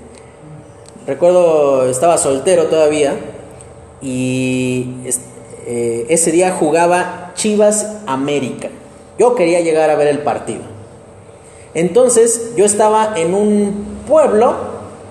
Recuerdo, 1.09 1.89
estaba 1.89 2.19
soltero 2.19 2.65
todavía 2.67 3.15
y 4.03 4.91
eh, 5.67 6.05
ese 6.11 6.31
día 6.33 6.51
jugaba 6.51 7.33
Chivas 7.35 7.97
América. 8.07 8.69
Yo 9.19 9.35
quería 9.35 9.61
llegar 9.61 9.89
a 9.89 9.95
ver 9.95 10.09
el 10.09 10.19
partido. 10.19 10.61
Entonces 11.73 12.53
yo 12.59 12.67
estaba 12.67 13.15
en 13.17 13.33
un 13.33 13.87
pueblo 14.07 14.55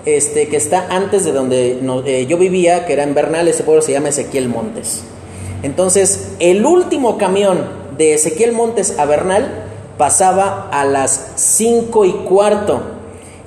este, 0.04 0.46
que 0.46 0.56
está 0.56 0.86
antes 0.88 1.24
de 1.24 1.32
donde 1.32 1.80
eh, 2.06 2.26
yo 2.26 2.38
vivía, 2.38 2.86
que 2.86 2.92
era 2.92 3.02
en 3.02 3.14
Bernal, 3.14 3.48
ese 3.48 3.64
pueblo 3.64 3.82
se 3.82 3.90
llama 3.90 4.10
Ezequiel 4.10 4.48
Montes. 4.48 5.02
Entonces 5.64 6.28
el 6.38 6.64
último 6.64 7.18
camión 7.18 7.66
de 7.96 8.14
Ezequiel 8.14 8.52
Montes 8.52 8.96
a 9.00 9.04
Bernal 9.04 9.64
pasaba 9.98 10.68
a 10.70 10.84
las 10.84 11.32
5 11.34 12.04
y 12.04 12.12
cuarto 12.12 12.97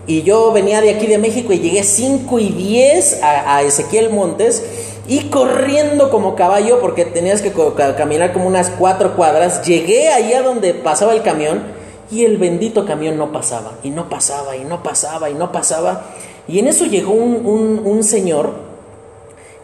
y 0.07 0.23
yo 0.23 0.51
venía 0.51 0.81
de 0.81 0.89
aquí 0.89 1.07
de 1.07 1.17
México 1.17 1.53
y 1.53 1.59
llegué 1.59 1.83
5 1.83 2.39
y 2.39 2.49
10 2.49 3.21
a, 3.23 3.61
Ezequiel 3.61 4.09
Montes 4.09 4.63
y 5.07 5.29
corriendo 5.29 6.09
como 6.09 6.35
caballo 6.35 6.79
porque 6.79 7.05
tenías 7.05 7.41
que 7.41 7.53
caminar 7.97 8.33
como 8.33 8.47
unas 8.47 8.69
cuatro 8.71 9.15
cuadras. 9.15 9.63
Llegué 9.65 10.09
allá 10.09 10.41
donde 10.41 10.73
pasaba 10.73 11.13
el 11.13 11.21
camión 11.21 11.61
y 12.09 12.25
el 12.25 12.37
bendito 12.37 12.85
camión 12.85 13.17
no 13.17 13.31
pasaba 13.31 13.73
y 13.83 13.89
no 13.91 14.09
pasaba 14.09 14.55
y 14.55 14.63
no 14.63 14.81
pasaba 14.81 15.29
y 15.29 15.33
no 15.33 15.51
pasaba. 15.51 16.03
Y 16.47 16.59
en 16.59 16.67
eso 16.67 16.85
llegó 16.85 17.13
un, 17.13 18.03
señor 18.03 18.71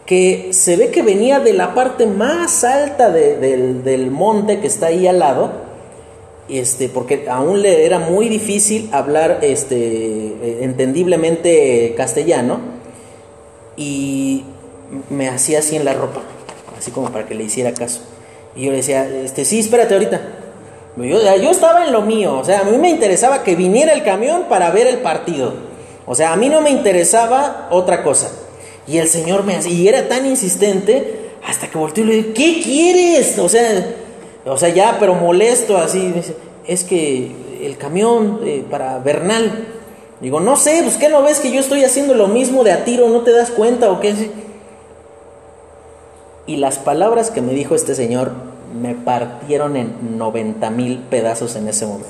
que 0.06 0.50
se 0.52 0.76
ve 0.76 0.90
que 0.90 1.02
venía 1.02 1.40
de 1.40 1.52
la 1.52 1.74
parte 1.74 2.06
más 2.06 2.62
alta 2.64 3.10
del, 3.10 3.82
del 3.82 4.10
monte 4.10 4.60
que 4.60 4.68
está 4.68 4.86
ahí 4.86 5.06
al 5.06 5.18
lado 5.18 5.67
este, 6.48 6.88
porque 6.88 7.26
aún 7.28 7.62
le 7.62 7.84
era 7.84 7.98
muy 7.98 8.28
difícil 8.28 8.88
hablar 8.92 9.40
este, 9.42 9.76
eh, 9.76 10.58
entendiblemente 10.62 11.94
castellano 11.96 12.60
y 13.76 14.44
me 15.10 15.28
hacía 15.28 15.58
así 15.60 15.76
en 15.76 15.84
la 15.84 15.94
ropa, 15.94 16.22
así 16.76 16.90
como 16.90 17.10
para 17.10 17.26
que 17.26 17.34
le 17.34 17.44
hiciera 17.44 17.72
caso. 17.74 18.00
Y 18.56 18.64
yo 18.64 18.70
le 18.70 18.78
decía, 18.78 19.06
este, 19.06 19.44
sí, 19.44 19.60
espérate 19.60 19.94
ahorita. 19.94 20.20
Yo, 20.96 21.36
yo 21.36 21.50
estaba 21.50 21.84
en 21.84 21.92
lo 21.92 22.02
mío, 22.02 22.38
o 22.38 22.44
sea, 22.44 22.60
a 22.60 22.64
mí 22.64 22.76
me 22.76 22.90
interesaba 22.90 23.44
que 23.44 23.54
viniera 23.54 23.92
el 23.92 24.02
camión 24.02 24.44
para 24.48 24.70
ver 24.70 24.88
el 24.88 24.98
partido. 24.98 25.54
O 26.06 26.14
sea, 26.14 26.32
a 26.32 26.36
mí 26.36 26.48
no 26.48 26.60
me 26.60 26.70
interesaba 26.70 27.68
otra 27.70 28.02
cosa. 28.02 28.32
Y 28.88 28.96
el 28.96 29.08
señor 29.08 29.44
me 29.44 29.54
hacía, 29.54 29.72
y 29.72 29.86
era 29.86 30.08
tan 30.08 30.26
insistente, 30.26 31.30
hasta 31.46 31.68
que 31.68 31.78
volteó 31.78 32.04
y 32.04 32.06
le 32.06 32.14
dije, 32.14 32.32
¿qué 32.32 32.60
quieres? 32.62 33.38
O 33.38 33.48
sea, 33.48 33.94
o 34.48 34.56
sea, 34.56 34.68
ya, 34.70 34.96
pero 34.98 35.14
molesto 35.14 35.76
así. 35.76 36.14
Es 36.66 36.84
que 36.84 37.32
el 37.62 37.76
camión 37.76 38.40
eh, 38.44 38.64
para 38.70 38.98
Bernal. 38.98 39.66
Digo, 40.20 40.40
no 40.40 40.56
sé, 40.56 40.80
pues 40.82 40.96
¿qué 40.96 41.08
no 41.08 41.22
ves 41.22 41.38
que 41.40 41.52
yo 41.52 41.60
estoy 41.60 41.84
haciendo 41.84 42.14
lo 42.14 42.26
mismo 42.26 42.64
de 42.64 42.72
a 42.72 42.84
tiro? 42.84 43.08
¿No 43.08 43.22
te 43.22 43.32
das 43.32 43.50
cuenta 43.50 43.90
o 43.90 44.00
qué? 44.00 44.30
Y 46.46 46.56
las 46.56 46.78
palabras 46.78 47.30
que 47.30 47.40
me 47.40 47.52
dijo 47.52 47.74
este 47.74 47.94
señor 47.94 48.32
me 48.80 48.94
partieron 48.94 49.76
en 49.76 50.18
90 50.18 50.70
mil 50.70 50.98
pedazos 50.98 51.56
en 51.56 51.68
ese 51.68 51.86
momento. 51.86 52.08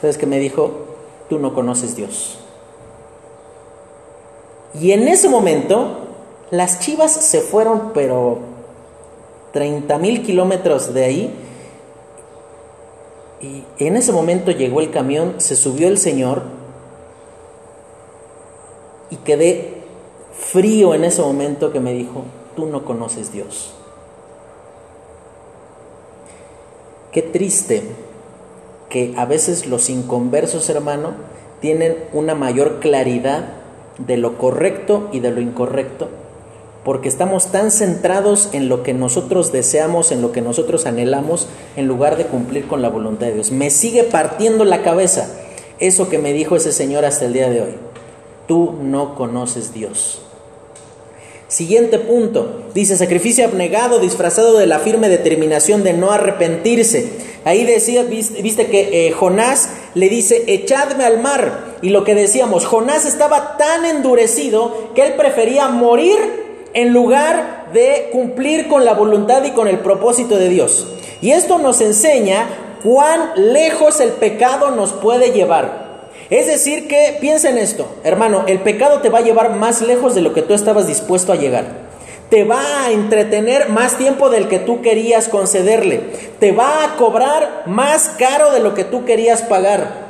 ¿Sabes 0.00 0.16
qué 0.16 0.26
me 0.26 0.38
dijo? 0.38 0.86
Tú 1.28 1.38
no 1.38 1.54
conoces 1.54 1.96
Dios. 1.96 2.38
Y 4.80 4.92
en 4.92 5.08
ese 5.08 5.28
momento 5.28 6.08
las 6.50 6.80
chivas 6.80 7.12
se 7.12 7.40
fueron, 7.40 7.92
pero 7.92 8.38
30 9.52 9.98
mil 9.98 10.22
kilómetros 10.22 10.94
de 10.94 11.04
ahí. 11.04 11.34
Y 13.40 13.64
en 13.78 13.96
ese 13.96 14.12
momento 14.12 14.50
llegó 14.50 14.80
el 14.80 14.90
camión, 14.90 15.34
se 15.38 15.56
subió 15.56 15.88
el 15.88 15.98
Señor 15.98 16.42
y 19.10 19.16
quedé 19.16 19.74
frío 20.32 20.94
en 20.94 21.04
ese 21.04 21.22
momento 21.22 21.72
que 21.72 21.80
me 21.80 21.92
dijo, 21.92 22.24
tú 22.56 22.66
no 22.66 22.84
conoces 22.84 23.32
Dios. 23.32 23.74
Qué 27.12 27.22
triste 27.22 27.82
que 28.88 29.14
a 29.16 29.24
veces 29.24 29.66
los 29.66 29.88
inconversos, 29.88 30.68
hermano, 30.68 31.12
tienen 31.60 31.96
una 32.12 32.34
mayor 32.34 32.80
claridad 32.80 33.50
de 33.98 34.16
lo 34.16 34.36
correcto 34.36 35.08
y 35.12 35.20
de 35.20 35.30
lo 35.30 35.40
incorrecto 35.40 36.08
porque 36.84 37.08
estamos 37.08 37.52
tan 37.52 37.70
centrados 37.70 38.48
en 38.52 38.68
lo 38.68 38.82
que 38.82 38.94
nosotros 38.94 39.52
deseamos, 39.52 40.12
en 40.12 40.22
lo 40.22 40.32
que 40.32 40.40
nosotros 40.40 40.86
anhelamos, 40.86 41.48
en 41.76 41.86
lugar 41.86 42.16
de 42.16 42.26
cumplir 42.26 42.66
con 42.66 42.82
la 42.82 42.88
voluntad 42.88 43.26
de 43.26 43.34
Dios. 43.34 43.52
Me 43.52 43.70
sigue 43.70 44.04
partiendo 44.04 44.64
la 44.64 44.82
cabeza 44.82 45.28
eso 45.80 46.08
que 46.08 46.18
me 46.18 46.32
dijo 46.32 46.56
ese 46.56 46.72
Señor 46.72 47.04
hasta 47.04 47.26
el 47.26 47.32
día 47.32 47.50
de 47.50 47.62
hoy. 47.62 47.74
Tú 48.46 48.74
no 48.82 49.14
conoces 49.14 49.72
Dios. 49.74 50.22
Siguiente 51.48 51.98
punto, 51.98 52.64
dice 52.74 52.96
sacrificio 52.96 53.46
abnegado 53.46 54.00
disfrazado 54.00 54.58
de 54.58 54.66
la 54.66 54.80
firme 54.80 55.08
determinación 55.08 55.82
de 55.82 55.94
no 55.94 56.10
arrepentirse. 56.10 57.10
Ahí 57.44 57.64
decía, 57.64 58.02
viste, 58.02 58.66
que 58.66 59.06
eh, 59.06 59.12
Jonás 59.12 59.70
le 59.94 60.10
dice, 60.10 60.44
echadme 60.46 61.04
al 61.04 61.20
mar. 61.20 61.76
Y 61.80 61.88
lo 61.88 62.04
que 62.04 62.14
decíamos, 62.14 62.66
Jonás 62.66 63.06
estaba 63.06 63.56
tan 63.56 63.86
endurecido 63.86 64.90
que 64.94 65.06
él 65.06 65.14
prefería 65.14 65.68
morir 65.68 66.47
en 66.80 66.92
lugar 66.92 67.70
de 67.72 68.08
cumplir 68.12 68.68
con 68.68 68.84
la 68.84 68.94
voluntad 68.94 69.42
y 69.42 69.50
con 69.50 69.66
el 69.66 69.80
propósito 69.80 70.38
de 70.38 70.48
Dios. 70.48 70.86
Y 71.20 71.32
esto 71.32 71.58
nos 71.58 71.80
enseña 71.80 72.46
cuán 72.84 73.32
lejos 73.34 73.98
el 73.98 74.10
pecado 74.10 74.70
nos 74.70 74.92
puede 74.92 75.32
llevar. 75.32 75.88
Es 76.30 76.46
decir, 76.46 76.86
que 76.86 77.16
piensa 77.20 77.50
en 77.50 77.58
esto, 77.58 77.88
hermano, 78.04 78.44
el 78.46 78.60
pecado 78.60 79.00
te 79.00 79.08
va 79.08 79.18
a 79.18 79.22
llevar 79.22 79.56
más 79.56 79.82
lejos 79.82 80.14
de 80.14 80.20
lo 80.20 80.32
que 80.32 80.42
tú 80.42 80.54
estabas 80.54 80.86
dispuesto 80.86 81.32
a 81.32 81.36
llegar. 81.36 81.64
Te 82.30 82.44
va 82.44 82.84
a 82.84 82.92
entretener 82.92 83.70
más 83.70 83.98
tiempo 83.98 84.30
del 84.30 84.46
que 84.46 84.60
tú 84.60 84.80
querías 84.80 85.28
concederle. 85.28 86.00
Te 86.38 86.52
va 86.52 86.84
a 86.84 86.96
cobrar 86.96 87.64
más 87.66 88.10
caro 88.18 88.52
de 88.52 88.60
lo 88.60 88.74
que 88.74 88.84
tú 88.84 89.04
querías 89.04 89.42
pagar. 89.42 90.07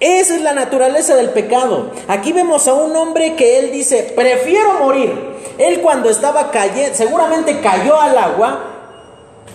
Esa 0.00 0.34
es 0.34 0.42
la 0.42 0.52
naturaleza 0.52 1.14
del 1.14 1.30
pecado. 1.30 1.90
Aquí 2.08 2.32
vemos 2.32 2.66
a 2.68 2.74
un 2.74 2.94
hombre 2.96 3.36
que 3.36 3.58
él 3.58 3.72
dice, 3.72 4.12
prefiero 4.14 4.74
morir. 4.74 5.34
Él 5.58 5.80
cuando 5.80 6.10
estaba 6.10 6.50
cayendo, 6.50 6.94
seguramente 6.94 7.60
cayó 7.60 8.00
al 8.00 8.18
agua. 8.18 8.64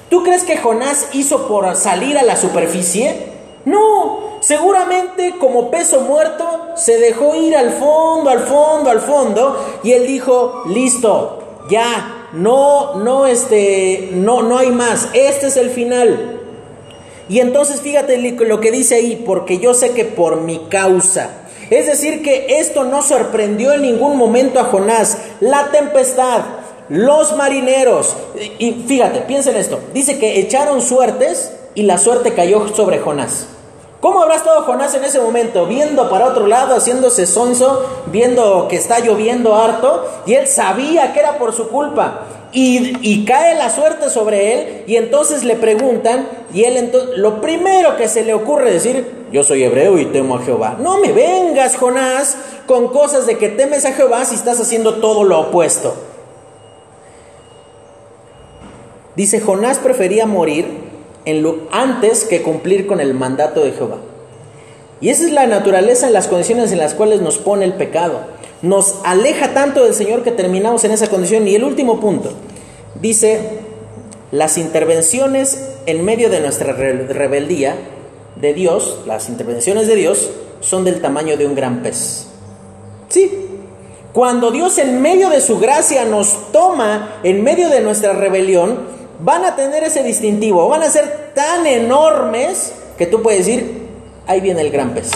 ¿Tú 0.09 0.23
crees 0.23 0.43
que 0.43 0.57
Jonás 0.57 1.09
hizo 1.13 1.47
por 1.47 1.75
salir 1.75 2.17
a 2.17 2.23
la 2.23 2.35
superficie? 2.35 3.27
No, 3.65 4.39
seguramente 4.39 5.35
como 5.39 5.69
peso 5.69 6.01
muerto 6.01 6.45
se 6.75 6.97
dejó 6.97 7.35
ir 7.35 7.55
al 7.55 7.71
fondo, 7.73 8.29
al 8.29 8.39
fondo, 8.39 8.89
al 8.89 9.01
fondo 9.01 9.79
y 9.83 9.91
él 9.91 10.07
dijo, 10.07 10.63
"Listo, 10.67 11.43
ya, 11.69 12.27
no 12.31 12.95
no 12.95 13.27
este 13.27 14.09
no 14.13 14.41
no 14.41 14.57
hay 14.57 14.71
más, 14.71 15.09
este 15.13 15.47
es 15.47 15.57
el 15.57 15.69
final." 15.69 16.38
Y 17.29 17.39
entonces 17.39 17.81
fíjate 17.81 18.17
lo 18.17 18.59
que 18.59 18.71
dice 18.71 18.95
ahí, 18.95 19.23
porque 19.25 19.59
yo 19.59 19.73
sé 19.73 19.91
que 19.91 20.03
por 20.03 20.41
mi 20.41 20.57
causa. 20.69 21.29
Es 21.69 21.85
decir, 21.85 22.23
que 22.23 22.59
esto 22.59 22.83
no 22.83 23.03
sorprendió 23.03 23.73
en 23.73 23.83
ningún 23.83 24.17
momento 24.17 24.59
a 24.59 24.63
Jonás. 24.65 25.19
La 25.39 25.69
tempestad, 25.69 26.41
los 26.89 27.35
marineros. 27.35 28.15
Y 28.57 28.71
fíjate, 28.87 29.21
piensen 29.21 29.55
esto. 29.55 29.79
Dice 29.93 30.17
que 30.17 30.39
echaron 30.39 30.81
suertes 30.81 31.51
y 31.75 31.83
la 31.83 31.99
suerte 31.99 32.33
cayó 32.33 32.67
sobre 32.75 32.97
Jonás. 32.97 33.45
¿Cómo 33.99 34.21
habrá 34.21 34.35
estado 34.35 34.63
Jonás 34.63 34.95
en 34.95 35.03
ese 35.03 35.19
momento? 35.19 35.65
Viendo 35.67 36.09
para 36.09 36.27
otro 36.27 36.47
lado, 36.47 36.75
haciéndose 36.75 37.27
sonso, 37.27 37.85
viendo 38.07 38.67
que 38.69 38.77
está 38.77 38.99
lloviendo 39.01 39.55
harto, 39.55 40.09
y 40.25 40.35
él 40.35 40.47
sabía 40.47 41.13
que 41.13 41.19
era 41.19 41.37
por 41.37 41.53
su 41.53 41.67
culpa. 41.67 42.21
Y, 42.51 43.25
cae 43.25 43.55
la 43.55 43.69
suerte 43.69 44.09
sobre 44.09 44.53
él, 44.53 44.83
y 44.87 44.95
entonces 44.95 45.43
le 45.43 45.55
preguntan, 45.55 46.27
y 46.53 46.63
él 46.63 46.77
entonces, 46.77 47.17
lo 47.17 47.41
primero 47.41 47.95
que 47.95 48.07
se 48.07 48.23
le 48.23 48.33
ocurre 48.33 48.71
decir, 48.71 49.05
yo 49.31 49.43
soy 49.43 49.63
hebreo 49.63 49.99
y 49.99 50.05
temo 50.05 50.37
a 50.37 50.41
Jehová. 50.41 50.77
No 50.79 50.97
me 50.99 51.11
vengas, 51.11 51.75
Jonás, 51.75 52.37
con 52.65 52.87
cosas 52.87 53.27
de 53.27 53.37
que 53.37 53.49
temes 53.49 53.85
a 53.85 53.93
Jehová 53.93 54.25
si 54.25 54.33
estás 54.33 54.59
haciendo 54.59 54.95
todo 54.95 55.23
lo 55.23 55.39
opuesto. 55.39 55.93
Dice, 59.15 59.39
Jonás 59.39 59.77
prefería 59.77 60.25
morir 60.25 60.65
en 61.25 61.43
lo, 61.43 61.67
antes 61.71 62.23
que 62.23 62.41
cumplir 62.41 62.87
con 62.87 62.99
el 62.99 63.13
mandato 63.13 63.63
de 63.63 63.73
Jehová. 63.73 63.97
Y 65.01 65.09
esa 65.09 65.25
es 65.25 65.31
la 65.31 65.45
naturaleza 65.45 66.07
en 66.07 66.13
las 66.13 66.27
condiciones 66.27 66.71
en 66.71 66.79
las 66.79 66.93
cuales 66.93 67.21
nos 67.21 67.37
pone 67.37 67.65
el 67.65 67.73
pecado. 67.73 68.21
Nos 68.61 68.95
aleja 69.03 69.53
tanto 69.53 69.83
del 69.83 69.93
Señor 69.93 70.23
que 70.23 70.31
terminamos 70.31 70.83
en 70.83 70.91
esa 70.91 71.07
condición. 71.07 71.47
Y 71.47 71.55
el 71.55 71.63
último 71.63 71.99
punto, 71.99 72.31
dice, 73.01 73.39
las 74.31 74.57
intervenciones 74.57 75.69
en 75.85 76.03
medio 76.03 76.29
de 76.29 76.41
nuestra 76.41 76.73
rebeldía 76.73 77.75
de 78.35 78.53
Dios, 78.53 78.99
las 79.05 79.29
intervenciones 79.29 79.87
de 79.87 79.95
Dios, 79.95 80.29
son 80.61 80.83
del 80.83 81.01
tamaño 81.01 81.37
de 81.37 81.45
un 81.45 81.55
gran 81.55 81.81
pez. 81.81 82.27
Sí, 83.07 83.31
cuando 84.13 84.51
Dios 84.51 84.77
en 84.77 85.01
medio 85.01 85.29
de 85.29 85.41
su 85.41 85.59
gracia 85.59 86.05
nos 86.05 86.51
toma 86.51 87.19
en 87.23 87.43
medio 87.43 87.69
de 87.69 87.81
nuestra 87.81 88.13
rebelión, 88.13 88.79
van 89.19 89.45
a 89.45 89.55
tener 89.55 89.83
ese 89.83 90.03
distintivo, 90.03 90.67
van 90.67 90.83
a 90.83 90.89
ser 90.89 91.31
tan 91.33 91.65
enormes 91.65 92.73
que 92.97 93.05
tú 93.05 93.21
puedes 93.21 93.45
decir, 93.45 93.87
ahí 94.27 94.41
viene 94.41 94.61
el 94.61 94.71
gran 94.71 94.93
pez. 94.93 95.11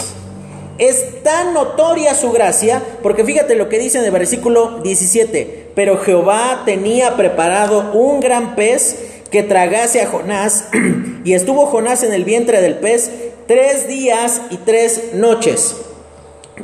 Es 0.78 1.22
tan 1.22 1.54
notoria 1.54 2.14
su 2.14 2.32
gracia, 2.32 2.82
porque 3.02 3.24
fíjate 3.24 3.54
lo 3.54 3.68
que 3.68 3.78
dice 3.78 3.98
en 3.98 4.04
el 4.04 4.10
versículo 4.10 4.80
17, 4.82 5.70
pero 5.74 5.98
Jehová 5.98 6.62
tenía 6.64 7.16
preparado 7.16 7.92
un 7.92 8.20
gran 8.20 8.56
pez 8.56 8.96
que 9.30 9.44
tragase 9.44 10.02
a 10.02 10.06
Jonás, 10.06 10.68
y 11.24 11.34
estuvo 11.34 11.66
Jonás 11.66 12.02
en 12.02 12.12
el 12.12 12.24
vientre 12.24 12.60
del 12.60 12.76
pez 12.76 13.10
tres 13.46 13.86
días 13.86 14.40
y 14.50 14.56
tres 14.58 15.14
noches. 15.14 15.76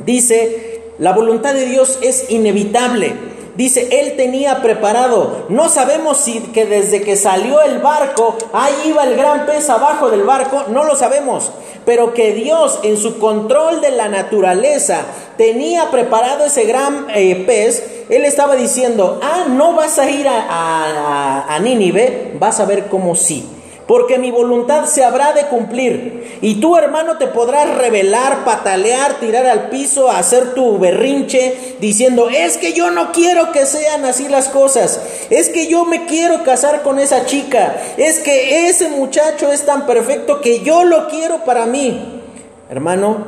Dice, 0.05 0.81
la 0.97 1.13
voluntad 1.13 1.53
de 1.53 1.65
Dios 1.65 1.99
es 2.01 2.29
inevitable. 2.29 3.13
Dice, 3.55 3.87
él 3.99 4.15
tenía 4.15 4.61
preparado. 4.61 5.45
No 5.49 5.69
sabemos 5.69 6.17
si 6.17 6.39
que 6.39 6.65
desde 6.65 7.01
que 7.01 7.17
salió 7.17 7.61
el 7.61 7.79
barco, 7.79 8.37
ahí 8.53 8.73
iba 8.85 9.03
el 9.03 9.15
gran 9.15 9.45
pez 9.45 9.69
abajo 9.69 10.09
del 10.09 10.23
barco, 10.23 10.65
no 10.69 10.83
lo 10.83 10.95
sabemos. 10.95 11.51
Pero 11.85 12.13
que 12.13 12.33
Dios 12.33 12.79
en 12.83 12.97
su 12.97 13.17
control 13.19 13.81
de 13.81 13.91
la 13.91 14.07
naturaleza 14.07 15.01
tenía 15.37 15.89
preparado 15.89 16.45
ese 16.45 16.65
gran 16.65 17.07
eh, 17.13 17.43
pez, 17.45 18.05
él 18.09 18.25
estaba 18.25 18.55
diciendo, 18.55 19.19
ah, 19.23 19.45
no 19.49 19.73
vas 19.73 19.97
a 19.97 20.09
ir 20.09 20.27
a, 20.27 21.45
a, 21.47 21.59
Nínive, 21.59 22.33
vas 22.39 22.59
a 22.59 22.65
ver 22.65 22.87
cómo 22.87 23.15
sí 23.15 23.60
porque 23.87 24.17
mi 24.17 24.31
voluntad 24.31 24.85
se 24.85 25.03
habrá 25.03 25.33
de 25.33 25.47
cumplir. 25.47 26.39
Y 26.41 26.61
tú, 26.61 26.77
hermano, 26.77 27.17
te 27.17 27.27
podrás 27.27 27.77
rebelar, 27.77 28.45
patalear, 28.45 29.19
tirar 29.19 29.45
al 29.45 29.69
piso, 29.69 30.09
hacer 30.09 30.53
tu 30.53 30.79
berrinche, 30.79 31.75
diciendo, 31.79 32.29
es 32.29 32.57
que 32.57 32.73
yo 32.73 32.91
no 32.91 33.11
quiero 33.11 33.51
que 33.51 33.65
sean 33.65 34.05
así 34.05 34.27
las 34.27 34.49
cosas, 34.49 35.01
es 35.29 35.49
que 35.49 35.67
yo 35.67 35.85
me 35.85 36.05
quiero 36.05 36.43
casar 36.43 36.83
con 36.83 36.99
esa 36.99 37.25
chica, 37.25 37.75
es 37.97 38.19
que 38.19 38.67
ese 38.69 38.89
muchacho 38.89 39.51
es 39.51 39.65
tan 39.65 39.85
perfecto 39.85 40.41
que 40.41 40.61
yo 40.61 40.83
lo 40.83 41.07
quiero 41.07 41.43
para 41.43 41.65
mí. 41.65 42.21
Hermano, 42.69 43.27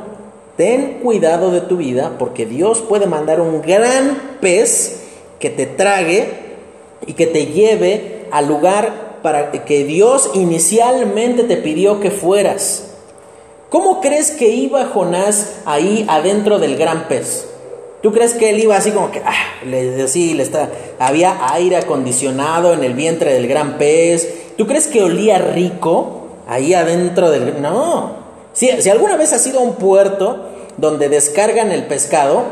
ten 0.56 1.00
cuidado 1.02 1.50
de 1.50 1.60
tu 1.60 1.76
vida, 1.76 2.12
porque 2.18 2.46
Dios 2.46 2.80
puede 2.80 3.06
mandar 3.06 3.40
un 3.40 3.60
gran 3.60 4.38
pez 4.40 5.02
que 5.38 5.50
te 5.50 5.66
trague 5.66 6.28
y 7.06 7.12
que 7.12 7.26
te 7.26 7.46
lleve 7.46 8.26
al 8.30 8.46
lugar 8.46 9.13
para 9.24 9.50
que 9.52 9.84
Dios 9.84 10.32
inicialmente 10.34 11.44
te 11.44 11.56
pidió 11.56 11.98
que 11.98 12.10
fueras. 12.10 12.90
¿Cómo 13.70 14.02
crees 14.02 14.30
que 14.32 14.50
iba 14.50 14.84
Jonás 14.84 15.60
ahí 15.64 16.04
adentro 16.10 16.58
del 16.58 16.76
gran 16.76 17.08
pez? 17.08 17.46
¿Tú 18.02 18.12
crees 18.12 18.34
que 18.34 18.50
él 18.50 18.60
iba 18.60 18.76
así 18.76 18.90
como 18.90 19.10
que, 19.10 19.22
ah, 19.24 19.32
le, 19.64 20.06
sí, 20.08 20.34
le 20.34 20.42
está, 20.42 20.68
había 20.98 21.38
aire 21.54 21.76
acondicionado 21.76 22.74
en 22.74 22.84
el 22.84 22.92
vientre 22.92 23.32
del 23.32 23.46
gran 23.46 23.78
pez? 23.78 24.28
¿Tú 24.58 24.66
crees 24.66 24.88
que 24.88 25.02
olía 25.02 25.38
rico 25.38 26.26
ahí 26.46 26.74
adentro 26.74 27.30
del... 27.30 27.62
No. 27.62 28.16
Si, 28.52 28.82
si 28.82 28.90
alguna 28.90 29.16
vez 29.16 29.32
has 29.32 29.46
ido 29.46 29.60
a 29.60 29.62
un 29.62 29.76
puerto 29.76 30.50
donde 30.76 31.08
descargan 31.08 31.72
el 31.72 31.84
pescado, 31.84 32.44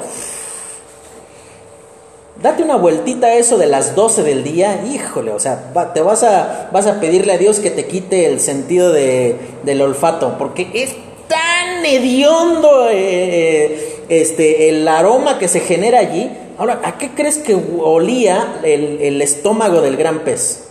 Date 2.42 2.64
una 2.64 2.74
vueltita 2.74 3.28
a 3.28 3.34
eso 3.34 3.56
de 3.56 3.68
las 3.68 3.94
12 3.94 4.24
del 4.24 4.42
día, 4.42 4.84
híjole, 4.92 5.30
o 5.30 5.38
sea, 5.38 5.72
te 5.94 6.00
vas 6.00 6.24
a, 6.24 6.70
vas 6.72 6.88
a 6.88 6.98
pedirle 6.98 7.34
a 7.34 7.38
Dios 7.38 7.60
que 7.60 7.70
te 7.70 7.86
quite 7.86 8.26
el 8.26 8.40
sentido 8.40 8.92
de, 8.92 9.36
del 9.62 9.80
olfato, 9.80 10.36
porque 10.38 10.68
es 10.74 10.96
tan 11.28 11.86
hediondo 11.86 12.88
eh, 12.88 12.94
eh, 12.96 14.04
este, 14.08 14.68
el 14.68 14.88
aroma 14.88 15.38
que 15.38 15.46
se 15.46 15.60
genera 15.60 16.00
allí. 16.00 16.32
Ahora, 16.58 16.80
¿a 16.82 16.98
qué 16.98 17.10
crees 17.10 17.38
que 17.38 17.54
olía 17.54 18.58
el, 18.64 19.00
el 19.00 19.22
estómago 19.22 19.80
del 19.80 19.96
gran 19.96 20.24
pez? 20.24 20.64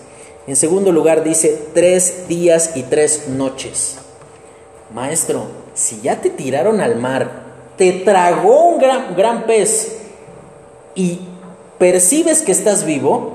En 0.48 0.58
segundo 0.58 0.92
lugar 0.92 1.24
dice, 1.24 1.58
tres 1.74 2.28
días 2.28 2.72
y 2.76 2.84
tres 2.84 3.30
noches. 3.30 3.98
Maestro, 4.94 5.46
si 5.74 6.02
ya 6.02 6.20
te 6.20 6.32
tiraron 6.32 6.82
al 6.82 6.98
mar, 6.98 7.44
te 7.78 7.94
tragó 7.94 8.66
un 8.72 8.80
gran, 8.80 9.16
gran 9.16 9.46
pez 9.46 10.00
y 10.96 11.22
percibes 11.82 12.44
que 12.44 12.52
estás 12.52 12.86
vivo, 12.86 13.32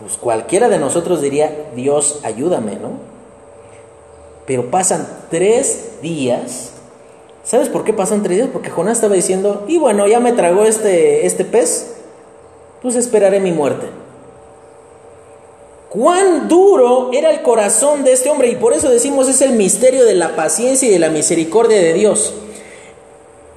pues 0.00 0.16
cualquiera 0.16 0.68
de 0.68 0.80
nosotros 0.80 1.20
diría, 1.22 1.68
Dios, 1.76 2.18
ayúdame, 2.24 2.72
¿no? 2.72 2.98
Pero 4.44 4.72
pasan 4.72 5.06
tres 5.30 6.00
días. 6.02 6.70
¿Sabes 7.44 7.68
por 7.68 7.84
qué 7.84 7.92
pasan 7.92 8.24
tres 8.24 8.38
días? 8.38 8.48
Porque 8.52 8.70
Jonás 8.70 8.98
estaba 8.98 9.14
diciendo, 9.14 9.66
y 9.68 9.78
bueno, 9.78 10.08
ya 10.08 10.18
me 10.18 10.32
tragó 10.32 10.64
este, 10.64 11.26
este 11.26 11.44
pez, 11.44 11.94
pues 12.82 12.96
esperaré 12.96 13.38
mi 13.38 13.52
muerte. 13.52 13.86
Cuán 15.90 16.48
duro 16.48 17.10
era 17.12 17.30
el 17.30 17.42
corazón 17.42 18.02
de 18.02 18.14
este 18.14 18.30
hombre 18.30 18.48
y 18.48 18.56
por 18.56 18.72
eso 18.72 18.90
decimos 18.90 19.28
es 19.28 19.40
el 19.42 19.52
misterio 19.52 20.04
de 20.04 20.14
la 20.14 20.34
paciencia 20.34 20.88
y 20.88 20.90
de 20.90 20.98
la 20.98 21.08
misericordia 21.08 21.78
de 21.78 21.92
Dios. 21.92 22.34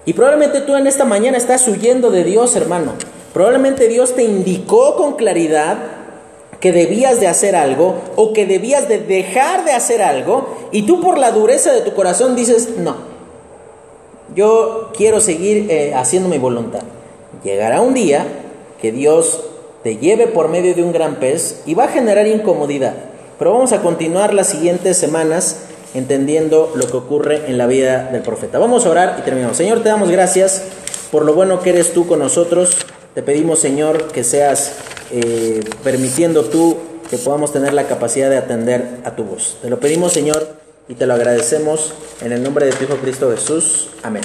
Y 0.05 0.13
probablemente 0.13 0.61
tú 0.61 0.75
en 0.75 0.85
esta 0.85 1.03
mañana 1.03 1.35
estás 1.35 1.67
huyendo 1.67 2.11
de 2.11 2.23
Dios, 2.23 2.55
hermano. 2.55 2.93
Probablemente 3.37 3.87
Dios 3.87 4.15
te 4.15 4.23
indicó 4.23 4.95
con 4.95 5.13
claridad 5.13 5.77
que 6.59 6.71
debías 6.71 7.19
de 7.19 7.27
hacer 7.27 7.55
algo 7.55 7.93
o 8.15 8.33
que 8.33 8.47
debías 8.47 8.89
de 8.89 8.97
dejar 8.97 9.63
de 9.63 9.73
hacer 9.73 10.01
algo 10.01 10.57
y 10.71 10.87
tú 10.87 11.01
por 11.01 11.19
la 11.19 11.29
dureza 11.29 11.71
de 11.71 11.81
tu 11.81 11.93
corazón 11.93 12.35
dices, 12.35 12.79
no, 12.79 12.95
yo 14.33 14.91
quiero 14.97 15.21
seguir 15.21 15.69
eh, 15.69 15.93
haciendo 15.93 16.29
mi 16.29 16.39
voluntad. 16.39 16.81
Llegará 17.43 17.81
un 17.81 17.93
día 17.93 18.25
que 18.81 18.91
Dios 18.91 19.43
te 19.83 19.97
lleve 19.97 20.25
por 20.25 20.47
medio 20.47 20.73
de 20.73 20.81
un 20.81 20.91
gran 20.91 21.17
pez 21.17 21.61
y 21.67 21.75
va 21.75 21.83
a 21.83 21.89
generar 21.89 22.25
incomodidad. 22.25 22.95
Pero 23.37 23.53
vamos 23.53 23.71
a 23.71 23.83
continuar 23.83 24.33
las 24.33 24.47
siguientes 24.47 24.97
semanas 24.97 25.57
entendiendo 25.93 26.71
lo 26.73 26.87
que 26.87 26.97
ocurre 26.97 27.43
en 27.45 27.59
la 27.59 27.67
vida 27.67 28.09
del 28.11 28.23
profeta. 28.23 28.57
Vamos 28.57 28.87
a 28.87 28.89
orar 28.89 29.17
y 29.19 29.21
terminamos. 29.21 29.57
Señor, 29.57 29.83
te 29.83 29.89
damos 29.89 30.09
gracias 30.09 30.63
por 31.11 31.23
lo 31.23 31.35
bueno 31.35 31.59
que 31.61 31.69
eres 31.69 31.93
tú 31.93 32.07
con 32.07 32.17
nosotros. 32.17 32.75
Te 33.17 33.23
pedimos, 33.23 33.57
Señor, 33.57 34.11
que 34.11 34.23
seas 34.23 34.73
eh, 35.11 35.61
permitiendo 35.83 36.43
tú 36.43 36.77
que 37.09 37.17
podamos 37.17 37.51
tener 37.51 37.73
la 37.73 37.87
capacidad 37.87 38.29
de 38.29 38.37
atender 38.37 38.99
a 39.05 39.15
tu 39.15 39.23
voz. 39.23 39.57
Te 39.59 39.71
lo 39.71 39.79
pedimos, 39.79 40.13
Señor, 40.13 40.47
y 40.87 40.93
te 40.93 41.07
lo 41.07 41.15
agradecemos 41.15 41.95
en 42.21 42.31
el 42.31 42.43
nombre 42.43 42.67
de 42.67 42.73
tu 42.73 42.83
Hijo 42.83 42.97
Cristo 42.97 43.31
Jesús. 43.31 43.89
Amén. 44.03 44.21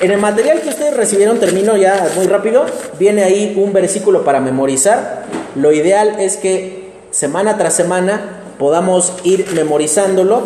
En 0.00 0.10
el 0.10 0.18
material 0.18 0.60
que 0.60 0.68
ustedes 0.68 0.94
recibieron, 0.94 1.40
termino 1.40 1.78
ya 1.78 2.10
muy 2.14 2.26
rápido, 2.26 2.66
viene 2.98 3.24
ahí 3.24 3.54
un 3.56 3.72
versículo 3.72 4.22
para 4.22 4.38
memorizar. 4.38 5.24
Lo 5.54 5.72
ideal 5.72 6.16
es 6.20 6.36
que 6.36 6.90
semana 7.12 7.56
tras 7.56 7.72
semana 7.72 8.42
podamos 8.58 9.14
ir 9.24 9.46
memorizándolo 9.54 10.42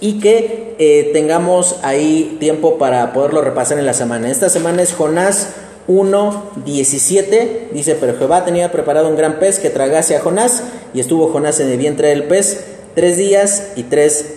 y 0.00 0.18
que 0.18 0.74
eh, 0.80 1.10
tengamos 1.12 1.76
ahí 1.84 2.36
tiempo 2.40 2.78
para 2.78 3.12
poderlo 3.12 3.42
repasar 3.42 3.78
en 3.78 3.86
la 3.86 3.94
semana. 3.94 4.28
Esta 4.28 4.48
semana 4.48 4.82
es 4.82 4.92
Jonás 4.92 5.50
1.17 5.88 7.70
dice, 7.72 7.96
pero 8.00 8.16
Jehová 8.16 8.44
tenía 8.44 8.72
preparado 8.72 9.08
un 9.08 9.16
gran 9.16 9.38
pez 9.38 9.58
que 9.58 9.70
tragase 9.70 10.16
a 10.16 10.20
Jonás, 10.20 10.62
y 10.94 11.00
estuvo 11.00 11.30
Jonás 11.32 11.60
en 11.60 11.70
el 11.70 11.78
vientre 11.78 12.08
del 12.08 12.24
pez 12.24 12.64
tres 12.94 13.16
días 13.16 13.72
y 13.76 13.82
tres 13.84 14.34